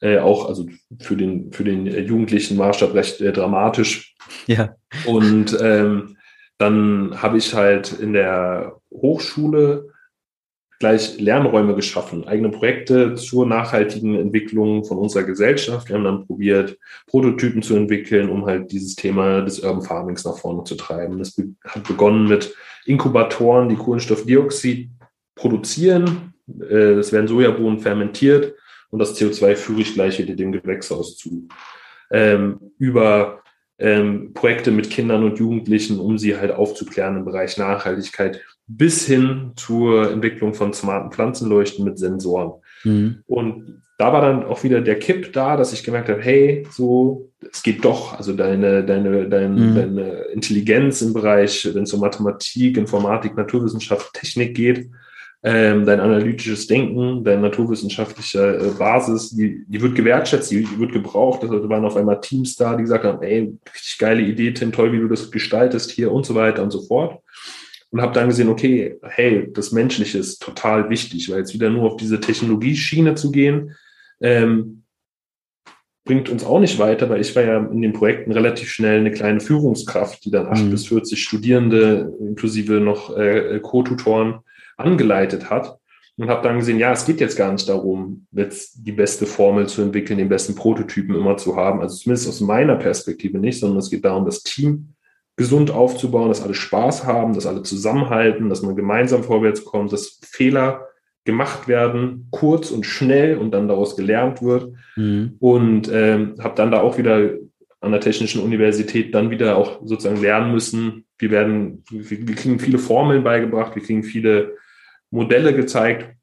äh, 0.02 0.20
auch 0.20 0.48
also 0.48 0.68
für 1.00 1.18
den 1.18 1.52
für 1.52 1.64
den 1.64 1.88
jugendlichen 1.88 2.58
Maßstab 2.58 2.94
recht 2.94 3.20
äh, 3.22 3.34
dramatisch. 3.34 4.16
Ja. 4.46 4.76
Und 5.08 5.58
ähm, 5.60 6.16
dann 6.60 7.24
habe 7.24 7.40
ich 7.40 7.56
halt 7.56 7.92
in 7.92 8.14
der 8.14 8.76
Hochschule 8.92 9.90
gleich 10.86 11.20
Lernräume 11.20 11.74
geschaffen, 11.74 12.28
eigene 12.28 12.50
Projekte 12.50 13.16
zur 13.16 13.48
nachhaltigen 13.48 14.14
Entwicklung 14.14 14.86
von 14.86 15.00
unserer 15.00 15.24
Gesellschaft. 15.24 15.90
Wir 15.90 15.96
haben 15.96 16.04
dann 16.04 16.28
probiert, 16.28 16.78
Prototypen 17.08 17.64
zu 17.64 17.76
entwickeln, 17.76 18.30
um 18.30 18.46
halt 18.46 18.72
dieses 18.72 18.96
Thema 18.96 19.42
des 19.42 19.62
Urban 19.62 19.82
Farmings 19.82 20.24
nach 20.26 20.38
vorne 20.38 20.64
zu 20.64 20.76
treiben. 20.76 21.18
Das 21.18 21.36
hat 21.68 21.88
begonnen 21.88 22.28
mit 22.28 22.54
Inkubatoren, 22.86 23.68
die 23.68 23.78
Kohlenstoffdioxid 23.78 24.92
produzieren. 25.34 26.36
Es 26.60 27.10
äh, 27.10 27.12
werden 27.14 27.28
Sojabohnen 27.28 27.80
fermentiert 27.80 28.54
und 28.92 29.00
das 29.00 29.20
CO2 29.20 29.56
führe 29.56 29.82
ich 29.82 29.96
gleich 29.96 30.20
wieder 30.20 30.36
dem 30.36 30.52
Gewächshaus 30.52 31.18
zu. 31.18 31.48
Ähm, 32.12 32.60
über 32.78 33.42
ähm, 33.80 34.36
Projekte 34.36 34.70
mit 34.70 34.92
Kindern 34.92 35.24
und 35.24 35.40
Jugendlichen, 35.40 36.00
um 36.00 36.20
sie 36.20 36.38
halt 36.38 36.52
aufzuklären 36.52 37.18
im 37.18 37.26
Bereich 37.26 37.58
Nachhaltigkeit, 37.58 38.44
bis 38.68 39.06
hin 39.06 39.52
zur 39.56 40.12
Entwicklung 40.12 40.54
von 40.54 40.74
smarten 40.74 41.12
Pflanzenleuchten 41.12 41.86
mit 41.86 42.00
Sensoren. 42.00 42.54
Mhm. 42.84 43.20
Und 43.28 43.82
da 43.98 44.12
war 44.12 44.22
dann 44.22 44.44
auch 44.44 44.64
wieder 44.64 44.82
der 44.82 45.00
Kipp 45.00 45.32
da, 45.34 45.56
dass 45.56 45.72
ich 45.72 45.84
gemerkt 45.84 46.10
habe, 46.10 46.22
hey, 46.22 46.68
so, 46.70 47.30
es 47.50 47.64
geht 47.64 47.86
doch, 47.86 48.18
also 48.18 48.34
deine, 48.34 48.84
deine, 48.84 49.30
deine, 49.30 49.50
mhm. 49.50 49.76
deine 49.76 50.12
Intelligenz 50.34 51.02
im 51.02 51.14
Bereich, 51.14 51.70
wenn 51.74 51.84
es 51.84 51.94
um 51.94 52.02
Mathematik, 52.02 52.78
Informatik, 52.78 53.38
Naturwissenschaft, 53.38 54.14
Technik 54.14 54.56
geht, 54.56 54.90
ähm, 55.44 55.86
dein 55.86 56.00
analytisches 56.00 56.66
Denken, 56.66 57.24
deine 57.24 57.44
naturwissenschaftliche 57.44 58.58
äh, 58.58 58.78
Basis, 58.80 59.30
die, 59.30 59.64
die 59.68 59.82
wird 59.82 59.96
gewertschätzt, 59.96 60.50
die, 60.50 60.64
die 60.64 60.80
wird 60.80 60.92
gebraucht. 60.92 61.44
Also 61.44 61.70
waren 61.70 61.86
auf 61.86 61.96
einmal 61.96 62.20
Teams 62.20 62.56
da, 62.56 62.76
die 62.76 62.82
gesagt 62.82 63.06
haben, 63.06 63.22
ey, 63.22 63.56
richtig 63.74 63.98
geile 64.00 64.24
Idee, 64.24 64.54
Tim, 64.54 64.72
toll, 64.72 64.92
wie 64.92 65.00
du 65.00 65.08
das 65.08 65.30
gestaltest 65.30 65.92
hier 65.92 66.12
und 66.12 66.26
so 66.26 66.34
weiter 66.34 66.64
und 66.64 66.72
so 66.72 66.82
fort 66.82 67.22
und 67.92 68.02
habe 68.02 68.14
dann 68.14 68.28
gesehen, 68.28 68.50
okay, 68.50 68.98
hey, 69.04 69.50
das 69.54 69.72
Menschliche 69.72 70.18
ist 70.18 70.42
total 70.42 70.90
wichtig, 70.90 71.30
weil 71.30 71.40
jetzt 71.40 71.54
wieder 71.54 71.70
nur 71.70 71.84
auf 71.84 71.98
diese 71.98 72.20
Technologieschiene 72.20 73.16
zu 73.16 73.32
gehen, 73.32 73.76
ähm, 74.22 74.84
bringt 76.06 76.30
uns 76.30 76.44
auch 76.44 76.60
nicht 76.60 76.78
weiter, 76.78 77.10
weil 77.10 77.22
ich 77.22 77.36
war 77.36 77.44
ja 77.44 77.58
in 77.58 77.82
den 77.82 77.94
Projekten 77.94 78.32
relativ 78.32 78.70
schnell 78.70 79.00
eine 79.00 79.12
kleine 79.12 79.40
Führungskraft, 79.40 80.24
die 80.24 80.32
dann 80.32 80.48
acht 80.48 80.64
mhm. 80.64 80.72
bis 80.72 80.88
40 80.88 81.22
Studierende 81.22 82.14
inklusive 82.20 82.80
noch 82.80 83.16
äh, 83.18 83.60
Co-Tutoren 83.62 84.40
angeleitet 84.78 85.50
hat 85.50 85.80
und 86.18 86.30
habe 86.30 86.44
dann 86.44 86.60
gesehen, 86.60 86.80
ja, 86.80 86.92
es 86.92 87.06
geht 87.06 87.20
jetzt 87.20 87.38
gar 87.38 87.52
nicht 87.52 87.68
darum, 87.68 88.28
jetzt 88.32 88.86
die 88.86 88.92
beste 88.92 89.26
Formel 89.26 89.68
zu 89.68 89.82
entwickeln, 89.82 90.20
den 90.20 90.30
besten 90.30 90.56
Prototypen 90.56 91.16
immer 91.16 91.38
zu 91.38 91.56
haben, 91.56 91.82
also 91.82 91.96
zumindest 91.96 92.30
aus 92.30 92.42
meiner 92.42 92.76
Perspektive 92.76 93.40
nicht, 93.40 93.60
sondern 93.60 93.80
es 93.80 93.90
geht 93.90 94.06
darum, 94.06 94.26
das 94.26 94.44
Team 94.44 94.95
gesund 95.38 95.72
aufzubauen, 95.72 96.30
dass 96.30 96.42
alle 96.42 96.54
Spaß 96.54 97.06
haben, 97.06 97.34
dass 97.34 97.46
alle 97.46 97.64
zusammenhalten, 97.64 98.50
dass 98.50 98.62
man 98.62 98.76
gemeinsam 98.76 99.24
vorwärts 99.24 99.66
kommt, 99.66 99.92
dass 99.92 100.20
Fehler 100.24 100.88
gemacht 101.26 101.68
werden, 101.68 102.28
kurz 102.32 102.72
und 102.72 102.86
schnell 102.86 103.38
und 103.38 103.52
dann 103.52 103.68
daraus 103.68 103.98
gelernt 103.98 104.42
wird. 104.42 104.74
Mhm. 104.96 105.36
Und 105.40 105.92
ähm, 105.92 106.36
habe 106.40 106.56
dann 106.56 106.72
da 106.72 106.82
auch 106.82 106.98
wieder 106.98 107.32
an 107.82 107.92
der 107.92 108.02
Technischen 108.02 108.42
Universität 108.42 109.14
dann 109.14 109.30
wieder 109.30 109.58
auch 109.58 109.82
sozusagen 109.84 110.22
lernen 110.22 110.52
müssen. 110.52 111.06
Wir 111.18 111.32
werden, 111.32 111.84
wir, 111.90 112.28
wir 112.28 112.36
kriegen 112.36 112.60
viele 112.60 112.80
Formeln 112.80 113.24
beigebracht, 113.24 113.76
wir 113.76 113.84
kriegen 113.84 114.04
viele 114.04 114.56
Modelle 115.10 115.54
gezeigt. 115.54 116.16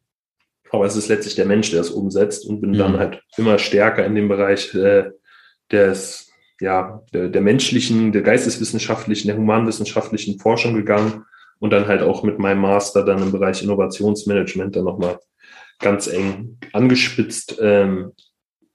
Aber 0.71 0.87
es 0.87 0.97
ist 0.97 1.09
letztlich 1.09 1.35
der 1.35 1.45
Mensch, 1.45 1.71
der 1.71 1.81
es 1.81 1.91
umsetzt 1.91 2.47
und 2.47 2.61
bin 2.61 2.71
mhm. 2.71 2.79
dann 2.79 2.99
halt 2.99 3.23
immer 3.37 3.59
stärker 3.59 4.07
in 4.07 4.15
dem 4.15 4.29
Bereich 4.29 4.75
äh, 4.75 5.11
des, 5.71 6.32
ja, 6.63 7.03
der, 7.13 7.29
der 7.29 7.41
menschlichen, 7.41 8.13
der 8.13 8.23
geisteswissenschaftlichen, 8.23 9.27
der 9.27 9.37
humanwissenschaftlichen 9.37 10.39
Forschung 10.39 10.75
gegangen 10.75 11.25
und 11.59 11.71
dann 11.71 11.89
halt 11.89 12.03
auch 12.03 12.23
mit 12.23 12.39
meinem 12.39 12.61
Master 12.61 13.05
dann 13.05 13.21
im 13.21 13.33
Bereich 13.33 13.65
Innovationsmanagement 13.65 14.77
dann 14.77 14.85
nochmal 14.85 15.19
ganz 15.81 16.07
eng 16.07 16.59
angespitzt. 16.73 17.59
Ähm, 17.61 18.13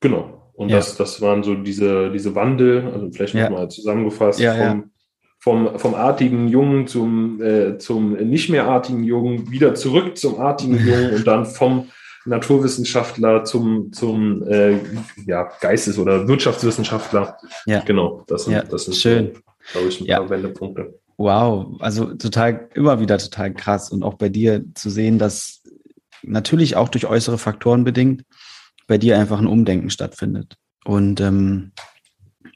genau. 0.01 0.51
Und 0.53 0.67
ja. 0.67 0.75
das, 0.75 0.97
das 0.97 1.21
waren 1.21 1.43
so 1.43 1.55
diese, 1.55 2.11
diese 2.11 2.35
Wandel, 2.35 2.91
also 2.93 3.09
vielleicht 3.09 3.35
ja. 3.35 3.49
nochmal 3.49 3.69
zusammengefasst, 3.69 4.41
ja, 4.41 4.53
vom, 4.53 4.91
vom, 5.39 5.79
vom 5.79 5.95
artigen 5.95 6.49
Jungen 6.49 6.87
zum, 6.87 7.41
äh, 7.41 7.77
zum 7.77 8.13
nicht 8.15 8.49
mehr 8.49 8.65
artigen 8.65 9.05
Jungen, 9.05 9.49
wieder 9.49 9.75
zurück 9.75 10.17
zum 10.17 10.41
artigen 10.41 10.77
Jungen 10.85 11.15
und 11.15 11.25
dann 11.25 11.45
vom 11.45 11.87
Naturwissenschaftler 12.27 13.43
zum, 13.43 13.91
zum 13.93 14.45
äh, 14.47 14.79
ja, 15.25 15.49
Geistes- 15.61 15.97
oder 15.97 16.27
Wirtschaftswissenschaftler. 16.27 17.37
Ja. 17.65 17.81
Genau, 17.81 18.23
das 18.27 18.45
sind, 18.45 18.53
ja, 18.53 18.63
das 18.63 18.85
sind 18.85 18.95
schön. 18.95 19.33
glaube 19.71 19.87
ich, 19.87 20.01
ein 20.01 20.05
ja. 20.05 20.19
paar 20.19 20.29
Wendepunkte. 20.29 20.99
Wow, 21.17 21.77
also 21.79 22.13
total, 22.13 22.69
immer 22.75 22.99
wieder 22.99 23.17
total 23.17 23.53
krass 23.53 23.89
und 23.89 24.03
auch 24.03 24.15
bei 24.15 24.29
dir 24.29 24.63
zu 24.75 24.89
sehen, 24.89 25.17
dass 25.17 25.63
natürlich 26.21 26.75
auch 26.75 26.89
durch 26.89 27.07
äußere 27.07 27.37
Faktoren 27.37 27.83
bedingt 27.83 28.23
bei 28.87 28.97
dir 28.97 29.17
einfach 29.17 29.39
ein 29.39 29.47
Umdenken 29.47 29.89
stattfindet. 29.89 30.55
Und 30.85 31.19
ähm, 31.19 31.71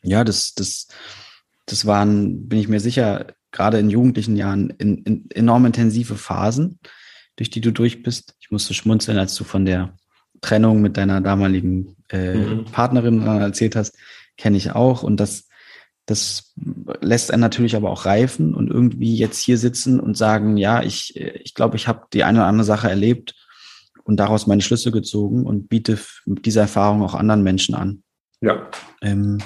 ja, 0.03 0.23
das, 0.23 0.53
das, 0.53 0.87
das 1.65 1.85
waren, 1.85 2.47
bin 2.47 2.59
ich 2.59 2.67
mir 2.67 2.79
sicher, 2.79 3.27
gerade 3.51 3.79
in 3.79 3.89
jugendlichen 3.89 4.37
Jahren 4.37 4.69
in, 4.77 5.03
in 5.03 5.29
enorm 5.31 5.65
intensive 5.65 6.15
Phasen, 6.15 6.79
durch 7.41 7.49
die 7.49 7.61
du 7.61 7.71
durch 7.71 8.03
bist. 8.03 8.35
Ich 8.39 8.51
musste 8.51 8.75
schmunzeln, 8.75 9.17
als 9.17 9.33
du 9.33 9.43
von 9.43 9.65
der 9.65 9.97
Trennung 10.41 10.79
mit 10.79 10.95
deiner 10.95 11.21
damaligen 11.21 11.95
äh, 12.09 12.35
mhm. 12.35 12.65
Partnerin 12.65 13.25
erzählt 13.25 13.75
hast, 13.75 13.97
kenne 14.37 14.57
ich 14.57 14.73
auch. 14.73 15.01
Und 15.01 15.19
das, 15.19 15.47
das 16.05 16.53
lässt 17.01 17.31
einen 17.31 17.41
natürlich 17.41 17.75
aber 17.75 17.89
auch 17.89 18.05
reifen 18.05 18.53
und 18.53 18.69
irgendwie 18.69 19.15
jetzt 19.15 19.41
hier 19.41 19.57
sitzen 19.57 19.99
und 19.99 20.15
sagen, 20.15 20.55
ja, 20.57 20.83
ich, 20.83 21.15
ich 21.15 21.55
glaube, 21.55 21.77
ich 21.77 21.87
habe 21.87 22.05
die 22.13 22.23
eine 22.23 22.37
oder 22.37 22.47
andere 22.47 22.63
Sache 22.63 22.91
erlebt 22.91 23.33
und 24.03 24.17
daraus 24.17 24.45
meine 24.45 24.61
Schlüsse 24.61 24.91
gezogen 24.91 25.47
und 25.47 25.67
biete 25.67 25.97
diese 26.27 26.59
Erfahrung 26.59 27.01
auch 27.01 27.15
anderen 27.15 27.41
Menschen 27.41 27.73
an. 27.73 28.03
Ja. 28.41 28.69
Ähm, 29.01 29.39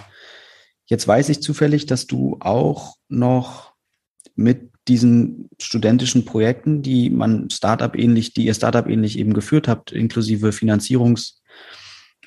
jetzt 0.86 1.08
weiß 1.08 1.30
ich 1.30 1.42
zufällig, 1.42 1.86
dass 1.86 2.08
du 2.08 2.36
auch 2.42 2.98
noch 3.08 3.72
mit 4.36 4.75
diesen 4.88 5.50
studentischen 5.60 6.26
Projekten, 6.26 6.82
die 6.82 7.10
man 7.10 7.50
Startup 7.50 7.96
ähnlich, 7.96 8.34
die 8.34 8.46
ihr 8.46 8.54
Startup 8.54 8.88
ähnlich 8.88 9.18
eben 9.18 9.34
geführt 9.34 9.68
habt, 9.68 9.92
inklusive 9.92 10.52
Finanzierungs, 10.52 11.42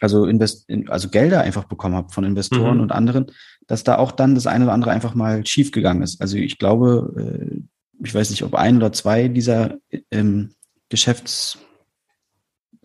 also 0.01 0.27
Invest, 0.27 0.69
also 0.89 1.09
Gelder 1.09 1.43
einfach 1.43 1.65
bekommen 1.65 1.95
habt 1.95 2.13
von 2.13 2.25
Investoren 2.25 2.77
mhm. 2.77 2.83
und 2.83 2.93
anderen, 2.93 3.27
dass 3.67 3.85
da 3.85 3.99
auch 3.99 4.13
dann 4.13 4.35
das 4.35 4.47
eine 4.47 4.65
oder 4.65 4.73
andere 4.73 4.91
einfach 4.91 5.15
mal 5.15 5.47
schief 5.47 5.71
gegangen 5.71 6.03
ist. 6.03 6.21
Also 6.21 6.37
ich 6.37 6.59
glaube, 6.59 7.13
äh, 7.17 7.61
ich 8.05 8.15
weiß 8.15 8.31
nicht, 8.31 8.43
ob 8.43 8.55
ein 8.55 8.77
oder 8.77 8.93
zwei 8.93 9.29
dieser 9.29 9.77
ähm, 10.11 10.51
Geschäfts 10.89 11.59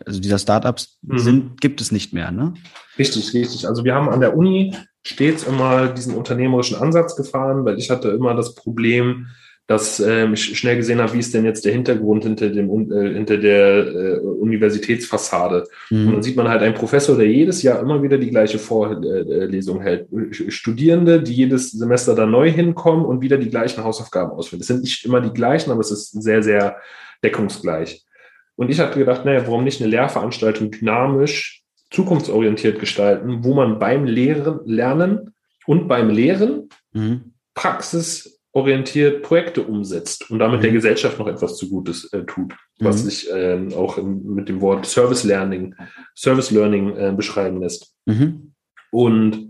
also 0.05 0.19
dieser 0.19 0.39
Startups 0.39 0.99
mhm. 1.01 1.19
sind, 1.19 1.61
gibt 1.61 1.81
es 1.81 1.91
nicht 1.91 2.13
mehr, 2.13 2.31
ne? 2.31 2.53
Richtig, 2.97 3.33
richtig. 3.33 3.67
Also 3.67 3.83
wir 3.83 3.95
haben 3.95 4.09
an 4.09 4.19
der 4.19 4.35
Uni 4.35 4.75
stets 5.03 5.43
immer 5.43 5.87
diesen 5.87 6.15
unternehmerischen 6.15 6.77
Ansatz 6.77 7.15
gefahren, 7.15 7.65
weil 7.65 7.77
ich 7.77 7.89
hatte 7.89 8.09
immer 8.09 8.33
das 8.33 8.55
Problem, 8.55 9.27
dass 9.67 10.01
ähm, 10.01 10.33
ich 10.33 10.57
schnell 10.57 10.75
gesehen 10.75 10.99
habe, 10.99 11.13
wie 11.13 11.19
ist 11.19 11.33
denn 11.33 11.45
jetzt 11.45 11.63
der 11.63 11.71
Hintergrund 11.71 12.23
hinter 12.23 12.49
dem 12.49 12.91
äh, 12.91 13.13
hinter 13.13 13.37
der 13.37 13.87
äh, 13.87 14.19
Universitätsfassade. 14.19 15.65
Mhm. 15.89 16.07
Und 16.07 16.13
dann 16.15 16.23
sieht 16.23 16.35
man 16.35 16.49
halt 16.49 16.61
einen 16.61 16.73
Professor, 16.73 17.15
der 17.15 17.31
jedes 17.31 17.63
Jahr 17.63 17.79
immer 17.79 18.03
wieder 18.03 18.17
die 18.17 18.29
gleiche 18.29 18.59
Vorlesung 18.59 19.81
hält. 19.81 20.07
Studierende, 20.49 21.23
die 21.23 21.33
jedes 21.33 21.71
Semester 21.71 22.13
da 22.13 22.25
neu 22.25 22.51
hinkommen 22.51 23.05
und 23.05 23.21
wieder 23.21 23.37
die 23.37 23.49
gleichen 23.49 23.83
Hausaufgaben 23.83 24.31
ausführen. 24.31 24.61
Es 24.61 24.67
sind 24.67 24.81
nicht 24.81 25.05
immer 25.05 25.21
die 25.21 25.33
gleichen, 25.33 25.71
aber 25.71 25.79
es 25.79 25.91
ist 25.91 26.11
sehr, 26.21 26.43
sehr 26.43 26.77
deckungsgleich. 27.23 28.03
Und 28.55 28.69
ich 28.69 28.79
hatte 28.79 28.99
gedacht, 28.99 29.23
naja, 29.23 29.43
warum 29.47 29.63
nicht 29.63 29.81
eine 29.81 29.89
Lehrveranstaltung 29.89 30.71
dynamisch, 30.71 31.63
zukunftsorientiert 31.89 32.79
gestalten, 32.79 33.43
wo 33.43 33.53
man 33.53 33.79
beim 33.79 34.05
Lehren, 34.05 34.59
Lernen 34.65 35.33
und 35.65 35.87
beim 35.87 36.09
Lehren 36.09 36.69
mhm. 36.91 37.33
Praxisorientiert 38.53 39.23
Projekte 39.23 39.63
umsetzt 39.63 40.29
und 40.29 40.39
damit 40.39 40.59
mhm. 40.59 40.63
der 40.63 40.71
Gesellschaft 40.71 41.19
noch 41.19 41.27
etwas 41.27 41.57
Zugutes 41.57 42.11
äh, 42.13 42.23
tut, 42.23 42.53
was 42.79 43.03
mhm. 43.03 43.09
sich 43.09 43.31
äh, 43.31 43.67
auch 43.75 43.97
in, 43.97 44.23
mit 44.35 44.47
dem 44.47 44.61
Wort 44.61 44.85
Service 44.85 45.23
Learning, 45.23 45.75
Service 46.15 46.51
Learning 46.51 46.95
äh, 46.95 47.13
beschreiben 47.15 47.61
lässt. 47.61 47.95
Mhm. 48.05 48.53
Und 48.91 49.49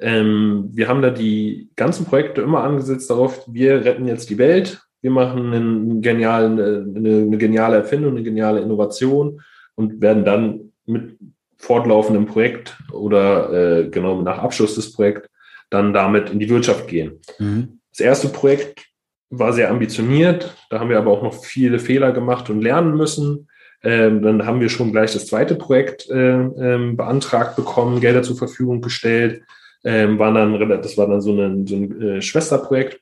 ähm, 0.00 0.68
wir 0.72 0.88
haben 0.88 1.02
da 1.02 1.10
die 1.10 1.70
ganzen 1.76 2.04
Projekte 2.04 2.42
immer 2.42 2.62
angesetzt 2.62 3.08
darauf, 3.08 3.46
wir 3.50 3.84
retten 3.84 4.06
jetzt 4.06 4.28
die 4.28 4.38
Welt, 4.38 4.82
wir 5.00 5.10
machen 5.10 5.52
einen 5.52 6.02
genialen, 6.02 6.58
äh, 6.58 6.98
eine, 6.98 7.22
eine 7.22 7.38
geniale 7.38 7.76
Erfindung, 7.76 8.12
eine 8.12 8.22
geniale 8.22 8.60
Innovation 8.60 9.40
und 9.76 10.02
werden 10.02 10.24
dann 10.24 10.72
mit 10.84 11.16
fortlaufendem 11.56 12.26
Projekt 12.26 12.76
oder 12.92 13.52
äh, 13.52 13.88
genau 13.88 14.20
nach 14.20 14.38
Abschluss 14.38 14.74
des 14.74 14.92
Projekts 14.92 15.28
dann 15.70 15.94
damit 15.94 16.28
in 16.28 16.38
die 16.38 16.50
Wirtschaft 16.50 16.86
gehen. 16.86 17.20
Mhm. 17.38 17.78
Das 17.92 18.00
erste 18.00 18.28
Projekt 18.28 18.86
war 19.30 19.52
sehr 19.52 19.70
ambitioniert, 19.70 20.54
da 20.68 20.80
haben 20.80 20.90
wir 20.90 20.98
aber 20.98 21.10
auch 21.10 21.22
noch 21.22 21.44
viele 21.44 21.78
Fehler 21.78 22.12
gemacht 22.12 22.50
und 22.50 22.60
lernen 22.60 22.96
müssen. 22.96 23.48
Ähm, 23.82 24.22
dann 24.22 24.46
haben 24.46 24.60
wir 24.60 24.68
schon 24.68 24.92
gleich 24.92 25.12
das 25.12 25.26
zweite 25.26 25.56
Projekt 25.56 26.08
äh, 26.08 26.34
ähm, 26.34 26.96
beantragt 26.96 27.56
bekommen, 27.56 28.00
Gelder 28.00 28.22
zur 28.22 28.36
Verfügung 28.36 28.80
gestellt. 28.80 29.42
Ähm, 29.84 30.18
waren 30.18 30.34
dann, 30.34 30.80
das 30.82 30.96
war 30.96 31.08
dann 31.08 31.20
so, 31.20 31.32
eine, 31.32 31.66
so 31.66 31.76
ein 31.76 32.00
äh, 32.00 32.22
Schwesterprojekt. 32.22 33.00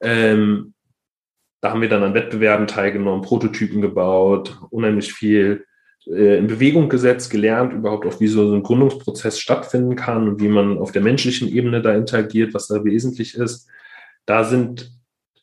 Ähm, 0.00 0.74
da 1.60 1.70
haben 1.70 1.80
wir 1.82 1.88
dann 1.88 2.02
an 2.02 2.14
Wettbewerben 2.14 2.66
teilgenommen, 2.66 3.22
Prototypen 3.22 3.80
gebaut, 3.80 4.58
unheimlich 4.70 5.12
viel 5.12 5.64
äh, 6.06 6.38
in 6.38 6.46
Bewegung 6.46 6.88
gesetzt, 6.88 7.30
gelernt 7.30 7.72
überhaupt 7.72 8.06
auch, 8.06 8.20
wie 8.20 8.28
so 8.28 8.52
ein 8.52 8.62
Gründungsprozess 8.62 9.38
stattfinden 9.38 9.96
kann 9.96 10.28
und 10.28 10.40
wie 10.40 10.48
man 10.48 10.78
auf 10.78 10.92
der 10.92 11.02
menschlichen 11.02 11.48
Ebene 11.48 11.82
da 11.82 11.94
interagiert, 11.94 12.54
was 12.54 12.68
da 12.68 12.84
wesentlich 12.84 13.34
ist. 13.34 13.68
Da 14.26 14.44
sind 14.44 14.92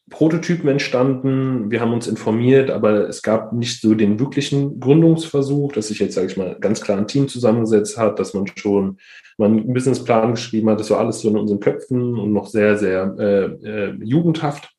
Prototypen 0.10 0.70
entstanden, 0.70 1.70
wir 1.70 1.82
haben 1.82 1.92
uns 1.92 2.08
informiert, 2.08 2.70
aber 2.70 3.10
es 3.10 3.22
gab 3.22 3.52
nicht 3.52 3.82
so 3.82 3.94
den 3.94 4.20
wirklichen 4.20 4.80
Gründungsversuch, 4.80 5.74
dass 5.74 5.90
sich 5.90 6.00
jetzt, 6.00 6.16
sage 6.16 6.28
ich 6.28 6.38
mal, 6.38 6.56
ganz 6.62 6.80
klar 6.80 6.98
ein 6.98 7.08
Team 7.08 7.28
zusammengesetzt 7.28 7.98
hat, 7.98 8.18
dass 8.18 8.34
man 8.34 8.48
schon 8.56 9.00
mal 9.38 9.48
einen 9.48 9.74
Businessplan 9.74 10.32
geschrieben 10.32 10.70
hat. 10.70 10.80
Das 10.80 10.90
war 10.92 11.00
alles 11.00 11.20
so 11.20 11.30
in 11.30 11.38
unseren 11.38 11.60
Köpfen 11.60 12.18
und 12.18 12.32
noch 12.32 12.48
sehr, 12.48 12.78
sehr 12.78 13.16
äh, 13.20 13.68
äh, 13.68 13.96
jugendhaft. 14.02 14.77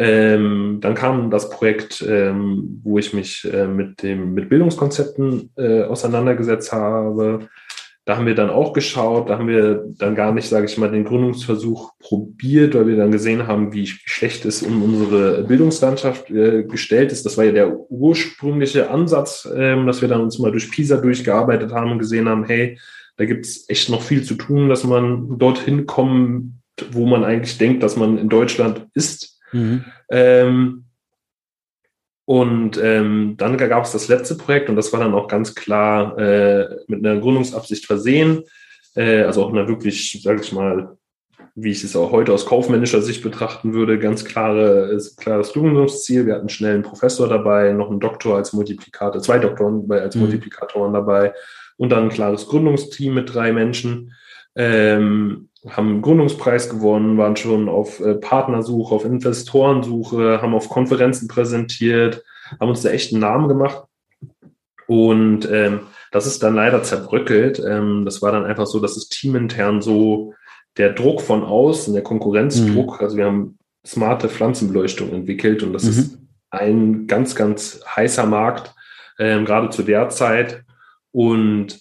Ähm, 0.00 0.78
dann 0.80 0.94
kam 0.94 1.28
das 1.28 1.50
Projekt, 1.50 2.06
ähm, 2.08 2.80
wo 2.84 2.98
ich 2.98 3.12
mich 3.12 3.48
äh, 3.52 3.66
mit 3.66 4.04
dem 4.04 4.32
mit 4.32 4.48
Bildungskonzepten 4.48 5.50
äh, 5.56 5.82
auseinandergesetzt 5.82 6.72
habe. 6.72 7.48
Da 8.04 8.16
haben 8.16 8.26
wir 8.26 8.36
dann 8.36 8.48
auch 8.48 8.72
geschaut, 8.72 9.28
da 9.28 9.38
haben 9.38 9.48
wir 9.48 9.84
dann 9.98 10.14
gar 10.14 10.32
nicht, 10.32 10.48
sage 10.48 10.66
ich 10.66 10.78
mal, 10.78 10.90
den 10.90 11.04
Gründungsversuch 11.04 11.90
probiert, 11.98 12.76
weil 12.76 12.86
wir 12.86 12.96
dann 12.96 13.10
gesehen 13.10 13.48
haben, 13.48 13.72
wie 13.72 13.88
schlecht 13.88 14.44
es 14.44 14.62
um 14.62 14.84
unsere 14.84 15.42
Bildungslandschaft 15.42 16.30
äh, 16.30 16.62
gestellt 16.62 17.10
ist. 17.10 17.26
Das 17.26 17.36
war 17.36 17.44
ja 17.44 17.52
der 17.52 17.90
ursprüngliche 17.90 18.90
Ansatz, 18.90 19.48
ähm, 19.52 19.88
dass 19.88 20.00
wir 20.00 20.08
dann 20.08 20.20
uns 20.20 20.38
mal 20.38 20.52
durch 20.52 20.70
PISA 20.70 20.98
durchgearbeitet 20.98 21.72
haben 21.72 21.90
und 21.90 21.98
gesehen 21.98 22.28
haben, 22.28 22.44
hey, 22.44 22.78
da 23.16 23.24
gibt 23.24 23.46
es 23.46 23.68
echt 23.68 23.90
noch 23.90 24.02
viel 24.02 24.22
zu 24.22 24.36
tun, 24.36 24.68
dass 24.68 24.84
man 24.84 25.38
dorthin 25.38 25.86
kommt, 25.86 26.52
wo 26.92 27.04
man 27.04 27.24
eigentlich 27.24 27.58
denkt, 27.58 27.82
dass 27.82 27.96
man 27.96 28.16
in 28.16 28.28
Deutschland 28.28 28.86
ist. 28.94 29.37
Mhm. 29.52 29.84
Ähm, 30.10 30.84
und 32.24 32.78
ähm, 32.82 33.36
dann 33.38 33.56
gab 33.56 33.84
es 33.84 33.92
das 33.92 34.08
letzte 34.08 34.34
Projekt 34.34 34.68
und 34.68 34.76
das 34.76 34.92
war 34.92 35.00
dann 35.00 35.14
auch 35.14 35.28
ganz 35.28 35.54
klar 35.54 36.18
äh, 36.18 36.76
mit 36.86 37.04
einer 37.04 37.18
Gründungsabsicht 37.20 37.86
versehen. 37.86 38.44
Äh, 38.94 39.22
also 39.22 39.44
auch 39.44 39.50
einer 39.50 39.66
wirklich, 39.66 40.20
sage 40.22 40.42
ich 40.42 40.52
mal, 40.52 40.98
wie 41.54 41.70
ich 41.70 41.82
es 41.82 41.96
auch 41.96 42.12
heute 42.12 42.32
aus 42.32 42.46
kaufmännischer 42.46 43.02
Sicht 43.02 43.22
betrachten 43.22 43.72
würde, 43.72 43.98
ganz 43.98 44.24
klare, 44.24 44.96
klares 45.16 45.52
Gründungsziel. 45.52 46.26
Wir 46.26 46.34
hatten 46.34 46.48
schnell 46.48 46.74
einen 46.74 46.82
Professor 46.82 47.28
dabei, 47.28 47.72
noch 47.72 47.90
einen 47.90 47.98
Doktor 47.98 48.36
als 48.36 48.52
Multiplikator, 48.52 49.20
zwei 49.22 49.38
Doktoren 49.38 49.90
als 49.90 50.14
mhm. 50.14 50.22
Multiplikatoren 50.22 50.92
dabei 50.92 51.32
und 51.76 51.90
dann 51.90 52.04
ein 52.04 52.10
klares 52.10 52.46
Gründungsteam 52.46 53.14
mit 53.14 53.34
drei 53.34 53.52
Menschen. 53.52 54.12
Ähm, 54.54 55.47
haben 55.68 55.88
einen 55.88 56.02
Gründungspreis 56.02 56.68
gewonnen, 56.68 57.18
waren 57.18 57.36
schon 57.36 57.68
auf 57.68 58.00
äh, 58.00 58.14
Partnersuche, 58.14 58.94
auf 58.94 59.04
Investorensuche, 59.04 60.40
haben 60.40 60.54
auf 60.54 60.68
Konferenzen 60.68 61.28
präsentiert, 61.28 62.22
haben 62.60 62.68
uns 62.68 62.82
da 62.82 62.90
echt 62.90 63.12
einen 63.12 63.20
Namen 63.20 63.48
gemacht. 63.48 63.84
Und 64.86 65.48
ähm, 65.50 65.80
das 66.12 66.26
ist 66.26 66.42
dann 66.42 66.54
leider 66.54 66.82
zerbröckelt. 66.82 67.62
Ähm, 67.64 68.04
das 68.04 68.22
war 68.22 68.32
dann 68.32 68.46
einfach 68.46 68.66
so, 68.66 68.80
dass 68.80 68.96
es 68.96 69.08
teamintern 69.08 69.82
so 69.82 70.34
der 70.76 70.92
Druck 70.92 71.20
von 71.20 71.42
außen, 71.42 71.92
der 71.92 72.02
Konkurrenzdruck, 72.02 73.00
mhm. 73.00 73.04
also 73.04 73.16
wir 73.16 73.26
haben 73.26 73.58
smarte 73.84 74.28
Pflanzenbeleuchtung 74.28 75.12
entwickelt 75.12 75.62
und 75.62 75.72
das 75.72 75.84
mhm. 75.84 75.90
ist 75.90 76.18
ein 76.50 77.06
ganz, 77.06 77.34
ganz 77.34 77.80
heißer 77.96 78.26
Markt, 78.26 78.74
ähm, 79.18 79.44
gerade 79.44 79.70
zu 79.70 79.82
der 79.82 80.08
Zeit. 80.08 80.62
Und 81.10 81.80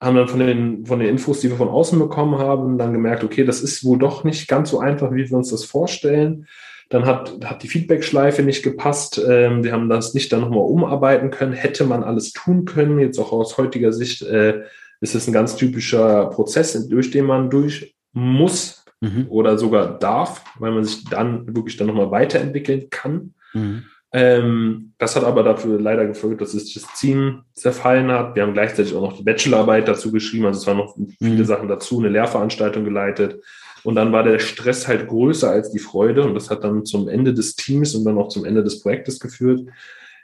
haben 0.00 0.16
dann 0.16 0.28
von 0.28 0.40
den, 0.40 0.84
von 0.86 0.98
den 0.98 1.08
Infos, 1.08 1.40
die 1.40 1.48
wir 1.48 1.56
von 1.56 1.68
außen 1.68 1.98
bekommen 1.98 2.38
haben, 2.38 2.78
dann 2.78 2.92
gemerkt, 2.92 3.24
okay, 3.24 3.44
das 3.44 3.62
ist 3.62 3.84
wohl 3.84 3.98
doch 3.98 4.24
nicht 4.24 4.46
ganz 4.48 4.70
so 4.70 4.78
einfach, 4.78 5.12
wie 5.12 5.28
wir 5.28 5.36
uns 5.36 5.50
das 5.50 5.64
vorstellen. 5.64 6.46
Dann 6.88 7.06
hat, 7.06 7.44
hat 7.44 7.62
die 7.62 7.68
Feedback-Schleife 7.68 8.42
nicht 8.42 8.62
gepasst. 8.62 9.20
Ähm, 9.26 9.64
wir 9.64 9.72
haben 9.72 9.88
das 9.88 10.14
nicht 10.14 10.32
dann 10.32 10.42
nochmal 10.42 10.60
umarbeiten 10.60 11.30
können. 11.30 11.52
Hätte 11.52 11.84
man 11.84 12.04
alles 12.04 12.32
tun 12.32 12.64
können. 12.64 13.00
Jetzt 13.00 13.18
auch 13.18 13.32
aus 13.32 13.58
heutiger 13.58 13.92
Sicht 13.92 14.22
äh, 14.22 14.62
ist 15.00 15.14
es 15.14 15.26
ein 15.26 15.32
ganz 15.32 15.56
typischer 15.56 16.26
Prozess, 16.26 16.88
durch 16.88 17.10
den 17.10 17.24
man 17.24 17.50
durch 17.50 17.96
muss 18.12 18.84
mhm. 19.00 19.26
oder 19.28 19.58
sogar 19.58 19.98
darf, 19.98 20.44
weil 20.58 20.72
man 20.72 20.84
sich 20.84 21.04
dann 21.04 21.54
wirklich 21.56 21.76
dann 21.76 21.88
nochmal 21.88 22.10
weiterentwickeln 22.10 22.88
kann. 22.90 23.34
Mhm. 23.52 23.84
Ähm, 24.16 24.94
das 24.96 25.14
hat 25.14 25.24
aber 25.24 25.42
dafür 25.42 25.78
leider 25.78 26.06
gefolgt, 26.06 26.40
dass 26.40 26.52
sich 26.52 26.72
das 26.72 26.86
Team 26.98 27.42
zerfallen 27.52 28.10
hat. 28.10 28.34
Wir 28.34 28.44
haben 28.44 28.54
gleichzeitig 28.54 28.94
auch 28.94 29.02
noch 29.02 29.18
die 29.18 29.22
Bachelorarbeit 29.22 29.86
dazu 29.86 30.10
geschrieben, 30.10 30.46
also 30.46 30.58
es 30.58 30.66
waren 30.66 30.78
noch 30.78 30.96
viele 31.18 31.42
mhm. 31.42 31.44
Sachen 31.44 31.68
dazu, 31.68 31.98
eine 31.98 32.08
Lehrveranstaltung 32.08 32.82
geleitet. 32.82 33.42
Und 33.84 33.96
dann 33.96 34.12
war 34.12 34.22
der 34.22 34.38
Stress 34.38 34.88
halt 34.88 35.06
größer 35.06 35.50
als 35.50 35.70
die 35.70 35.80
Freude 35.80 36.22
und 36.22 36.32
das 36.32 36.48
hat 36.48 36.64
dann 36.64 36.86
zum 36.86 37.08
Ende 37.08 37.34
des 37.34 37.56
Teams 37.56 37.94
und 37.94 38.06
dann 38.06 38.16
auch 38.16 38.28
zum 38.28 38.46
Ende 38.46 38.64
des 38.64 38.80
Projektes 38.80 39.20
geführt. 39.20 39.68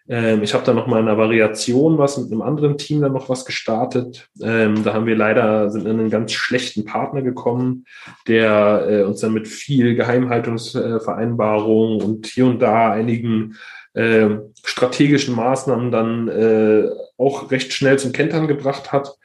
Ähm, 0.09 0.43
ich 0.43 0.55
habe 0.55 0.65
dann 0.65 0.77
noch 0.77 0.87
mal 0.87 1.01
in 1.01 1.09
einer 1.09 1.19
Variation 1.19 1.99
was 1.99 2.17
mit 2.17 2.33
einem 2.33 2.41
anderen 2.41 2.79
Team 2.79 3.03
dann 3.03 3.13
noch 3.13 3.29
was 3.29 3.45
gestartet. 3.45 4.31
Ähm, 4.41 4.85
da 4.85 4.95
haben 4.95 5.05
wir 5.05 5.17
leider 5.17 5.69
sind 5.69 5.87
in 5.87 6.01
einen 6.01 6.09
ganz 6.09 6.33
schlechten 6.33 6.87
Partner 6.87 7.21
gekommen, 7.21 7.85
der 8.27 8.87
äh, 8.89 9.03
uns 9.03 9.21
dann 9.21 9.35
mit 9.35 9.49
viel 9.49 9.97
Geheimhaltungsvereinbarungen 9.97 12.01
äh, 12.01 12.05
und 12.05 12.27
hier 12.27 12.47
und 12.47 12.63
da 12.63 12.91
einigen 12.91 13.59
äh, 13.95 14.29
strategischen 14.65 15.37
Maßnahmen 15.37 15.91
dann 15.91 16.29
äh, 16.29 16.89
auch 17.19 17.51
recht 17.51 17.73
schnell 17.73 17.99
zum 17.99 18.13
Kentern 18.13 18.49
gebracht 18.49 18.93
hat. 18.93 19.17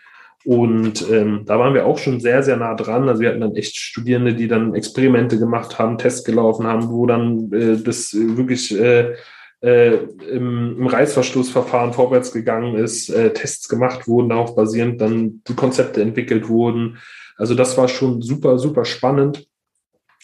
Und 0.46 1.10
ähm, 1.10 1.44
da 1.46 1.60
waren 1.60 1.74
wir 1.74 1.86
auch 1.86 1.98
schon 1.98 2.20
sehr, 2.20 2.42
sehr 2.42 2.58
nah 2.58 2.74
dran. 2.76 3.10
Also 3.10 3.22
wir 3.22 3.30
hatten 3.30 3.42
dann 3.42 3.56
echt 3.56 3.78
Studierende, 3.78 4.34
die 4.34 4.48
dann 4.48 4.76
Experimente 4.76 5.40
gemacht 5.40 5.78
haben, 5.78 5.98
Tests 5.98 6.24
gelaufen 6.24 6.66
haben, 6.66 6.90
wo 6.90 7.06
dann 7.06 7.52
äh, 7.52 7.78
das 7.78 8.14
wirklich 8.14 8.78
äh, 8.78 9.16
äh, 9.62 9.96
im, 10.30 10.78
im 10.78 10.88
Reißverschlussverfahren 10.88 11.94
vorwärts 11.94 12.32
gegangen 12.32 12.76
ist, 12.76 13.10
äh, 13.10 13.34
Tests 13.34 13.68
gemacht 13.68 14.08
wurden, 14.08 14.30
darauf 14.30 14.56
basierend 14.56 15.02
dann 15.02 15.42
die 15.48 15.56
Konzepte 15.56 16.02
entwickelt 16.02 16.48
wurden. 16.48 16.98
Also 17.38 17.56
das 17.56 17.78
war 17.78 17.88
schon 17.88 18.22
super, 18.22 18.60
super 18.60 18.86
spannend. 18.86 19.48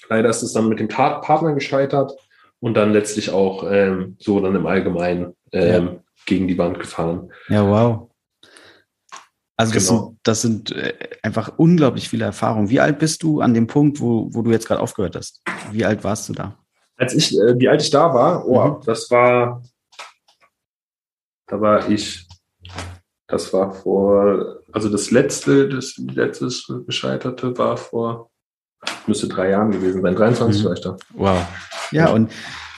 Leider 0.10 0.30
ist 0.30 0.44
es 0.44 0.54
dann 0.54 0.70
mit 0.70 0.80
dem 0.80 0.88
Partner 0.88 1.54
gescheitert 1.54 2.14
und 2.64 2.76
dann 2.76 2.94
letztlich 2.94 3.30
auch 3.30 3.70
ähm, 3.70 4.16
so 4.20 4.40
dann 4.40 4.56
im 4.56 4.66
Allgemeinen 4.66 5.36
ähm, 5.52 5.86
ja. 5.86 5.96
gegen 6.26 6.48
die 6.48 6.58
Wand 6.58 6.80
gefahren. 6.80 7.30
Ja, 7.50 7.68
wow. 7.68 8.10
Also 9.58 9.74
das 9.74 9.88
genau. 9.88 10.00
sind, 10.00 10.20
das 10.24 10.42
sind 10.42 10.72
äh, 10.72 10.94
einfach 11.24 11.52
unglaublich 11.58 12.08
viele 12.08 12.24
Erfahrungen. 12.24 12.70
Wie 12.70 12.80
alt 12.80 13.00
bist 13.00 13.22
du 13.22 13.42
an 13.42 13.54
dem 13.54 13.68
Punkt, 13.68 14.00
wo, 14.00 14.30
wo 14.34 14.42
du 14.44 14.52
jetzt 14.52 14.66
gerade 14.66 14.80
aufgehört 14.80 15.18
hast? 15.18 15.42
Wie 15.72 15.84
alt 15.84 16.06
warst 16.06 16.30
du 16.30 16.34
da? 16.34 16.58
Als 16.96 17.14
ich, 17.14 17.38
äh, 17.38 17.60
wie 17.60 17.68
alt 17.68 17.82
ich 17.82 17.90
da 17.90 18.14
war, 18.14 18.48
oh, 18.48 18.66
mhm. 18.66 18.82
das 18.86 19.12
war, 19.12 19.62
da 21.48 21.60
war 21.60 21.90
ich, 21.90 22.26
das 23.28 23.52
war 23.52 23.74
vor, 23.74 24.62
also 24.72 24.88
das 24.88 25.12
letzte, 25.12 25.68
das 25.68 25.98
letztes 25.98 26.72
gescheiterte 26.86 27.58
war 27.58 27.76
vor, 27.76 28.32
müsste 29.06 29.28
drei 29.28 29.50
Jahren 29.50 29.72
gewesen 29.72 30.02
sein, 30.02 30.16
23 30.16 30.62
mhm. 30.62 30.66
vielleicht 30.66 30.86
da. 30.86 30.96
Wow. 31.14 31.46
Ja, 31.92 32.10
und 32.10 32.32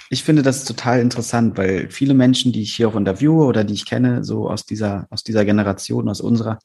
ich 0.09 0.23
finde 0.23 0.43
das 0.43 0.65
total 0.65 0.99
interessant, 0.99 1.57
weil 1.57 1.89
viele 1.89 2.13
Menschen, 2.13 2.51
die 2.51 2.61
ich 2.61 2.75
hier 2.75 2.87
auch 2.87 2.95
interviewe 2.95 3.45
oder 3.45 3.63
die 3.63 3.73
ich 3.73 3.85
kenne, 3.85 4.23
so 4.23 4.49
aus 4.49 4.65
dieser, 4.65 5.07
aus 5.09 5.23
dieser 5.23 5.45
Generation, 5.45 6.09
aus 6.09 6.21
unserer, 6.21 6.59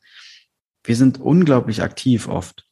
wir 0.84 0.96
sind 0.96 1.20
unglaublich 1.20 1.82
aktiv 1.82 2.28
oft. 2.28 2.66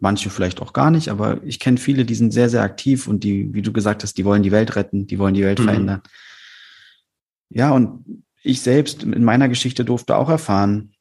Manche 0.00 0.30
vielleicht 0.30 0.60
auch 0.60 0.72
gar 0.72 0.90
nicht, 0.90 1.08
aber 1.08 1.42
ich 1.44 1.60
kenne 1.60 1.78
viele, 1.78 2.04
die 2.04 2.14
sind 2.14 2.32
sehr, 2.32 2.48
sehr 2.48 2.62
aktiv 2.62 3.06
und 3.06 3.24
die, 3.24 3.54
wie 3.54 3.62
du 3.62 3.72
gesagt 3.72 4.02
hast, 4.02 4.18
die 4.18 4.24
wollen 4.24 4.42
die 4.42 4.52
Welt 4.52 4.76
retten, 4.76 5.06
die 5.06 5.18
wollen 5.18 5.34
die 5.34 5.44
Welt 5.44 5.60
mhm. 5.60 5.64
verändern. 5.64 6.02
Ja, 7.50 7.70
und 7.70 8.24
ich 8.42 8.60
selbst 8.60 9.02
in 9.02 9.24
meiner 9.24 9.48
Geschichte 9.48 9.84
durfte 9.84 10.16
auch 10.16 10.28
erfahren, 10.28 10.93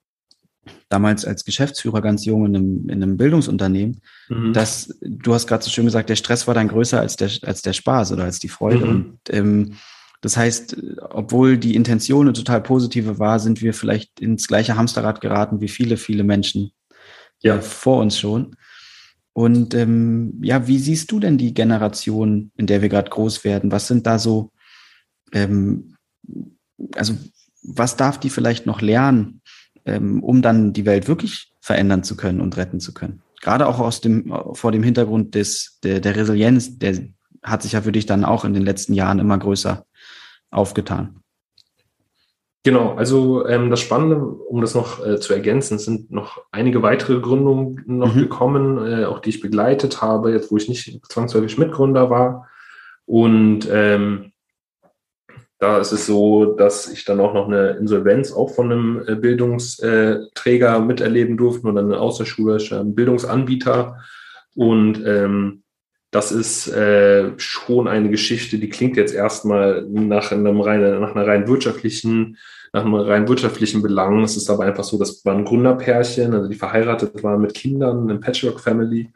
damals 0.89 1.25
als 1.25 1.45
Geschäftsführer 1.45 2.01
ganz 2.01 2.25
jung 2.25 2.45
in 2.45 2.55
einem, 2.55 2.89
in 2.89 3.03
einem 3.03 3.17
Bildungsunternehmen, 3.17 4.01
mhm. 4.29 4.53
dass 4.53 4.97
du 5.01 5.33
hast 5.33 5.47
gerade 5.47 5.63
so 5.63 5.69
schön 5.69 5.85
gesagt, 5.85 6.09
der 6.09 6.15
Stress 6.15 6.47
war 6.47 6.53
dann 6.53 6.67
größer 6.67 6.99
als 6.99 7.15
der, 7.15 7.29
als 7.43 7.61
der 7.61 7.73
Spaß 7.73 8.11
oder 8.11 8.23
als 8.23 8.39
die 8.39 8.49
Freude. 8.49 8.85
Mhm. 8.85 8.91
Und 8.91 9.19
ähm, 9.29 9.73
das 10.21 10.37
heißt, 10.37 10.77
obwohl 11.09 11.57
die 11.57 11.75
Intention 11.75 12.27
eine 12.27 12.33
total 12.33 12.61
positive 12.61 13.19
war, 13.19 13.39
sind 13.39 13.61
wir 13.61 13.73
vielleicht 13.73 14.21
ins 14.21 14.47
gleiche 14.47 14.77
Hamsterrad 14.77 15.19
geraten 15.19 15.59
wie 15.59 15.67
viele, 15.67 15.97
viele 15.97 16.23
Menschen 16.23 16.71
ja. 17.39 17.59
vor 17.59 17.99
uns 17.99 18.17
schon. 18.17 18.55
Und 19.33 19.73
ähm, 19.73 20.39
ja, 20.41 20.67
wie 20.67 20.79
siehst 20.79 21.11
du 21.11 21.19
denn 21.19 21.37
die 21.37 21.53
Generation, 21.53 22.51
in 22.55 22.67
der 22.67 22.81
wir 22.81 22.89
gerade 22.89 23.09
groß 23.09 23.43
werden? 23.43 23.71
Was 23.71 23.87
sind 23.87 24.07
da 24.07 24.17
so, 24.19 24.51
ähm, 25.33 25.95
also 26.95 27.15
was 27.63 27.97
darf 27.97 28.19
die 28.19 28.29
vielleicht 28.29 28.65
noch 28.65 28.81
lernen, 28.81 29.41
ähm, 29.85 30.23
um 30.23 30.41
dann 30.41 30.73
die 30.73 30.85
Welt 30.85 31.07
wirklich 31.07 31.51
verändern 31.59 32.03
zu 32.03 32.15
können 32.15 32.41
und 32.41 32.57
retten 32.57 32.79
zu 32.79 32.93
können. 32.93 33.21
Gerade 33.41 33.67
auch 33.67 33.79
aus 33.79 34.01
dem, 34.01 34.33
vor 34.53 34.71
dem 34.71 34.83
Hintergrund 34.83 35.35
des, 35.35 35.79
der, 35.83 35.99
der 35.99 36.15
Resilienz, 36.15 36.77
der 36.77 37.09
hat 37.43 37.61
sich 37.61 37.73
ja 37.73 37.81
für 37.81 37.91
dich 37.91 38.05
dann 38.05 38.23
auch 38.23 38.45
in 38.45 38.53
den 38.53 38.63
letzten 38.63 38.93
Jahren 38.93 39.19
immer 39.19 39.37
größer 39.37 39.85
aufgetan. 40.49 41.19
Genau, 42.65 42.93
also 42.93 43.45
ähm, 43.45 43.69
das 43.69 43.81
Spannende, 43.81 44.17
um 44.17 44.61
das 44.61 44.73
noch 44.73 45.05
äh, 45.05 45.19
zu 45.19 45.33
ergänzen, 45.33 45.79
sind 45.79 46.11
noch 46.11 46.41
einige 46.51 46.81
weitere 46.81 47.19
Gründungen 47.19 47.83
noch 47.85 48.15
mhm. 48.15 48.19
gekommen, 48.19 48.77
äh, 48.85 49.03
auch 49.03 49.19
die 49.19 49.31
ich 49.31 49.41
begleitet 49.41 50.01
habe, 50.01 50.31
jetzt 50.31 50.49
wo 50.49 50.55
ich 50.55 50.69
nicht 50.69 51.01
zwangsläufig 51.09 51.57
Mitgründer 51.57 52.09
war. 52.09 52.47
Und 53.05 53.67
ähm, 53.69 54.31
da 55.63 55.77
ist 55.77 55.93
es 55.93 56.05
so, 56.05 56.43
dass 56.43 56.91
ich 56.91 57.05
dann 57.05 57.21
auch 57.21 57.33
noch 57.33 57.47
eine 57.47 57.77
Insolvenz 57.77 58.33
auch 58.33 58.53
von 58.53 58.69
einem 58.69 59.01
äh, 59.07 59.15
Bildungsträger 59.15 60.79
miterleben 60.81 61.37
durfte 61.37 61.67
oder 61.67 61.79
einen 61.79 61.93
außerschulischen 61.93 62.93
Bildungsanbieter. 62.93 63.97
Und 64.55 65.01
ähm, 65.05 65.63
das 66.11 66.33
ist 66.33 66.67
äh, 66.67 67.31
schon 67.37 67.87
eine 67.87 68.09
Geschichte, 68.09 68.57
die 68.57 68.67
klingt 68.67 68.97
jetzt 68.97 69.15
erstmal 69.15 69.87
nach 69.89 70.33
einem 70.33 70.59
rein, 70.59 70.99
nach 70.99 71.15
einer 71.15 71.25
rein 71.25 71.47
wirtschaftlichen, 71.47 72.37
nach 72.73 72.83
einem 72.83 72.95
rein 72.95 73.29
wirtschaftlichen 73.29 73.81
Belang. 73.81 74.21
Es 74.21 74.35
ist 74.35 74.49
aber 74.49 74.65
einfach 74.65 74.83
so, 74.83 74.99
das 74.99 75.23
waren 75.23 75.45
Gründerpärchen, 75.45 76.33
also 76.33 76.49
die 76.49 76.57
verheiratet 76.57 77.23
waren 77.23 77.41
mit 77.41 77.53
Kindern, 77.53 78.09
eine 78.09 78.19
Patchwork 78.19 78.59
Family 78.59 79.13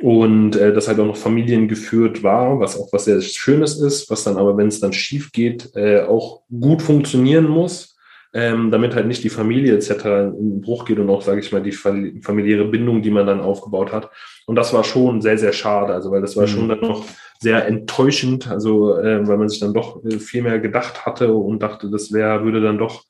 und 0.00 0.56
äh, 0.56 0.72
das 0.72 0.88
halt 0.88 0.98
auch 0.98 1.06
noch 1.06 1.16
familiengeführt 1.16 2.22
war, 2.22 2.58
was 2.58 2.78
auch 2.78 2.92
was 2.92 3.04
sehr 3.04 3.20
Schönes 3.20 3.80
ist, 3.80 4.10
was 4.10 4.24
dann 4.24 4.36
aber, 4.36 4.56
wenn 4.56 4.68
es 4.68 4.80
dann 4.80 4.92
schief 4.92 5.32
geht, 5.32 5.70
äh, 5.76 6.02
auch 6.02 6.42
gut 6.48 6.82
funktionieren 6.82 7.46
muss, 7.46 7.96
ähm, 8.32 8.72
damit 8.72 8.96
halt 8.96 9.06
nicht 9.06 9.22
die 9.22 9.30
Familie 9.30 9.74
etc. 9.74 9.90
in 10.36 10.60
Bruch 10.60 10.84
geht 10.84 10.98
und 10.98 11.08
auch, 11.08 11.22
sage 11.22 11.40
ich 11.40 11.52
mal, 11.52 11.62
die 11.62 11.70
familiäre 11.72 12.64
Bindung, 12.64 13.00
die 13.00 13.12
man 13.12 13.26
dann 13.26 13.40
aufgebaut 13.40 13.92
hat. 13.92 14.10
Und 14.46 14.56
das 14.56 14.72
war 14.72 14.82
schon 14.82 15.22
sehr, 15.22 15.38
sehr 15.38 15.52
schade, 15.52 15.94
also 15.94 16.10
weil 16.10 16.20
das 16.20 16.36
war 16.36 16.44
mhm. 16.44 16.48
schon 16.48 16.68
dann 16.68 16.80
noch 16.80 17.04
sehr 17.38 17.66
enttäuschend, 17.66 18.50
also 18.50 18.98
äh, 18.98 19.26
weil 19.28 19.36
man 19.36 19.48
sich 19.48 19.60
dann 19.60 19.74
doch 19.74 20.04
äh, 20.04 20.18
viel 20.18 20.42
mehr 20.42 20.58
gedacht 20.58 21.06
hatte 21.06 21.32
und 21.32 21.62
dachte, 21.62 21.88
das 21.90 22.12
wäre, 22.12 22.44
würde 22.44 22.60
dann 22.60 22.78
doch 22.78 23.04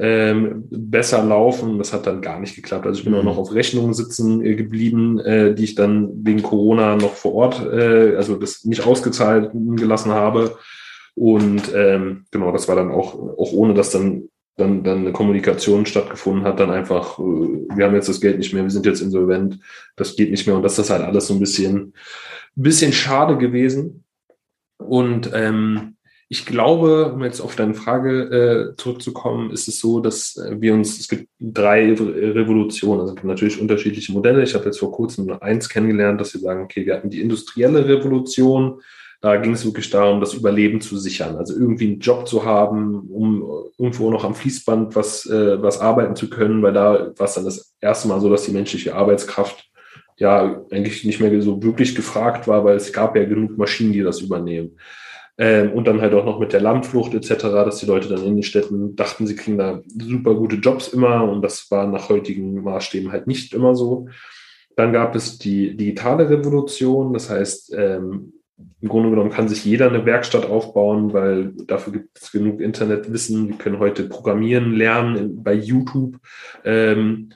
ähm, 0.00 0.64
besser 0.70 1.22
laufen. 1.22 1.78
Das 1.78 1.92
hat 1.92 2.06
dann 2.06 2.22
gar 2.22 2.40
nicht 2.40 2.56
geklappt. 2.56 2.86
Also 2.86 2.98
ich 2.98 3.04
bin 3.04 3.12
mhm. 3.12 3.20
auch 3.20 3.24
noch 3.24 3.38
auf 3.38 3.54
Rechnungen 3.54 3.92
sitzen 3.92 4.44
äh, 4.44 4.54
geblieben, 4.54 5.18
äh, 5.20 5.54
die 5.54 5.64
ich 5.64 5.74
dann 5.74 6.24
wegen 6.24 6.42
Corona 6.42 6.96
noch 6.96 7.14
vor 7.14 7.34
Ort, 7.34 7.66
äh, 7.66 8.16
also 8.16 8.36
das 8.36 8.64
nicht 8.64 8.86
ausgezahlt 8.86 9.50
gelassen 9.52 10.12
habe. 10.12 10.56
Und 11.14 11.72
ähm, 11.74 12.24
genau, 12.30 12.50
das 12.50 12.66
war 12.66 12.76
dann 12.76 12.90
auch, 12.90 13.14
auch 13.14 13.52
ohne 13.52 13.74
dass 13.74 13.90
dann 13.90 14.30
dann, 14.56 14.84
dann 14.84 14.98
eine 14.98 15.12
Kommunikation 15.12 15.86
stattgefunden 15.86 16.44
hat, 16.44 16.60
dann 16.60 16.70
einfach, 16.70 17.18
äh, 17.18 17.22
wir 17.22 17.84
haben 17.84 17.94
jetzt 17.94 18.08
das 18.08 18.20
Geld 18.20 18.38
nicht 18.38 18.52
mehr, 18.52 18.62
wir 18.62 18.70
sind 18.70 18.86
jetzt 18.86 19.00
insolvent, 19.00 19.58
das 19.96 20.16
geht 20.16 20.30
nicht 20.30 20.46
mehr 20.46 20.56
und 20.56 20.62
das 20.62 20.78
ist 20.78 20.90
halt 20.90 21.02
alles 21.02 21.26
so 21.26 21.34
ein 21.34 21.40
bisschen, 21.40 21.94
bisschen 22.54 22.92
schade 22.92 23.38
gewesen. 23.38 24.04
Und 24.78 25.30
ähm, 25.34 25.96
ich 26.32 26.46
glaube, 26.46 27.12
um 27.12 27.24
jetzt 27.24 27.40
auf 27.40 27.56
deine 27.56 27.74
Frage 27.74 28.72
äh, 28.72 28.76
zurückzukommen, 28.76 29.50
ist 29.50 29.66
es 29.66 29.80
so, 29.80 29.98
dass 29.98 30.40
wir 30.48 30.72
uns, 30.74 31.00
es 31.00 31.08
gibt 31.08 31.26
drei 31.40 31.92
Revolutionen, 31.92 33.00
also 33.00 33.16
natürlich 33.24 33.60
unterschiedliche 33.60 34.12
Modelle. 34.12 34.44
Ich 34.44 34.54
habe 34.54 34.66
jetzt 34.66 34.78
vor 34.78 34.92
kurzem 34.92 35.26
nur 35.26 35.42
eins 35.42 35.68
kennengelernt, 35.68 36.20
dass 36.20 36.32
wir 36.32 36.40
sagen, 36.40 36.62
okay, 36.62 36.86
wir 36.86 36.94
hatten 36.94 37.10
die 37.10 37.20
industrielle 37.20 37.84
Revolution. 37.88 38.80
Da 39.20 39.38
ging 39.38 39.54
es 39.54 39.64
wirklich 39.64 39.90
darum, 39.90 40.20
das 40.20 40.32
Überleben 40.32 40.80
zu 40.80 40.96
sichern, 40.98 41.36
also 41.36 41.52
irgendwie 41.52 41.88
einen 41.88 42.00
Job 42.00 42.28
zu 42.28 42.44
haben, 42.44 43.10
um 43.10 43.42
irgendwo 43.76 44.08
noch 44.12 44.22
am 44.22 44.36
Fließband 44.36 44.94
was, 44.94 45.26
äh, 45.26 45.60
was 45.60 45.80
arbeiten 45.80 46.14
zu 46.14 46.30
können, 46.30 46.62
weil 46.62 46.72
da 46.72 47.10
war 47.18 47.26
es 47.26 47.34
dann 47.34 47.44
das 47.44 47.74
erste 47.80 48.06
Mal 48.06 48.20
so, 48.20 48.30
dass 48.30 48.44
die 48.44 48.52
menschliche 48.52 48.94
Arbeitskraft 48.94 49.68
ja 50.16 50.62
eigentlich 50.70 51.04
nicht 51.04 51.18
mehr 51.18 51.42
so 51.42 51.60
wirklich 51.60 51.96
gefragt 51.96 52.46
war, 52.46 52.64
weil 52.64 52.76
es 52.76 52.92
gab 52.92 53.16
ja 53.16 53.24
genug 53.24 53.58
Maschinen, 53.58 53.92
die 53.92 54.02
das 54.02 54.20
übernehmen. 54.20 54.76
Ähm, 55.40 55.72
und 55.72 55.86
dann 55.88 56.02
halt 56.02 56.12
auch 56.12 56.26
noch 56.26 56.38
mit 56.38 56.52
der 56.52 56.60
Landflucht 56.60 57.14
etc., 57.14 57.44
dass 57.44 57.78
die 57.78 57.86
Leute 57.86 58.08
dann 58.08 58.22
in 58.26 58.36
den 58.36 58.42
Städten 58.42 58.94
dachten, 58.94 59.26
sie 59.26 59.36
kriegen 59.36 59.56
da 59.56 59.80
super 59.86 60.34
gute 60.34 60.56
Jobs 60.56 60.88
immer 60.88 61.24
und 61.24 61.40
das 61.40 61.70
war 61.70 61.86
nach 61.86 62.10
heutigen 62.10 62.62
Maßstäben 62.62 63.10
halt 63.10 63.26
nicht 63.26 63.54
immer 63.54 63.74
so. 63.74 64.08
Dann 64.76 64.92
gab 64.92 65.16
es 65.16 65.38
die 65.38 65.74
digitale 65.78 66.28
Revolution, 66.28 67.14
das 67.14 67.30
heißt, 67.30 67.72
ähm, 67.74 68.34
im 68.82 68.88
Grunde 68.90 69.08
genommen 69.08 69.30
kann 69.30 69.48
sich 69.48 69.64
jeder 69.64 69.88
eine 69.88 70.04
Werkstatt 70.04 70.44
aufbauen, 70.44 71.14
weil 71.14 71.54
dafür 71.66 71.94
gibt 71.94 72.20
es 72.20 72.32
genug 72.32 72.60
Internetwissen. 72.60 73.48
Wir 73.48 73.56
können 73.56 73.78
heute 73.78 74.04
programmieren 74.04 74.74
lernen 74.74 75.42
bei 75.42 75.54
YouTube. 75.54 76.18
Ähm, 76.66 77.30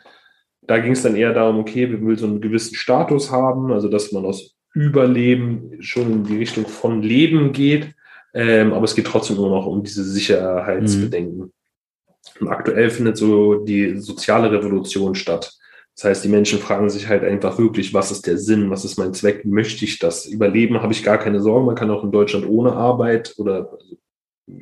da 0.61 0.77
ging 0.79 0.93
es 0.93 1.03
dann 1.03 1.17
eher 1.17 1.33
darum, 1.33 1.59
okay, 1.59 1.91
wir 1.91 2.03
wollen 2.03 2.19
so 2.19 2.27
einen 2.27 2.43
gewissen 2.43 2.75
Status 2.75 3.31
haben, 3.31 3.73
also 3.73 3.89
dass 3.89 4.13
man 4.13 4.27
aus 4.27 4.54
Überleben 4.75 5.77
schon 5.81 6.13
in 6.13 6.25
die 6.25 6.39
Richtung 6.39 6.67
von 6.67 7.03
Leben 7.03 7.53
geht. 7.53 7.95
Ähm, 8.35 8.73
aber 8.73 8.85
es 8.85 8.95
geht 8.95 9.07
trotzdem 9.07 9.37
immer 9.37 9.51
noch 9.51 9.67
um 9.67 9.83
diese 9.83 10.03
Sicherheitsbedenken. 10.03 11.39
Mhm. 11.39 11.53
Und 12.41 12.49
aktuell 12.49 12.91
findet 12.91 13.17
so 13.17 13.65
die 13.65 13.97
soziale 13.99 14.51
Revolution 14.51 15.15
statt. 15.15 15.57
Das 15.95 16.05
heißt, 16.05 16.25
die 16.25 16.29
Menschen 16.29 16.59
fragen 16.59 16.91
sich 16.91 17.09
halt 17.09 17.23
einfach 17.23 17.57
wirklich, 17.59 17.95
was 17.95 18.11
ist 18.11 18.27
der 18.27 18.39
Sinn, 18.39 18.71
was 18.71 18.85
ist 18.85 18.99
mein 18.99 19.15
Zweck, 19.15 19.45
möchte 19.45 19.85
ich 19.85 20.01
das 20.01 20.27
überleben, 20.27 20.83
habe 20.83 20.93
ich 20.93 21.05
gar 21.05 21.19
keine 21.19 21.41
Sorgen. 21.41 21.67
Man 21.67 21.77
kann 21.77 21.91
auch 21.91 22.03
in 22.03 22.11
Deutschland 22.11 22.49
ohne 22.49 22.73
Arbeit 22.73 23.35
oder 23.37 23.79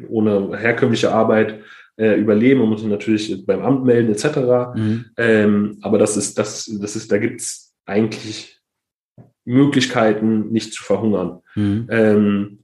ohne 0.08 0.58
herkömmliche 0.58 1.10
Arbeit 1.12 1.60
äh, 1.96 2.20
überleben. 2.20 2.60
Man 2.60 2.68
muss 2.68 2.80
sich 2.80 2.90
natürlich 2.90 3.46
beim 3.46 3.62
Amt 3.62 3.84
melden 3.84 4.12
etc. 4.12 4.76
Mhm. 4.76 5.04
Ähm, 5.16 5.78
aber 5.80 5.96
das 5.96 6.18
ist, 6.18 6.38
das, 6.38 6.70
das 6.78 6.96
ist, 6.96 7.10
da 7.10 7.16
gibt 7.16 7.40
es 7.40 7.72
eigentlich 7.86 8.51
Möglichkeiten, 9.44 10.50
nicht 10.50 10.72
zu 10.72 10.82
verhungern. 10.82 11.40
Mhm. 11.54 11.86
Ähm, 11.90 12.58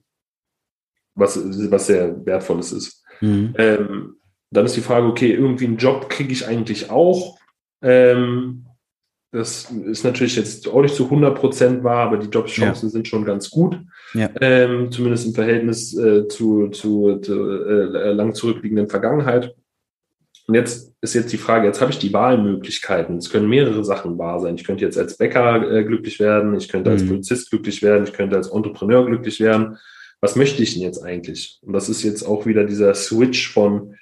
was, 1.15 1.39
was 1.71 1.87
sehr 1.87 2.25
wertvolles 2.25 2.73
ist. 2.73 3.05
Mhm. 3.21 3.55
Ähm, 3.59 4.15
dann 4.51 4.67
ist 4.67 4.77
die 4.77 4.83
Frage, 4.83 5.07
okay, 5.07 5.33
irgendwie 5.33 5.67
einen 5.67 5.77
Job 5.77 6.09
kriege 6.09 6.33
ich 6.33 6.47
eigentlich 6.47 6.91
auch. 6.91 7.39
Ähm, 7.83 8.65
das 9.31 9.71
ist 9.71 10.05
natürlich 10.05 10.37
jetzt 10.37 10.67
auch 10.69 10.81
nicht 10.81 10.95
zu 10.95 11.05
100 11.05 11.39
Prozent 11.39 11.85
wahr, 11.85 12.07
aber 12.07 12.17
die 12.17 12.29
Jobchancen 12.29 12.89
ja. 12.89 12.93
sind 12.93 13.09
schon 13.09 13.27
ganz 13.27 13.51
gut. 13.51 13.79
Ja. 14.15 14.31
Ähm, 14.41 14.91
zumindest 14.91 15.27
im 15.27 15.35
Verhältnis 15.35 15.95
äh, 15.99 16.27
zu, 16.29 16.69
zu, 16.69 17.19
zu 17.19 17.35
äh, 17.35 18.13
lang 18.13 18.35
zurückliegenden 18.35 18.89
Vergangenheit. 18.89 19.55
Und 20.49 20.55
jetzt 20.55 20.95
ist 21.03 21.15
jetzt 21.15 21.31
die 21.31 21.37
Frage, 21.37 21.67
jetzt 21.67 21.83
habe 21.83 21.93
ich 21.93 21.99
die 21.99 22.13
Wahlmöglichkeiten. 22.15 23.19
Es 23.19 23.29
können 23.29 23.51
mehrere 23.51 23.85
Sachen 23.85 24.17
wahr 24.17 24.41
sein. 24.41 24.55
Ich 24.55 24.65
könnte 24.65 24.83
jetzt 24.83 24.97
als 24.97 25.19
Bäcker 25.19 25.71
äh, 25.71 25.85
glücklich 25.85 26.19
werden, 26.21 26.57
ich 26.57 26.69
könnte 26.69 26.91
als 26.91 27.03
mhm. 27.03 27.09
Polizist 27.09 27.51
glücklich 27.51 27.83
werden, 27.83 28.05
ich 28.05 28.15
könnte 28.15 28.37
als 28.37 28.49
Entrepreneur 28.49 29.05
glücklich 29.05 29.41
werden. 29.41 29.77
Was 30.23 30.37
möchte 30.37 30.63
ich 30.63 30.73
denn 30.73 30.83
jetzt 30.83 31.05
eigentlich? 31.05 31.61
Und 31.61 31.75
das 31.75 31.91
ist 31.91 32.03
jetzt 32.03 32.23
auch 32.23 32.47
wieder 32.47 32.65
dieser 32.65 32.95
Switch 32.95 33.53
von 33.53 33.95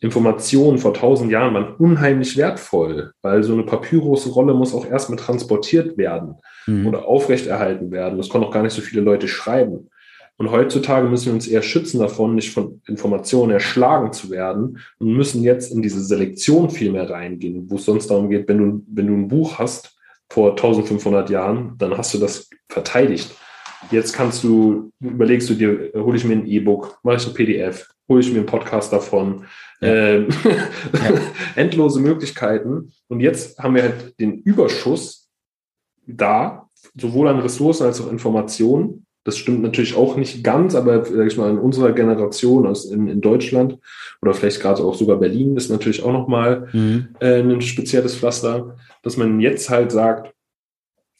Informationen 0.00 0.78
vor 0.78 0.94
tausend 0.94 1.30
Jahren 1.30 1.52
waren 1.52 1.74
unheimlich 1.74 2.34
wertvoll, 2.38 3.12
weil 3.20 3.42
so 3.42 3.52
eine 3.52 3.64
Papyrusrolle 3.64 4.54
muss 4.54 4.74
auch 4.74 4.86
erstmal 4.86 5.18
transportiert 5.18 5.98
werden 5.98 6.36
mhm. 6.66 6.86
oder 6.86 7.04
aufrechterhalten 7.06 7.90
werden. 7.90 8.16
Das 8.16 8.30
konnten 8.30 8.46
auch 8.46 8.52
gar 8.52 8.62
nicht 8.62 8.72
so 8.72 8.80
viele 8.80 9.02
Leute 9.02 9.28
schreiben. 9.28 9.90
Und 10.40 10.50
heutzutage 10.50 11.06
müssen 11.06 11.26
wir 11.26 11.32
uns 11.34 11.46
eher 11.46 11.60
schützen 11.60 12.00
davon, 12.00 12.34
nicht 12.34 12.50
von 12.50 12.80
Informationen 12.86 13.52
erschlagen 13.52 14.14
zu 14.14 14.30
werden 14.30 14.78
und 14.98 15.12
müssen 15.12 15.42
jetzt 15.42 15.70
in 15.70 15.82
diese 15.82 16.02
Selektion 16.02 16.70
viel 16.70 16.92
mehr 16.92 17.10
reingehen, 17.10 17.70
wo 17.70 17.76
es 17.76 17.84
sonst 17.84 18.06
darum 18.06 18.30
geht, 18.30 18.48
wenn 18.48 18.56
du, 18.56 18.82
wenn 18.88 19.06
du 19.06 19.12
ein 19.12 19.28
Buch 19.28 19.58
hast 19.58 19.98
vor 20.30 20.52
1500 20.52 21.28
Jahren, 21.28 21.74
dann 21.76 21.94
hast 21.94 22.14
du 22.14 22.18
das 22.18 22.48
verteidigt. 22.70 23.30
Jetzt 23.90 24.14
kannst 24.14 24.42
du, 24.42 24.90
überlegst 25.00 25.50
du 25.50 25.54
dir, 25.56 25.92
hole 25.94 26.16
ich 26.16 26.24
mir 26.24 26.36
ein 26.36 26.46
E-Book, 26.46 26.98
mache 27.02 27.16
ich 27.16 27.26
ein 27.26 27.34
PDF, 27.34 27.90
hole 28.08 28.20
ich 28.20 28.32
mir 28.32 28.38
einen 28.38 28.46
Podcast 28.46 28.94
davon, 28.94 29.44
ja. 29.82 29.88
Ähm, 29.88 30.28
ja. 30.94 31.20
endlose 31.54 32.00
Möglichkeiten. 32.00 32.92
Und 33.08 33.20
jetzt 33.20 33.58
haben 33.58 33.74
wir 33.74 33.82
halt 33.82 34.18
den 34.18 34.38
Überschuss 34.38 35.28
da, 36.06 36.70
sowohl 36.98 37.28
an 37.28 37.40
Ressourcen 37.40 37.84
als 37.84 38.00
auch 38.00 38.10
Informationen, 38.10 39.04
das 39.24 39.36
stimmt 39.36 39.62
natürlich 39.62 39.96
auch 39.96 40.16
nicht 40.16 40.42
ganz, 40.42 40.74
aber 40.74 41.04
sag 41.04 41.26
ich 41.26 41.36
mal, 41.36 41.50
in 41.50 41.58
unserer 41.58 41.92
Generation 41.92 42.66
aus 42.66 42.86
in, 42.86 43.06
in 43.06 43.20
Deutschland 43.20 43.78
oder 44.22 44.32
vielleicht 44.32 44.60
gerade 44.60 44.82
auch 44.82 44.94
sogar 44.94 45.18
Berlin 45.18 45.56
ist 45.56 45.70
natürlich 45.70 46.02
auch 46.02 46.12
nochmal 46.12 46.68
mhm. 46.72 47.08
äh, 47.20 47.40
ein 47.40 47.60
spezielles 47.60 48.16
Pflaster, 48.16 48.76
dass 49.02 49.16
man 49.16 49.40
jetzt 49.40 49.68
halt 49.68 49.92
sagt, 49.92 50.32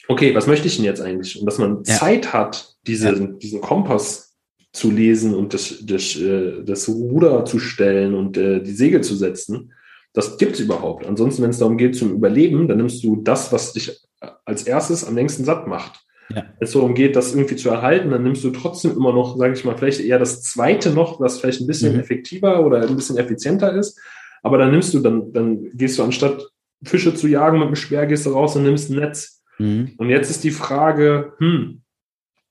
okay, 0.08 0.34
was 0.34 0.46
möchte 0.46 0.66
ich 0.66 0.76
denn 0.76 0.84
jetzt 0.84 1.00
eigentlich? 1.00 1.38
Und 1.38 1.46
dass 1.46 1.58
man 1.58 1.82
ja. 1.84 1.94
Zeit 1.94 2.32
hat, 2.32 2.74
diese, 2.86 3.14
ja. 3.14 3.26
diesen 3.26 3.60
Kompass 3.60 4.34
zu 4.72 4.90
lesen 4.90 5.34
und 5.34 5.52
das, 5.52 5.78
das, 5.82 6.16
äh, 6.16 6.62
das 6.64 6.88
Ruder 6.88 7.44
zu 7.44 7.58
stellen 7.58 8.14
und 8.14 8.36
äh, 8.36 8.62
die 8.62 8.72
Segel 8.72 9.02
zu 9.02 9.14
setzen. 9.14 9.72
Das 10.12 10.38
gibt 10.38 10.54
es 10.54 10.60
überhaupt. 10.60 11.06
Ansonsten, 11.06 11.42
wenn 11.42 11.50
es 11.50 11.58
darum 11.58 11.76
geht 11.76 11.96
zum 11.96 12.12
Überleben, 12.12 12.66
dann 12.66 12.78
nimmst 12.78 13.04
du 13.04 13.16
das, 13.16 13.52
was 13.52 13.72
dich 13.72 14.00
als 14.44 14.64
erstes 14.64 15.04
am 15.04 15.14
längsten 15.14 15.44
satt 15.44 15.66
macht. 15.66 16.00
Ja. 16.34 16.44
Wenn 16.58 16.66
es 16.66 16.72
darum 16.72 16.94
geht, 16.94 17.16
das 17.16 17.34
irgendwie 17.34 17.56
zu 17.56 17.70
erhalten, 17.70 18.10
dann 18.10 18.22
nimmst 18.22 18.44
du 18.44 18.50
trotzdem 18.50 18.92
immer 18.92 19.12
noch, 19.12 19.36
sage 19.36 19.54
ich 19.54 19.64
mal, 19.64 19.76
vielleicht 19.76 20.00
eher 20.00 20.18
das 20.18 20.42
zweite 20.42 20.90
noch, 20.90 21.20
was 21.20 21.40
vielleicht 21.40 21.60
ein 21.60 21.66
bisschen 21.66 21.94
mhm. 21.94 22.00
effektiver 22.00 22.64
oder 22.64 22.82
ein 22.82 22.96
bisschen 22.96 23.18
effizienter 23.18 23.74
ist. 23.74 23.98
Aber 24.42 24.58
dann 24.58 24.70
nimmst 24.70 24.94
du, 24.94 25.00
dann, 25.00 25.32
dann 25.32 25.70
gehst 25.74 25.98
du 25.98 26.04
anstatt 26.04 26.50
Fische 26.82 27.14
zu 27.14 27.26
jagen 27.26 27.58
mit 27.58 27.68
dem 27.68 27.76
Speer, 27.76 28.06
gehst 28.06 28.26
du 28.26 28.30
raus 28.30 28.56
und 28.56 28.62
nimmst 28.62 28.90
ein 28.90 29.00
Netz. 29.00 29.42
Mhm. 29.58 29.92
Und 29.98 30.08
jetzt 30.08 30.30
ist 30.30 30.44
die 30.44 30.50
Frage, 30.50 31.34
hm, 31.38 31.82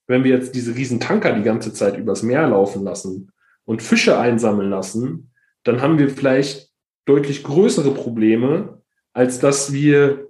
wenn 0.08 0.24
wir 0.24 0.32
jetzt 0.32 0.56
diese 0.56 0.76
riesen 0.76 1.00
Tanker 1.00 1.34
die 1.34 1.44
ganze 1.44 1.74
Zeit 1.74 1.98
übers 1.98 2.24
Meer 2.24 2.48
laufen 2.48 2.84
lassen 2.84 3.32
und 3.66 3.82
Fische 3.82 4.20
einsammeln 4.20 4.70
lassen, 4.70 5.32
dann 5.64 5.82
haben 5.82 6.00
wir 6.00 6.10
vielleicht 6.10 6.70
deutlich 7.06 7.44
größere 7.44 7.92
Probleme, 7.92 8.82
als 9.14 9.40
dass 9.40 9.74
wir 9.74 10.29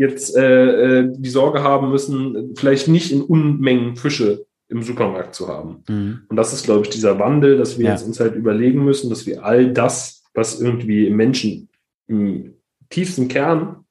jetzt 0.00 0.34
äh, 0.34 1.00
äh, 1.00 1.12
die 1.14 1.28
Sorge 1.28 1.62
haben 1.62 1.90
müssen, 1.90 2.54
vielleicht 2.56 2.88
nicht 2.88 3.12
in 3.12 3.20
Unmengen 3.20 3.96
Fische 3.96 4.46
im 4.68 4.82
Supermarkt 4.82 5.34
zu 5.34 5.46
haben. 5.46 5.84
Mhm. 5.88 6.22
Und 6.26 6.36
das 6.36 6.54
ist, 6.54 6.64
glaube 6.64 6.84
ich, 6.84 6.88
dieser 6.88 7.18
Wandel, 7.18 7.58
dass 7.58 7.78
wir 7.78 7.84
ja. 7.84 7.92
jetzt 7.92 8.06
uns 8.06 8.18
halt 8.18 8.34
überlegen 8.34 8.82
müssen, 8.82 9.10
dass 9.10 9.26
wir 9.26 9.44
all 9.44 9.74
das, 9.74 10.22
was 10.32 10.58
irgendwie 10.58 11.06
im 11.06 11.16
Menschen 11.16 11.68
im 12.06 12.54
tiefsten 12.88 13.28
Kern 13.28 13.84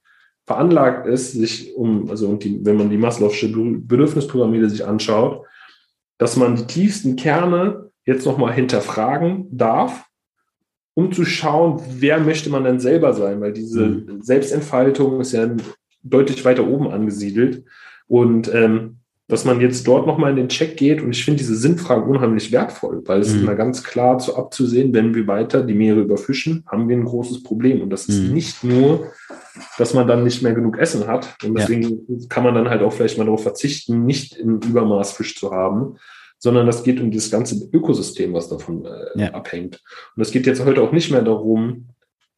veranlagt 0.48 1.06
ist, 1.06 1.34
sich 1.34 1.76
um, 1.76 2.10
also 2.10 2.28
und 2.28 2.44
die, 2.44 2.66
wenn 2.66 2.78
man 2.78 2.90
die 2.90 2.98
Maslow'sche 2.98 3.52
Bedürfnispyramide 3.86 4.68
sich 4.68 4.84
anschaut, 4.84 5.46
dass 6.18 6.38
man 6.38 6.56
die 6.56 6.66
tiefsten 6.66 7.18
Kerne 7.18 7.92
jetzt 8.04 8.26
nochmal 8.26 8.54
hinterfragen 8.54 9.46
darf, 9.52 10.06
um 10.96 11.12
zu 11.12 11.24
schauen, 11.24 11.80
wer 12.00 12.20
möchte 12.20 12.50
man 12.50 12.64
denn 12.64 12.80
selber 12.80 13.14
sein, 13.14 13.40
weil 13.42 13.54
diese 13.54 13.86
mhm. 13.86 14.24
Selbstentfaltung 14.24 15.22
ist 15.22 15.34
ja 15.34 15.44
ein 15.44 15.62
deutlich 16.04 16.46
weiter 16.46 16.68
oben 16.68 16.90
angesiedelt. 16.90 17.64
Und 18.08 18.54
ähm, 18.54 19.00
dass 19.30 19.46
man 19.46 19.62
jetzt 19.62 19.88
dort 19.88 20.08
nochmal 20.08 20.32
in 20.32 20.38
den 20.38 20.50
Check 20.50 20.76
geht. 20.76 21.02
Und 21.02 21.12
ich 21.12 21.24
finde 21.24 21.38
diese 21.38 21.56
Sinnfragen 21.56 22.04
unheimlich 22.04 22.52
wertvoll, 22.52 23.04
weil 23.06 23.22
es 23.22 23.30
mhm. 23.30 23.36
ist 23.36 23.42
immer 23.44 23.56
ganz 23.56 23.84
klar 23.84 24.18
zu 24.18 24.36
abzusehen, 24.36 24.92
wenn 24.92 25.14
wir 25.14 25.28
weiter 25.28 25.62
die 25.62 25.76
Meere 25.76 26.02
überfischen, 26.02 26.66
haben 26.66 26.90
wir 26.90 26.98
ein 26.98 27.06
großes 27.06 27.44
Problem. 27.44 27.82
Und 27.82 27.92
das 27.92 28.08
ist 28.08 28.24
mhm. 28.24 28.34
nicht 28.34 28.64
nur, 28.64 29.12
dass 29.78 29.94
man 29.94 30.08
dann 30.08 30.24
nicht 30.24 30.42
mehr 30.42 30.54
genug 30.54 30.80
Essen 30.80 31.06
hat. 31.06 31.36
Und 31.46 31.56
deswegen 31.56 32.02
ja. 32.08 32.28
kann 32.28 32.44
man 32.44 32.56
dann 32.56 32.70
halt 32.70 32.82
auch 32.82 32.92
vielleicht 32.92 33.20
mal 33.20 33.26
darauf 33.26 33.44
verzichten, 33.44 34.04
nicht 34.04 34.36
im 34.36 34.60
Übermaß 34.62 35.12
Fisch 35.12 35.38
zu 35.38 35.52
haben, 35.52 35.98
sondern 36.40 36.66
das 36.66 36.84
geht 36.84 37.00
um 37.00 37.12
das 37.12 37.30
ganze 37.30 37.70
Ökosystem, 37.72 38.34
was 38.34 38.50
davon 38.50 38.86
äh, 38.86 39.22
ja. 39.22 39.34
abhängt. 39.34 39.84
Und 40.16 40.24
es 40.24 40.32
geht 40.32 40.48
jetzt 40.48 40.66
heute 40.66 40.82
auch 40.82 40.92
nicht 40.92 41.12
mehr 41.12 41.22
darum, 41.22 41.90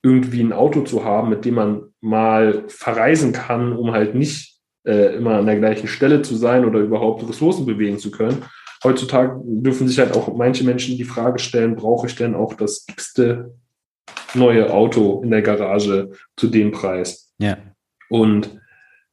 irgendwie 0.04 0.41
ein 0.41 0.54
Auto 0.54 0.82
zu 0.82 1.04
haben, 1.04 1.30
mit 1.30 1.45
dem 1.45 1.56
man 1.56 1.84
mal 2.02 2.64
verreisen 2.68 3.34
kann, 3.34 3.74
um 3.74 3.91
halt 3.91 4.16
nicht 4.16 4.60
äh, 4.84 5.16
immer 5.16 5.36
an 5.36 5.45
der 5.45 5.58
gleichen 5.58 5.88
Stelle 5.88 6.22
zu 6.22 6.36
sein 6.36 6.66
oder 6.66 6.80
überhaupt 6.80 7.28
Ressourcen 7.28 7.66
bewegen 7.66 7.99
zu 7.99 8.10
können. 8.10 8.43
Heutzutage 8.84 9.39
dürfen 9.43 9.88
sich 9.88 9.99
halt 9.99 10.16
auch 10.16 10.36
manche 10.36 10.64
Menschen 10.64 10.97
die 10.97 11.04
Frage 11.04 11.38
stellen, 11.38 11.76
brauche 11.76 12.08
ich 12.08 12.16
denn 12.16 12.34
auch 12.34 12.56
das 12.56 12.86
x-te 12.89 13.54
neue 14.34 14.74
Auto 14.74 15.22
in 15.24 15.30
der 15.30 15.43
Garage 15.43 16.10
zu 16.36 16.47
dem 16.47 16.72
Preis? 16.72 17.34
Ja. 17.38 17.58
Und 18.10 18.60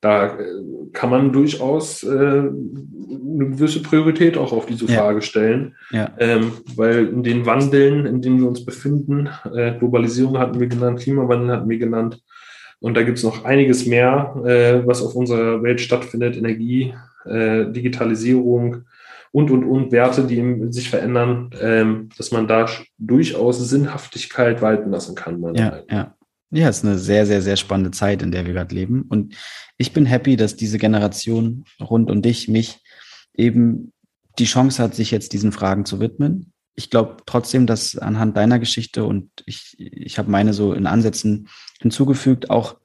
da 0.00 0.26
äh, 0.26 0.44
kann 0.92 1.10
man 1.10 1.32
durchaus 1.32 2.02
äh, 2.02 2.08
eine 2.08 3.50
gewisse 3.50 3.82
Priorität 3.82 4.36
auch 4.36 4.52
auf 4.52 4.66
diese 4.66 4.86
ja. 4.86 5.00
Frage 5.00 5.22
stellen, 5.22 5.74
ja. 5.90 6.12
ähm, 6.18 6.52
weil 6.76 7.08
in 7.08 7.22
den 7.22 7.46
Wandeln, 7.46 8.06
in 8.06 8.22
denen 8.22 8.40
wir 8.40 8.48
uns 8.48 8.64
befinden, 8.64 9.28
äh, 9.52 9.76
Globalisierung 9.78 10.38
hatten 10.38 10.60
wir 10.60 10.68
genannt, 10.68 11.00
Klimawandel 11.00 11.56
hatten 11.56 11.68
wir 11.68 11.78
genannt, 11.78 12.22
und 12.80 12.96
da 12.96 13.02
gibt 13.02 13.18
es 13.18 13.24
noch 13.24 13.44
einiges 13.44 13.86
mehr, 13.86 14.34
äh, 14.44 14.86
was 14.86 15.02
auf 15.02 15.14
unserer 15.14 15.62
Welt 15.62 15.80
stattfindet, 15.80 16.36
Energie, 16.36 16.94
äh, 17.24 17.66
Digitalisierung 17.66 18.84
und, 19.32 19.50
und, 19.50 19.64
und 19.64 19.92
Werte, 19.92 20.24
die 20.24 20.72
sich 20.72 20.88
verändern, 20.88 21.50
ähm, 21.60 22.08
dass 22.16 22.30
man 22.30 22.46
da 22.46 22.66
durchaus 22.98 23.68
Sinnhaftigkeit 23.68 24.62
walten 24.62 24.90
lassen 24.90 25.14
kann. 25.14 25.42
Ja, 25.54 25.80
ja. 25.90 26.14
Ja, 26.50 26.68
es 26.68 26.78
ist 26.78 26.84
eine 26.84 26.98
sehr, 26.98 27.26
sehr, 27.26 27.42
sehr 27.42 27.56
spannende 27.56 27.90
Zeit, 27.90 28.22
in 28.22 28.32
der 28.32 28.46
wir 28.46 28.54
gerade 28.54 28.74
leben. 28.74 29.02
Und 29.02 29.36
ich 29.76 29.92
bin 29.92 30.06
happy, 30.06 30.36
dass 30.36 30.56
diese 30.56 30.78
Generation 30.78 31.64
rund 31.80 32.10
um 32.10 32.22
dich, 32.22 32.48
mich 32.48 32.80
eben 33.34 33.92
die 34.38 34.46
Chance 34.46 34.82
hat, 34.82 34.94
sich 34.94 35.10
jetzt 35.10 35.32
diesen 35.32 35.52
Fragen 35.52 35.84
zu 35.84 36.00
widmen. 36.00 36.52
Ich 36.74 36.90
glaube 36.90 37.18
trotzdem, 37.26 37.66
dass 37.66 37.98
anhand 37.98 38.36
deiner 38.36 38.58
Geschichte 38.58 39.04
und 39.04 39.30
ich, 39.46 39.74
ich 39.78 40.18
habe 40.18 40.30
meine 40.30 40.54
so 40.54 40.72
in 40.72 40.86
Ansätzen 40.86 41.48
hinzugefügt, 41.80 42.48
auch, 42.50 42.76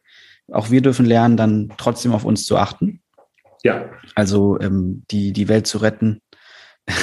auch 0.52 0.70
wir 0.72 0.82
dürfen 0.82 1.06
lernen, 1.06 1.38
dann 1.38 1.72
trotzdem 1.78 2.12
auf 2.12 2.26
uns 2.26 2.46
zu 2.46 2.58
achten. 2.58 3.02
Ja. 3.64 3.90
Also 4.16 4.60
ähm, 4.60 5.04
die, 5.10 5.32
die 5.32 5.48
Welt 5.48 5.68
zu 5.68 5.78
retten, 5.78 6.22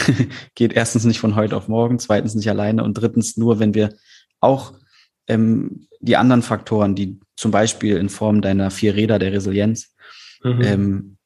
geht 0.55 0.75
erstens 0.75 1.05
nicht 1.05 1.21
von 1.21 1.37
heute 1.37 1.57
auf 1.57 1.69
morgen, 1.69 1.99
zweitens 1.99 2.35
nicht 2.35 2.51
alleine 2.51 2.85
und 2.85 2.95
drittens 2.95 3.37
nur, 3.39 3.61
wenn 3.61 3.73
wir 3.73 3.95
auch 4.41 4.75
ähm, 5.29 5.87
die 6.01 6.17
anderen 6.17 6.43
Faktoren, 6.43 6.95
die 6.95 7.21
zum 7.37 7.51
Beispiel 7.51 7.97
in 7.97 8.09
Form 8.09 8.43
deiner 8.43 8.71
vier 8.71 8.95
Räder 8.95 9.19
der 9.19 9.33
Resilienz 9.33 9.95
mhm. 10.43 10.63
ähm, 10.63 11.17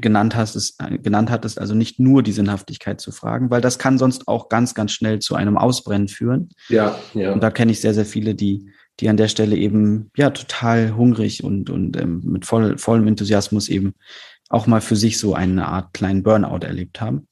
genannt 0.00 0.34
hast, 0.34 0.56
ist, 0.56 0.80
äh, 0.82 0.98
genannt 0.98 1.30
hattest, 1.30 1.58
also 1.58 1.74
nicht 1.74 1.98
nur 2.00 2.22
die 2.22 2.32
Sinnhaftigkeit 2.32 3.00
zu 3.00 3.12
fragen, 3.12 3.50
weil 3.50 3.60
das 3.60 3.78
kann 3.78 3.98
sonst 3.98 4.28
auch 4.28 4.48
ganz, 4.48 4.74
ganz 4.74 4.92
schnell 4.92 5.20
zu 5.20 5.34
einem 5.34 5.56
Ausbrennen 5.56 6.08
führen. 6.08 6.50
Ja, 6.68 6.98
ja. 7.14 7.32
Und 7.32 7.42
da 7.42 7.50
kenne 7.50 7.72
ich 7.72 7.80
sehr, 7.80 7.94
sehr 7.94 8.06
viele, 8.06 8.34
die, 8.34 8.70
die 9.00 9.08
an 9.08 9.16
der 9.16 9.28
Stelle 9.28 9.56
eben 9.56 10.10
ja 10.16 10.30
total 10.30 10.96
hungrig 10.96 11.44
und, 11.44 11.70
und 11.70 11.96
ähm, 11.96 12.22
mit 12.24 12.44
voll, 12.44 12.78
vollem 12.78 13.06
Enthusiasmus 13.06 13.68
eben 13.68 13.94
auch 14.48 14.66
mal 14.66 14.80
für 14.80 14.96
sich 14.96 15.18
so 15.18 15.34
eine 15.34 15.66
Art 15.66 15.94
kleinen 15.94 16.22
Burnout 16.22 16.64
erlebt 16.66 17.00
haben. 17.00 17.26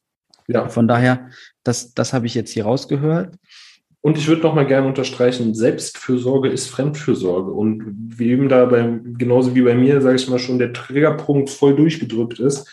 Ja. 0.49 0.69
Von 0.69 0.89
daher, 0.89 1.29
das, 1.63 1.95
das 1.95 2.13
habe 2.13 2.27
ich 2.27 2.35
jetzt 2.35 2.51
hier 2.51 2.65
rausgehört. 2.65 3.37
Und 4.03 4.16
ich 4.16 4.28
würde 4.28 4.42
noch 4.42 4.55
mal 4.55 4.66
gerne 4.66 4.86
unterstreichen, 4.86 5.55
Selbstfürsorge 5.55 6.48
ist 6.48 6.68
Fremdfürsorge. 6.68 7.51
Und 7.51 7.82
wie 8.18 8.30
eben 8.30 8.48
da 8.48 8.64
beim, 8.64 9.18
genauso 9.18 9.55
wie 9.55 9.62
bei 9.62 9.74
mir, 9.74 10.01
sage 10.01 10.16
ich 10.16 10.28
mal 10.28 10.38
schon, 10.38 10.59
der 10.59 10.72
Triggerpunkt 10.72 11.51
voll 11.51 11.76
durchgedrückt 11.76 12.40
ist, 12.40 12.68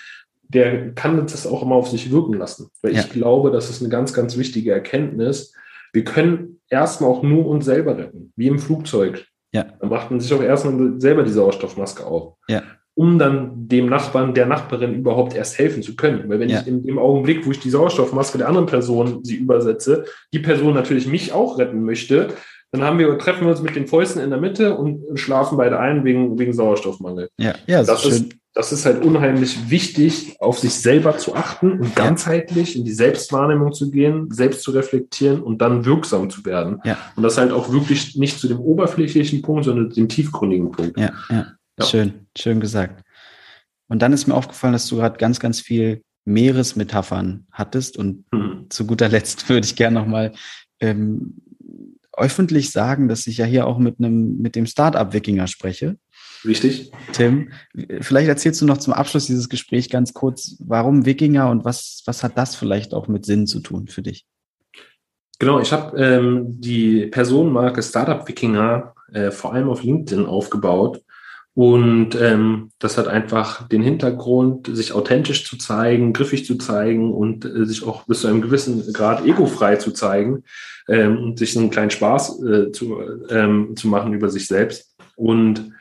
der 0.48 0.94
kann 0.94 1.18
das 1.18 1.46
auch 1.46 1.64
immer 1.64 1.76
auf 1.76 1.90
sich 1.90 2.12
wirken 2.12 2.36
lassen. 2.36 2.70
Weil 2.82 2.94
ja. 2.94 3.02
ich 3.02 3.10
glaube, 3.10 3.52
das 3.52 3.70
ist 3.70 3.82
eine 3.82 3.90
ganz, 3.90 4.14
ganz 4.14 4.38
wichtige 4.38 4.72
Erkenntnis. 4.72 5.54
Wir 5.92 6.06
können 6.06 6.62
erstmal 6.70 7.10
auch 7.10 7.24
nur 7.24 7.46
uns 7.46 7.66
selber 7.66 7.98
retten, 7.98 8.32
wie 8.38 8.48
im 8.48 8.60
Flugzeug. 8.60 9.26
Ja. 9.52 9.66
Da 9.82 9.88
macht 9.88 10.12
man 10.12 10.22
sich 10.22 10.34
auch 10.34 10.42
erstmal 10.42 11.02
selber 11.02 11.24
die 11.24 11.32
Sauerstoffmaske 11.32 12.06
auf. 12.06 12.36
Ja 12.48 12.64
um 12.98 13.20
dann 13.20 13.68
dem 13.68 13.86
Nachbarn, 13.86 14.34
der 14.34 14.48
Nachbarin 14.48 14.96
überhaupt 14.96 15.36
erst 15.36 15.60
helfen 15.60 15.84
zu 15.84 15.96
können. 15.96 16.28
Weil 16.28 16.40
wenn 16.40 16.50
ja. 16.50 16.62
ich 16.62 16.68
in 16.68 16.82
dem 16.82 16.98
Augenblick, 16.98 17.46
wo 17.46 17.52
ich 17.52 17.60
die 17.60 17.70
Sauerstoffmaske 17.70 18.40
der 18.40 18.48
anderen 18.48 18.66
Person 18.66 19.24
sie 19.24 19.36
übersetze, 19.36 20.06
die 20.34 20.40
Person 20.40 20.74
natürlich 20.74 21.06
mich 21.06 21.32
auch 21.32 21.60
retten 21.60 21.84
möchte, 21.84 22.30
dann 22.72 22.82
haben 22.82 22.98
wir, 22.98 23.16
treffen 23.20 23.42
wir 23.42 23.52
uns 23.52 23.62
mit 23.62 23.76
den 23.76 23.86
Fäusten 23.86 24.20
in 24.20 24.32
der 24.32 24.40
Mitte 24.40 24.76
und 24.76 25.04
schlafen 25.14 25.60
beide 25.60 25.80
ein 25.80 26.06
wegen, 26.06 26.40
wegen 26.40 26.54
Sauerstoffmangel. 26.54 27.30
Ja, 27.38 27.54
ja 27.68 27.84
das, 27.84 28.04
ist, 28.04 28.14
ist 28.14 28.36
das 28.56 28.72
ist 28.72 28.88
halt 28.88 29.06
unheimlich 29.06 29.70
wichtig, 29.70 30.36
auf 30.40 30.58
sich 30.58 30.74
selber 30.74 31.20
zu 31.20 31.36
achten 31.36 31.74
und 31.74 31.96
ganzheitlich 31.96 32.76
in 32.76 32.84
die 32.84 32.94
Selbstwahrnehmung 32.94 33.74
zu 33.74 33.92
gehen, 33.92 34.30
selbst 34.32 34.64
zu 34.64 34.72
reflektieren 34.72 35.44
und 35.44 35.62
dann 35.62 35.86
wirksam 35.86 36.32
zu 36.32 36.44
werden. 36.46 36.82
Ja. 36.84 36.98
Und 37.16 37.22
das 37.22 37.38
halt 37.38 37.52
auch 37.52 37.72
wirklich 37.72 38.16
nicht 38.16 38.40
zu 38.40 38.48
dem 38.48 38.60
oberflächlichen 38.60 39.44
Punkt, 39.44 39.66
sondern 39.66 39.92
dem 39.92 40.10
tiefgründigen 40.10 40.72
Punkt. 40.72 40.98
Ja, 40.98 41.12
ja. 41.30 41.46
Ja. 41.80 41.86
Schön, 41.86 42.28
schön 42.38 42.60
gesagt. 42.60 43.04
Und 43.88 44.02
dann 44.02 44.14
ist 44.14 44.28
mir 44.28 44.34
aufgefallen, 44.34 44.74
dass 44.74 44.88
du 44.88 44.98
gerade 44.98 45.18
ganz, 45.18 45.40
ganz 45.40 45.62
viel 45.62 46.04
Meeresmetaphern 46.26 47.48
hattest. 47.52 47.98
Und 47.98 48.26
mhm. 48.32 48.66
zu 48.70 48.86
guter 48.86 49.10
Letzt 49.10 49.50
würde 49.50 49.66
ich 49.66 49.76
gerne 49.76 50.00
nochmal 50.00 50.34
ähm, 50.80 51.42
öffentlich 52.16 52.72
sagen, 52.72 53.08
dass 53.08 53.28
ich 53.28 53.38
ja 53.38 53.46
hier 53.46 53.68
auch 53.68 53.78
mit 53.78 54.00
einem, 54.00 54.38
mit 54.38 54.56
dem 54.56 54.66
Startup-Wikinger 54.66 55.48
spreche. 55.48 55.98
Richtig. 56.44 56.92
Tim, 57.14 57.52
vielleicht 58.02 58.28
erzählst 58.28 58.62
du 58.62 58.66
noch 58.66 58.78
zum 58.78 58.94
Abschluss 58.94 59.28
dieses 59.28 59.50
Gesprächs 59.50 59.90
ganz 59.90 60.14
kurz, 60.14 60.56
warum 60.60 61.06
Wikinger 61.06 61.50
und 61.50 61.66
was, 61.66 62.02
was 62.06 62.24
hat 62.24 62.38
das 62.38 62.56
vielleicht 62.56 62.94
auch 62.94 63.08
mit 63.08 63.26
Sinn 63.26 63.48
zu 63.48 63.60
tun 63.60 63.88
für 63.88 64.02
dich? 64.02 64.26
Genau, 65.40 65.60
ich 65.60 65.72
habe 65.72 65.98
ähm, 66.00 66.60
die 66.60 67.08
Personenmarke 67.08 67.84
Startup 67.84 68.28
Wikinger 68.28 68.96
äh, 69.14 69.30
vor 69.30 69.54
allem 69.54 69.70
auf 69.70 69.84
LinkedIn 69.84 70.26
aufgebaut 70.26 71.04
und 71.58 72.14
ähm, 72.22 72.70
das 72.78 73.00
hat 73.00 73.08
einfach 73.08 73.68
den 73.68 73.82
Hintergrund, 73.82 74.70
sich 74.72 74.94
authentisch 74.94 75.44
zu 75.44 75.58
zeigen, 75.58 76.14
griffig 76.14 76.46
zu 76.46 76.60
zeigen 76.60 77.12
und 77.12 77.46
äh, 77.46 77.66
sich 77.66 77.84
auch 77.84 78.06
bis 78.06 78.22
zu 78.22 78.28
einem 78.28 78.44
gewissen 78.44 78.94
Grad 78.94 79.26
egofrei 79.26 79.78
zu 79.78 79.92
zeigen 79.92 80.44
ähm, 80.88 81.18
und 81.18 81.40
sich 81.40 81.58
einen 81.58 81.72
kleinen 81.72 81.90
Spaß 81.90 82.44
äh, 82.44 82.72
zu, 82.72 83.00
ähm, 83.32 83.74
zu 83.76 83.88
machen 83.88 84.14
über 84.14 84.30
sich 84.30 84.46
selbst. 84.46 84.96
Und 85.16 85.72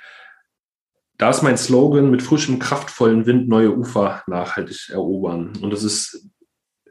da 1.18 1.28
ist 1.28 1.42
mein 1.42 1.58
Slogan 1.58 2.10
mit 2.10 2.22
frischem, 2.22 2.58
kraftvollen 2.58 3.26
Wind 3.26 3.46
neue 3.46 3.76
Ufer 3.76 4.22
nachhaltig 4.28 4.88
erobern. 4.88 5.52
Und 5.60 5.74
das 5.74 5.84
ist 5.84 6.26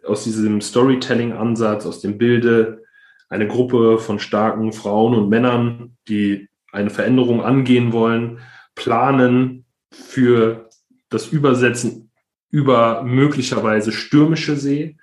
aus 0.05 0.25
diesem 0.25 0.61
Storytelling-Ansatz, 0.61 1.87
aus 1.87 2.01
dem 2.01 2.19
Bilde, 2.19 2.83
eine 3.29 3.47
Gruppe 3.47 3.97
von 3.97 4.19
starken 4.19 4.73
Frauen 4.73 5.15
und 5.15 5.29
Männern, 5.29 5.97
die 6.07 6.49
eine 6.71 6.91
Veränderung 6.91 7.43
angehen 7.43 7.91
wollen, 7.91 8.41
planen 8.75 9.65
für 9.91 10.69
das 11.09 11.27
Übersetzen 11.27 12.11
über 12.49 13.03
möglicherweise 13.03 13.91
stürmische 13.91 14.55
See. 14.55 14.97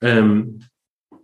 Ähm, 0.00 0.60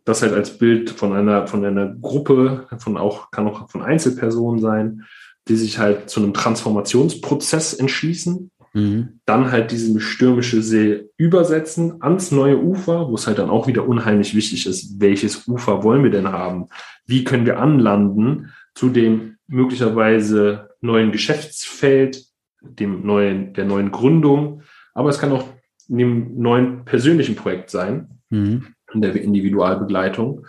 das 0.04 0.22
halt 0.22 0.32
als 0.32 0.58
Bild 0.58 0.90
von 0.90 1.12
einer, 1.12 1.46
von 1.46 1.64
einer 1.64 1.94
Gruppe, 1.94 2.66
von 2.78 2.96
auch, 2.96 3.30
kann 3.30 3.46
auch 3.46 3.70
von 3.70 3.82
Einzelpersonen 3.82 4.60
sein, 4.60 5.04
die 5.48 5.56
sich 5.56 5.78
halt 5.78 6.10
zu 6.10 6.20
einem 6.20 6.34
Transformationsprozess 6.34 7.74
entschließen, 7.74 8.50
mhm. 8.72 9.20
dann 9.24 9.50
halt 9.50 9.70
diesen 9.70 10.00
stürmische 10.00 10.62
See 10.62 11.08
übersetzen 11.16 12.02
ans 12.02 12.30
neue 12.30 12.60
Ufer, 12.60 13.08
wo 13.08 13.14
es 13.14 13.26
halt 13.26 13.38
dann 13.38 13.50
auch 13.50 13.66
wieder 13.66 13.86
unheimlich 13.86 14.34
wichtig 14.34 14.66
ist, 14.66 15.00
welches 15.00 15.46
Ufer 15.46 15.82
wollen 15.82 16.02
wir 16.02 16.10
denn 16.10 16.30
haben? 16.30 16.68
Wie 17.06 17.24
können 17.24 17.46
wir 17.46 17.60
anlanden 17.60 18.52
zu 18.74 18.88
dem 18.88 19.36
möglicherweise 19.46 20.70
neuen 20.82 21.12
Geschäftsfeld, 21.12 22.24
dem 22.60 23.06
neuen, 23.06 23.54
der 23.54 23.64
neuen 23.64 23.90
Gründung, 23.90 24.62
aber 24.94 25.08
es 25.08 25.18
kann 25.18 25.32
auch 25.32 25.48
in 25.88 25.98
dem 25.98 26.38
neuen 26.38 26.84
persönlichen 26.84 27.36
Projekt 27.36 27.70
sein, 27.70 28.20
mhm. 28.30 28.66
in 28.92 29.02
der 29.02 29.14
Individualbegleitung. 29.14 30.46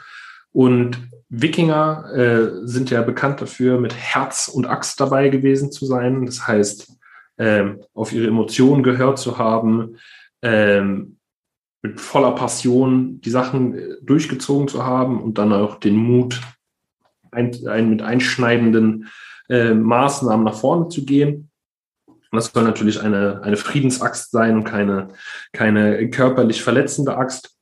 Und 0.52 0.98
Wikinger 1.30 2.12
äh, 2.14 2.68
sind 2.68 2.92
ja 2.92 3.02
bekannt 3.02 3.42
dafür, 3.42 3.80
mit 3.80 3.96
Herz 3.96 4.48
und 4.48 4.68
Axt 4.68 5.00
dabei 5.00 5.30
gewesen 5.30 5.72
zu 5.72 5.86
sein. 5.86 6.26
Das 6.26 6.48
heißt, 6.48 6.96
ähm, 7.40 7.82
auf 7.94 8.14
ihre 8.14 8.28
Emotionen 8.28 8.84
gehört 8.84 9.18
zu 9.18 9.40
haben, 9.40 9.98
ähm, 10.44 11.18
mit 11.82 12.00
voller 12.00 12.34
Passion 12.34 13.20
die 13.22 13.32
Sachen 13.32 13.76
äh, 13.76 13.96
durchgezogen 14.04 14.68
zu 14.68 14.86
haben 14.86 15.22
und 15.22 15.38
dann 15.38 15.52
auch 15.52 15.80
den 15.80 15.96
Mut, 15.96 16.40
ein, 17.32 17.52
ein, 17.68 17.90
mit 17.90 18.04
einschneidenden 18.04 19.10
äh, 19.50 19.74
Maßnahmen 19.74 20.46
nach 20.46 20.56
vorne 20.56 20.90
zu 20.90 21.06
gehen. 21.06 21.50
Das 22.32 22.52
soll 22.52 22.64
natürlich 22.64 23.00
eine, 23.02 23.44
eine 23.44 23.58
Friedensaxt 23.58 24.32
sein 24.32 24.56
und 24.56 24.64
keine, 24.64 25.10
keine 25.52 26.10
körperlich 26.10 26.64
verletzende 26.64 27.16
Axt. 27.16 27.56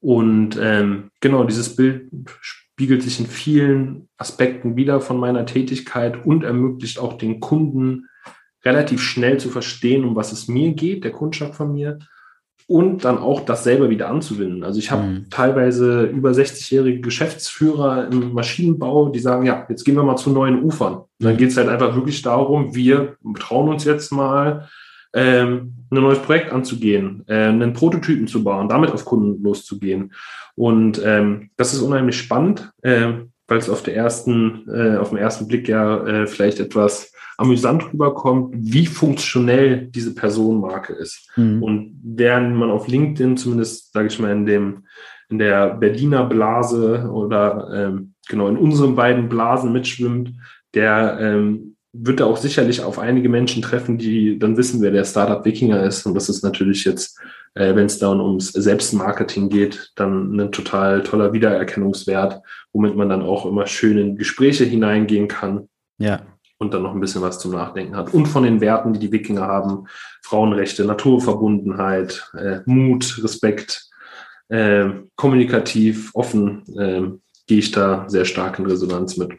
Und 0.00 0.58
ähm, 0.60 1.10
genau, 1.20 1.44
dieses 1.44 1.74
Bild 1.74 2.10
spiegelt 2.40 3.02
sich 3.02 3.20
in 3.20 3.26
vielen 3.26 4.08
Aspekten 4.18 4.76
wieder 4.76 5.00
von 5.00 5.18
meiner 5.18 5.46
Tätigkeit 5.46 6.24
und 6.24 6.44
ermöglicht 6.44 6.98
auch 6.98 7.14
den 7.14 7.40
Kunden 7.40 8.08
relativ 8.64 9.02
schnell 9.02 9.38
zu 9.38 9.48
verstehen, 9.48 10.04
um 10.04 10.16
was 10.16 10.32
es 10.32 10.48
mir 10.48 10.72
geht, 10.72 11.04
der 11.04 11.12
Kundschaft 11.12 11.54
von 11.54 11.72
mir, 11.72 11.98
und 12.70 13.04
dann 13.04 13.18
auch 13.18 13.40
das 13.40 13.64
selber 13.64 13.90
wieder 13.90 14.08
anzuwenden. 14.08 14.62
Also 14.62 14.78
ich 14.78 14.92
habe 14.92 15.02
mhm. 15.02 15.26
teilweise 15.28 16.04
über 16.04 16.30
60-jährige 16.30 17.00
Geschäftsführer 17.00 18.06
im 18.12 18.32
Maschinenbau, 18.32 19.08
die 19.08 19.18
sagen, 19.18 19.44
ja, 19.44 19.66
jetzt 19.68 19.82
gehen 19.82 19.96
wir 19.96 20.04
mal 20.04 20.14
zu 20.14 20.30
neuen 20.30 20.62
Ufern. 20.62 20.94
Und 20.94 21.08
dann 21.18 21.36
geht 21.36 21.48
es 21.50 21.56
halt 21.56 21.68
einfach 21.68 21.96
wirklich 21.96 22.22
darum, 22.22 22.72
wir 22.72 23.16
trauen 23.40 23.70
uns 23.70 23.84
jetzt 23.84 24.12
mal, 24.12 24.68
ähm, 25.12 25.74
ein 25.90 26.00
neues 26.00 26.20
Projekt 26.20 26.52
anzugehen, 26.52 27.24
äh, 27.26 27.46
einen 27.46 27.72
Prototypen 27.72 28.28
zu 28.28 28.44
bauen, 28.44 28.68
damit 28.68 28.92
auf 28.92 29.04
Kunden 29.04 29.42
loszugehen. 29.42 30.12
Und 30.54 31.02
ähm, 31.04 31.50
das 31.56 31.74
ist 31.74 31.80
unheimlich 31.80 32.18
spannend, 32.18 32.70
äh, 32.82 33.14
weil 33.48 33.58
es 33.58 33.68
auf 33.68 33.82
der 33.82 33.96
ersten, 33.96 34.68
äh, 34.72 34.96
auf 34.96 35.08
den 35.08 35.18
ersten 35.18 35.48
Blick 35.48 35.66
ja 35.66 36.06
äh, 36.06 36.26
vielleicht 36.28 36.60
etwas 36.60 37.12
amüsant 37.40 37.90
rüberkommt, 37.90 38.54
wie 38.54 38.84
funktionell 38.84 39.86
diese 39.86 40.14
Personenmarke 40.14 40.92
ist. 40.92 41.30
Mhm. 41.36 41.62
Und 41.62 42.00
während 42.04 42.54
man 42.54 42.70
auf 42.70 42.86
LinkedIn, 42.86 43.38
zumindest 43.38 43.94
sage 43.94 44.08
ich 44.08 44.18
mal 44.18 44.32
in 44.32 44.44
dem 44.44 44.84
in 45.30 45.38
der 45.38 45.74
Berliner 45.74 46.24
Blase 46.24 47.08
oder 47.10 47.70
ähm, 47.72 48.14
genau 48.28 48.48
in 48.48 48.56
unseren 48.56 48.96
beiden 48.96 49.28
Blasen 49.28 49.72
mitschwimmt, 49.72 50.32
der 50.74 51.18
ähm, 51.20 51.76
wird 51.92 52.20
da 52.20 52.26
auch 52.26 52.36
sicherlich 52.36 52.82
auf 52.82 52.98
einige 52.98 53.28
Menschen 53.28 53.62
treffen, 53.62 53.96
die 53.96 54.38
dann 54.38 54.56
wissen, 54.56 54.82
wer 54.82 54.90
der 54.90 55.04
Startup 55.04 55.44
Wikinger 55.44 55.82
ist. 55.84 56.04
Und 56.04 56.14
das 56.14 56.28
ist 56.28 56.42
natürlich 56.42 56.84
jetzt, 56.84 57.18
äh, 57.54 57.74
wenn 57.74 57.86
es 57.86 57.98
dann 57.98 58.20
ums 58.20 58.48
Selbstmarketing 58.48 59.48
geht, 59.48 59.92
dann 59.94 60.38
ein 60.38 60.52
total 60.52 61.04
toller 61.04 61.32
Wiedererkennungswert, 61.32 62.42
womit 62.72 62.96
man 62.96 63.08
dann 63.08 63.22
auch 63.22 63.46
immer 63.46 63.66
schön 63.66 63.98
in 63.98 64.16
Gespräche 64.16 64.64
hineingehen 64.64 65.28
kann. 65.28 65.68
Ja 65.98 66.20
und 66.60 66.74
dann 66.74 66.82
noch 66.82 66.92
ein 66.92 67.00
bisschen 67.00 67.22
was 67.22 67.38
zum 67.38 67.52
Nachdenken 67.52 67.96
hat. 67.96 68.12
Und 68.12 68.26
von 68.26 68.44
den 68.44 68.60
Werten, 68.60 68.92
die 68.92 69.00
die 69.00 69.12
Wikinger 69.12 69.46
haben, 69.46 69.86
Frauenrechte, 70.22 70.84
Naturverbundenheit, 70.84 72.30
äh, 72.38 72.60
Mut, 72.66 73.18
Respekt, 73.24 73.88
äh, 74.48 74.90
kommunikativ, 75.16 76.10
offen, 76.14 76.62
äh, 76.76 77.02
gehe 77.46 77.58
ich 77.58 77.70
da 77.70 78.04
sehr 78.08 78.26
stark 78.26 78.58
in 78.58 78.66
Resonanz 78.66 79.16
mit. 79.16 79.32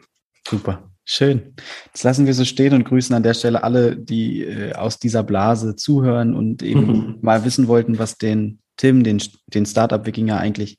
Super. 0.46 0.90
Schön. 1.04 1.54
Das 1.92 2.02
lassen 2.02 2.26
wir 2.26 2.34
so 2.34 2.44
stehen 2.44 2.74
und 2.74 2.84
grüßen 2.84 3.14
an 3.14 3.22
der 3.22 3.34
Stelle 3.34 3.62
alle, 3.62 3.96
die 3.96 4.42
äh, 4.42 4.72
aus 4.74 4.98
dieser 4.98 5.22
Blase 5.22 5.76
zuhören 5.76 6.34
und 6.34 6.62
eben 6.62 6.86
mhm. 6.86 7.18
mal 7.22 7.44
wissen 7.44 7.68
wollten, 7.68 7.98
was 7.98 8.18
den 8.18 8.58
Tim, 8.76 9.04
den, 9.04 9.22
den 9.46 9.66
Startup-Wikinger 9.66 10.38
eigentlich 10.38 10.78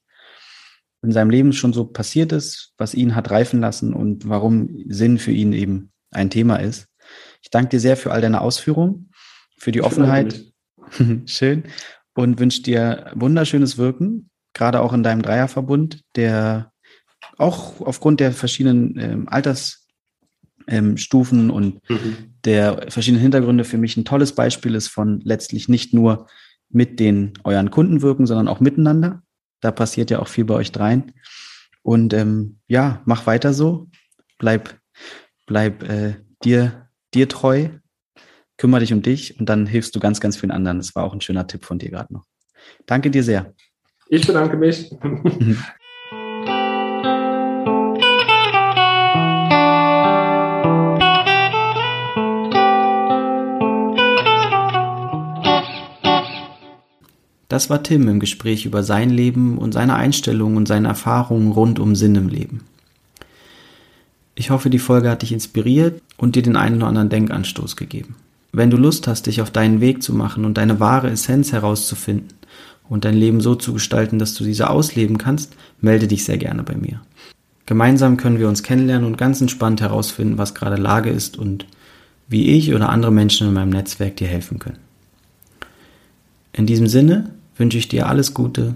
in 1.03 1.11
seinem 1.11 1.29
Leben 1.29 1.53
schon 1.53 1.73
so 1.73 1.85
passiert 1.85 2.33
ist, 2.33 2.73
was 2.77 2.93
ihn 2.93 3.15
hat 3.15 3.31
reifen 3.31 3.61
lassen 3.61 3.93
und 3.93 4.27
warum 4.27 4.83
Sinn 4.87 5.19
für 5.19 5.31
ihn 5.31 5.53
eben 5.53 5.92
ein 6.14 6.30
Thema 6.30 6.57
ist. 6.57 6.88
Ich 7.41 7.49
danke 7.49 7.70
dir 7.70 7.80
sehr 7.80 7.97
für 7.97 8.11
all 8.11 8.22
deine 8.22 8.41
Ausführungen, 8.41 9.11
für 9.57 9.72
die 9.72 9.82
Offenheit. 9.82 10.43
Schön. 11.26 11.64
Und 12.16 12.39
wünsche 12.39 12.61
dir 12.61 13.11
wunderschönes 13.16 13.78
Wirken, 13.78 14.30
gerade 14.53 14.82
auch 14.82 14.93
in 14.93 15.03
deinem 15.03 15.22
Dreierverbund, 15.22 16.01
der 16.16 16.72
auch 17.38 17.82
aufgrund 17.82 18.20
der 18.20 18.32
verschiedenen 18.32 18.99
ähm, 18.99 19.28
Altersstufen 19.28 21.39
ähm, 21.39 21.49
und 21.49 21.89
mhm. 21.89 22.36
der 22.45 22.86
verschiedenen 22.89 23.22
Hintergründe 23.22 23.64
für 23.64 23.78
mich 23.78 23.97
ein 23.97 24.05
tolles 24.05 24.34
Beispiel 24.34 24.76
ist 24.76 24.89
von 24.89 25.22
letztlich 25.22 25.70
nicht 25.70 25.93
nur 25.93 26.28
mit 26.70 26.99
den 26.99 27.34
euren 27.43 27.72
Kunden 27.72 28.01
wirken, 28.01 28.26
sondern 28.26 28.47
auch 28.47 28.59
miteinander. 28.59 29.24
Da 29.61 29.72
passiert 29.72 30.11
ja 30.11 30.20
auch 30.20 30.28
viel 30.28 30.45
bei 30.45 30.55
euch 30.55 30.72
dreien. 30.72 31.14
Und 31.82 32.14
ähm, 32.14 32.59
ja, 32.68 33.01
mach 33.05 33.28
weiter 33.28 33.53
so. 33.53 33.89
Bleib, 34.38 34.78
bleib 35.53 35.83
äh, 35.83 36.15
dir, 36.43 36.89
dir 37.13 37.29
treu. 37.29 37.69
Kümmere 38.57 38.79
dich 38.79 38.91
um 38.91 39.03
dich 39.03 39.39
und 39.39 39.49
dann 39.49 39.67
hilfst 39.67 39.95
du 39.95 39.99
ganz, 39.99 40.19
ganz 40.19 40.35
vielen 40.35 40.49
anderen. 40.49 40.79
Das 40.79 40.95
war 40.95 41.03
auch 41.03 41.13
ein 41.13 41.21
schöner 41.21 41.45
Tipp 41.45 41.63
von 41.63 41.77
dir 41.77 41.91
gerade 41.91 42.11
noch. 42.11 42.25
Danke 42.87 43.11
dir 43.11 43.23
sehr. 43.23 43.53
Ich 44.09 44.25
bedanke 44.25 44.57
mich. 44.57 44.91
Das 57.49 57.69
war 57.69 57.83
Tim 57.83 58.07
im 58.07 58.19
Gespräch 58.19 58.65
über 58.65 58.81
sein 58.81 59.11
Leben 59.11 59.59
und 59.59 59.73
seine 59.73 59.93
Einstellungen 59.93 60.57
und 60.57 60.67
seine 60.67 60.87
Erfahrungen 60.87 61.51
rund 61.51 61.77
um 61.77 61.93
Sinn 61.93 62.15
im 62.15 62.27
Leben. 62.27 62.61
Ich 64.36 64.49
hoffe, 64.49 64.69
die 64.69 64.79
Folge 64.79 65.09
hat 65.09 65.21
dich 65.21 65.31
inspiriert 65.31 66.01
und 66.17 66.36
dir 66.36 66.41
den 66.41 66.55
einen 66.55 66.77
oder 66.77 66.88
anderen 66.88 67.09
Denkanstoß 67.09 67.75
gegeben. 67.75 68.15
Wenn 68.51 68.69
du 68.69 68.77
Lust 68.77 69.07
hast, 69.07 69.27
dich 69.27 69.41
auf 69.41 69.51
deinen 69.51 69.81
Weg 69.81 70.03
zu 70.03 70.13
machen 70.13 70.45
und 70.45 70.57
deine 70.57 70.79
wahre 70.79 71.09
Essenz 71.09 71.51
herauszufinden 71.51 72.29
und 72.88 73.05
dein 73.05 73.15
Leben 73.15 73.41
so 73.41 73.55
zu 73.55 73.73
gestalten, 73.73 74.19
dass 74.19 74.34
du 74.34 74.43
diese 74.43 74.69
ausleben 74.69 75.17
kannst, 75.17 75.55
melde 75.81 76.07
dich 76.07 76.23
sehr 76.23 76.38
gerne 76.38 76.63
bei 76.63 76.75
mir. 76.75 77.01
Gemeinsam 77.65 78.17
können 78.17 78.39
wir 78.39 78.49
uns 78.49 78.63
kennenlernen 78.63 79.07
und 79.07 79.17
ganz 79.17 79.39
entspannt 79.39 79.81
herausfinden, 79.81 80.38
was 80.38 80.53
gerade 80.53 80.81
Lage 80.81 81.09
ist 81.09 81.38
und 81.38 81.65
wie 82.27 82.49
ich 82.57 82.73
oder 82.73 82.89
andere 82.89 83.11
Menschen 83.11 83.47
in 83.47 83.53
meinem 83.53 83.69
Netzwerk 83.69 84.17
dir 84.17 84.27
helfen 84.27 84.59
können. 84.59 84.79
In 86.51 86.65
diesem 86.65 86.88
Sinne 86.88 87.31
wünsche 87.57 87.77
ich 87.77 87.88
dir 87.88 88.07
alles 88.07 88.34
Gute 88.34 88.75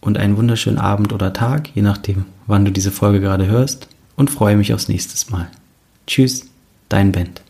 und 0.00 0.18
einen 0.18 0.36
wunderschönen 0.36 0.78
Abend 0.78 1.12
oder 1.12 1.32
Tag, 1.32 1.70
je 1.74 1.82
nachdem, 1.82 2.24
wann 2.46 2.64
du 2.64 2.72
diese 2.72 2.90
Folge 2.90 3.20
gerade 3.20 3.46
hörst, 3.46 3.88
und 4.16 4.30
freue 4.30 4.56
mich 4.56 4.72
aufs 4.72 4.88
nächste 4.88 5.30
Mal. 5.30 5.50
Tschüss, 6.06 6.46
dein 6.88 7.12
Band. 7.12 7.42